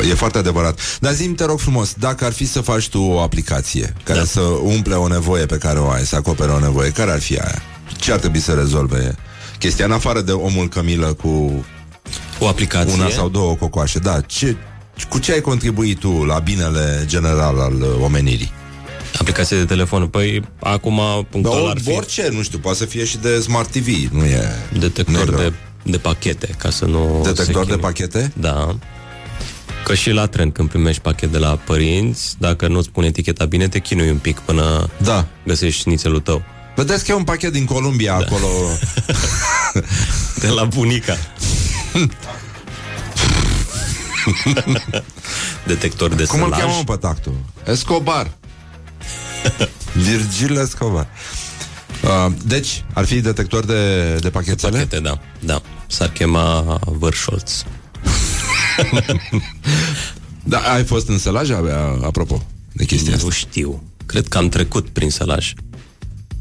[0.00, 0.80] uh, e foarte adevărat.
[1.00, 4.24] Dar zi te rog frumos, dacă ar fi să faci tu o aplicație care da.
[4.24, 7.36] să umple o nevoie pe care o ai, să acopere o nevoie, care ar fi
[7.38, 7.62] aia?
[7.96, 9.14] Ce ar trebui să rezolve
[9.58, 11.64] chestia, în afară de omul cămilă cu
[12.38, 12.92] o aplicație?
[12.92, 13.98] una sau două cocoașe?
[13.98, 14.56] Da, ce,
[15.08, 18.52] cu ce ai contribuit tu la binele general al uh, omenirii?
[19.18, 20.06] Aplicație de telefon.
[20.06, 21.00] Păi, acum
[21.30, 24.24] punctual Da, ar fi orice, nu știu, poate să fie și de Smart TV, nu
[24.24, 24.50] e...
[24.78, 25.52] detector nu e de,
[25.90, 27.76] de pachete, ca să nu Detector se de chinuie.
[27.76, 28.32] pachete?
[28.40, 28.76] Da.
[29.84, 33.68] Că și la tren, când primești pachet de la părinți, dacă nu-ți pune eticheta bine,
[33.68, 35.26] te chinui un pic până da.
[35.44, 36.42] găsești șnițelul tău.
[36.76, 38.24] Vedeți că e un pachet din Columbia da.
[38.24, 38.46] acolo.
[40.42, 41.16] De la bunica.
[45.66, 46.60] Detector de Cum îl sălaj.
[46.60, 47.34] cheamă mă, pe tactul?
[47.66, 48.30] Escobar.
[50.06, 51.06] Virgil Escobar.
[52.02, 54.72] Uh, deci, ar fi detector de, de pachetele?
[54.72, 55.20] Pachete, da.
[55.40, 55.62] Da.
[55.86, 57.52] S-ar chema Vârșolț.
[60.44, 62.42] da, ai fost în sălaj, abia, apropo,
[62.72, 63.30] de chestia nu asta.
[63.30, 63.82] știu.
[64.06, 65.52] Cred că am trecut prin sălaj.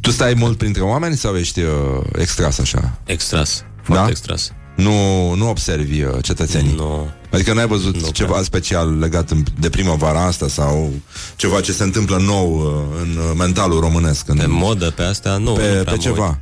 [0.01, 1.69] Tu stai mult printre oameni sau ești uh,
[2.17, 2.99] extras așa?
[3.05, 3.63] Extras.
[3.83, 4.09] Foarte Da?
[4.09, 4.51] extras.
[4.75, 6.73] Nu, nu observi uh, cetățenii?
[6.75, 7.09] Nu.
[7.31, 10.93] Adică n-ai văzut nu ceva special legat în- de primăvara asta sau
[11.35, 14.27] ceva ce se întâmplă nou uh, în uh, mentalul românesc?
[14.29, 14.37] În...
[14.37, 15.51] Pe modă, pe astea, nu.
[15.53, 16.25] Pe- nu prea pe mă ceva.
[16.27, 16.37] uit.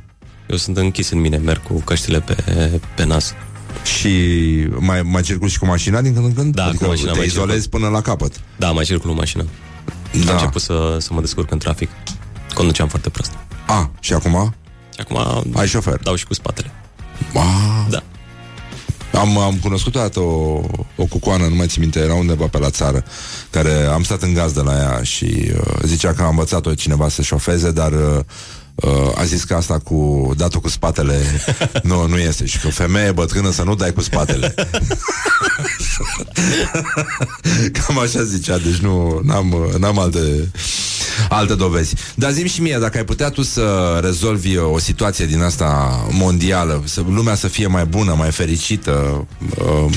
[0.46, 2.34] Eu sunt închis în mine, merg cu căștile pe,
[2.96, 3.32] pe nas.
[3.98, 4.08] Și
[4.78, 6.54] mai, mai circul și cu mașina din când în când?
[6.54, 7.78] Da, adică cu mașina te mai izolezi circul.
[7.80, 8.32] până la capăt.
[8.56, 9.44] Da, mai circul cu mașina.
[10.24, 10.30] Da.
[10.30, 11.88] Am început să, să mă descurc în trafic.
[12.54, 13.30] Conduceam foarte prost.
[13.66, 14.54] A, și acum?
[14.98, 15.18] Acum
[15.56, 16.00] Ai șofer?
[16.02, 16.70] dau și cu spatele.
[17.34, 18.02] A, Da.
[19.14, 20.60] Am, am cunoscut odată o,
[20.96, 23.04] o cucoană, nu mai țin minte, era undeva pe la țară,
[23.50, 27.22] care am stat în gazdă la ea și uh, zicea că a învățat-o cineva să
[27.22, 28.20] șofeze, dar uh,
[28.74, 31.20] uh, a zis că asta cu datul cu spatele
[31.82, 34.54] nu, nu este și că o femeie bătrână să nu dai cu spatele.
[37.72, 40.50] Cam așa zicea, deci nu n-am, uh, n-am alte,
[41.28, 41.94] alte dovezi.
[42.14, 46.00] Dar zi și mie, dacă ai putea tu să rezolvi uh, o situație din asta
[46.10, 49.26] mondială, să lumea să fie mai bună, mai fericită,
[49.58, 49.92] uh,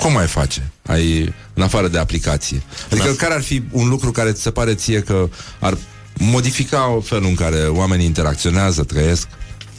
[0.00, 0.70] cum ai face?
[0.86, 2.62] Ai, în afară de aplicație.
[2.90, 3.14] Adică Da.
[3.16, 5.28] care ar fi un lucru care ți se pare ție că
[5.58, 5.76] ar
[6.18, 9.28] modifica felul în care oamenii interacționează, trăiesc?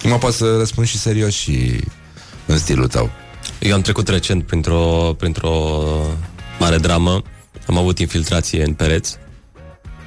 [0.03, 1.79] Mă poți să răspund și serios și
[2.45, 3.09] în stilul tău.
[3.59, 5.81] Eu am trecut recent printr-o, printr-o
[6.59, 7.21] mare dramă.
[7.67, 9.15] Am avut infiltrație în pereți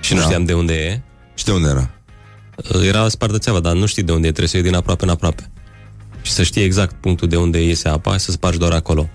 [0.01, 0.25] și nu Da.
[0.25, 1.01] știam de unde e.
[1.35, 1.91] Și de unde era?
[2.87, 5.51] Era spardățeava, dar nu știi de unde e, trebuie să iei din aproape în aproape.
[6.23, 9.09] Și să știi exact punctul de unde iese apa, să spargi doar acolo.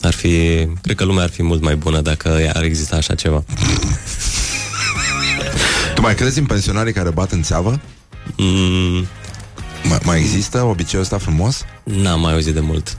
[0.00, 3.44] Ar fi, cred că lumea ar fi mult mai bună dacă ar exista așa ceva.
[6.04, 7.80] Tu mai crezi în pensionarii care bat în țeavă?
[8.36, 9.06] Mm,
[9.88, 11.64] Mai, mai există obiceiul ăsta frumos?
[11.84, 12.98] n-am mai auzit de mult.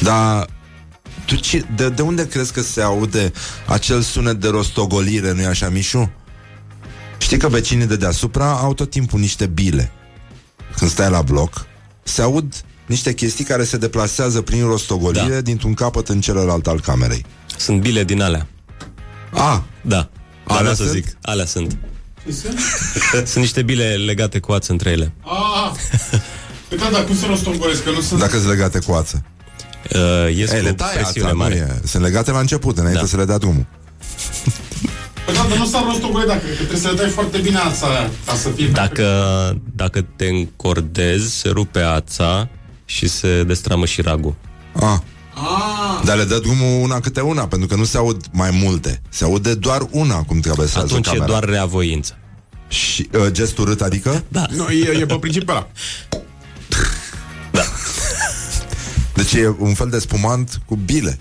[0.00, 0.46] Dar
[1.26, 3.32] tu ce, de, de unde crezi că se aude
[3.66, 6.10] acel sunet de rostogolire, nu-i așa, Mișu?
[7.18, 9.92] Știi că vecinii de deasupra au tot timpul niște bile.
[10.76, 11.66] Când stai la bloc,
[12.02, 12.54] se aud
[12.86, 15.40] niște chestii care se deplasează prin rostogolire da.
[15.40, 17.24] dintr-un capăt în celălalt al camerei.
[17.56, 18.46] Sunt bile din alea.
[19.30, 20.08] A, Da.
[20.46, 20.94] Dar Alea nu o să sunt?
[20.94, 21.16] zic.
[21.22, 21.78] Alea sunt.
[23.30, 25.12] sunt niște bile legate cu ață între ele.
[25.24, 25.70] Ah,
[26.68, 27.84] Păi da, dar cum să rostogolesc?
[27.84, 28.20] Că nu sunt...
[28.20, 29.24] dacă sunt legate cu ață.
[29.94, 31.78] Uh, ies Ei, cu le tai presiune ața, nu mare.
[31.82, 31.86] e.
[31.86, 33.06] Sunt legate la început, înainte Da.
[33.06, 33.66] să le dea drumul.
[35.24, 37.86] Păi da, dar nu s-ar rostogoli dacă, că trebuie să le dai foarte bine ața
[37.86, 38.66] aia, ca să fie...
[38.66, 39.06] Dacă,
[39.74, 42.48] dacă te încordezi, se rupe ața
[42.84, 44.34] și se destramă și ragul.
[44.72, 44.98] Ah.
[45.34, 49.02] Ah, Dar le dă drumul una câte una, pentru că nu se aud mai multe.
[49.08, 51.24] Se aude doar una cum traversează Atunci camera.
[51.24, 52.16] e doar reavoință.
[52.68, 54.24] Și uh, gest urât, adică?
[54.28, 54.46] Da.
[54.50, 55.68] nu, e, e pe principiul ăla.
[59.14, 61.18] Deci e un fel de spumant cu bile.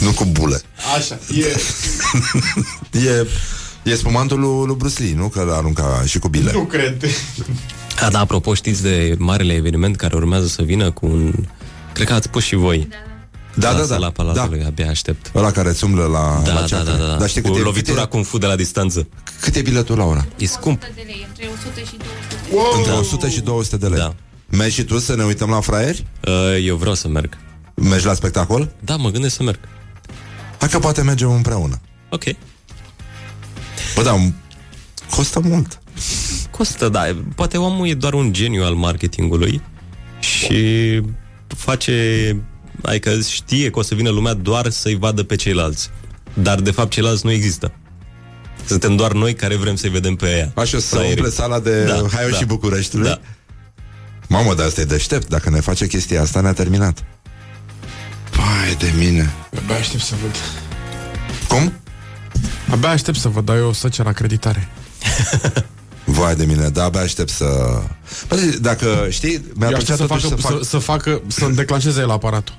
[0.00, 0.60] Nu cu bule.
[0.96, 1.56] Așa, e...
[3.08, 3.26] E
[3.82, 5.28] E spumantul lui, lui Bruce Lee, nu?
[5.28, 6.52] Că l-a aruncat și cu bile.
[6.52, 7.04] Nu cred.
[8.04, 11.34] A, da, apropo, știți de marele eveniment care urmează să vină cu un...
[11.94, 12.88] Cred că ați spus și voi.
[13.54, 13.84] Da, da, da.
[13.84, 14.66] Sala Palatului, da.
[14.66, 15.30] abia aștept.
[15.34, 16.84] Ăla care îți umblă la, Da, la da, ceață.
[16.84, 17.16] da, da, da.
[17.16, 18.98] Dar știi Cu cât e, lovitura cât Kung Fu de la distanță.
[18.98, 19.06] e,
[19.40, 20.26] cât e biletul la ora?
[20.36, 20.82] E scump.
[22.76, 23.98] Între 100 și 200 de lei.
[23.98, 24.14] Da.
[24.50, 26.06] Mergi și tu să ne uităm la fraieri?
[26.28, 27.36] Uh, Eu vreau să merg.
[27.74, 28.72] Mergi la spectacol?
[28.80, 29.58] Da, mă gândesc să merg.
[30.58, 31.80] Hai că poate mergem împreună.
[32.10, 32.22] Ok.
[33.94, 34.16] Bă, da,
[35.10, 35.78] costă mult.
[36.50, 37.16] Costă, da.
[37.34, 39.62] Poate omul e doar un geniu al marketingului
[40.20, 40.54] și
[41.56, 42.36] face...
[42.82, 45.90] Adică știe că o să vină lumea doar să-i vadă pe ceilalți.
[46.34, 47.72] Dar, de fapt, ceilalți nu există.
[48.66, 50.52] Suntem doar noi care vrem să-i vedem pe ea.
[50.62, 51.14] Așa să Fraieri.
[51.20, 52.36] umple sala de Da, Haio da.
[52.36, 53.08] și Bucureștiului.
[53.08, 53.20] Da.
[54.28, 55.28] Mamă, dar asta e deștept.
[55.28, 57.04] Dacă ne face chestia asta, ne-a terminat.
[58.30, 59.32] Pai de mine.
[59.62, 60.36] Abia aștept să văd.
[61.48, 61.72] Cum?
[62.70, 64.68] Abia aștept să văd, dar eu o să cer acreditare.
[66.04, 67.80] Vai de mine, da, abia aștept să...
[68.28, 70.62] Bă, dacă știi, mi-ar Eu plăcea aștept să totuși facă, să fac...
[70.62, 72.54] să, să facă, să declanșeze el aparatul.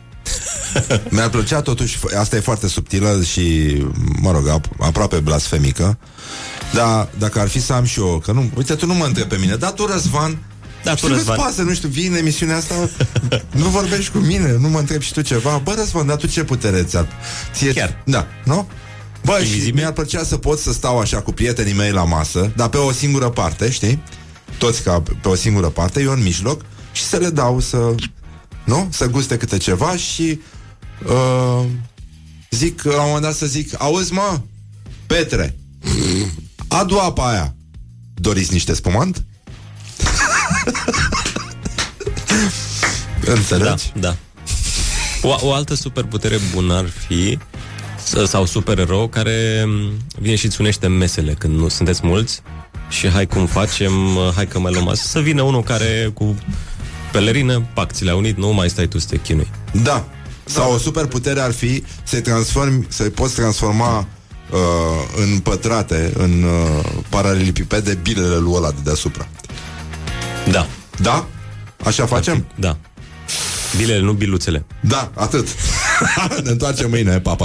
[1.10, 3.78] Mi-ar plăcea totuși, asta e foarte subtilă și,
[4.22, 5.98] mă rog, ap- aproape blasfemică,
[6.74, 9.30] dar dacă ar fi să am și eu, că nu, uite, tu nu mă întrebi
[9.30, 10.38] pe mine, dar tu, Răzvan,
[10.84, 11.38] Da, tu, știi că-ți Răzvan.
[11.38, 12.76] pasă, nu știu, vii în emisiunea asta,
[13.62, 16.44] nu vorbești cu mine, nu mă întrebi și tu ceva, bă, Răzvan, dar tu ce
[16.44, 17.08] putere ți-ar...
[17.54, 17.74] Ție...
[17.74, 18.02] Chiar.
[18.06, 18.68] Da, nu?
[19.26, 19.73] Bă, și Invizibil?
[19.80, 22.91] mi-ar plăcea să pot să stau așa cu prietenii mei la masă, dar pe o
[22.91, 24.03] singură parte, știi?
[24.57, 26.61] Toți ca pe o singură parte, eu în mijloc
[26.91, 27.95] și să le dau să...
[28.64, 28.88] Nu?
[28.91, 30.39] Să guste câte ceva și...
[31.06, 31.65] Uh,
[32.49, 34.39] zic, la un moment dat să zic, auzi mă,
[35.07, 35.57] Petre,
[36.68, 37.56] adu apa aia.
[38.14, 39.23] Doriți niște spumant?
[43.26, 43.91] Înțelegi?
[43.95, 44.15] Da, da.
[45.27, 47.38] O, o altă superputere bună ar fi s-
[48.26, 52.41] sau supererou care m, vine și îți unește mesele când nu sunteți mulți
[52.90, 53.91] și hai cum facem,
[54.36, 55.06] hai că mai luăm asta.
[55.07, 56.36] Să vină unul care cu
[57.11, 59.52] pelerină, pac, ți le-a unit, nu mai stai tu să te chinui.
[59.84, 60.06] Da.
[60.45, 64.07] Sau o superputere ar fi să-i transformi, să-i poți transforma
[64.52, 64.60] uh,
[65.15, 69.27] în pătrate, în uh, paralelipipede, bilele lui ăla de deasupra.
[70.52, 70.68] Da.
[71.02, 71.27] Da?
[71.84, 72.45] Așa facem?
[72.56, 72.77] Da.
[73.77, 74.65] Bilele, nu biluțele.
[74.80, 75.48] Da, atât.
[76.44, 77.45] ne întoarcem mâine, papa.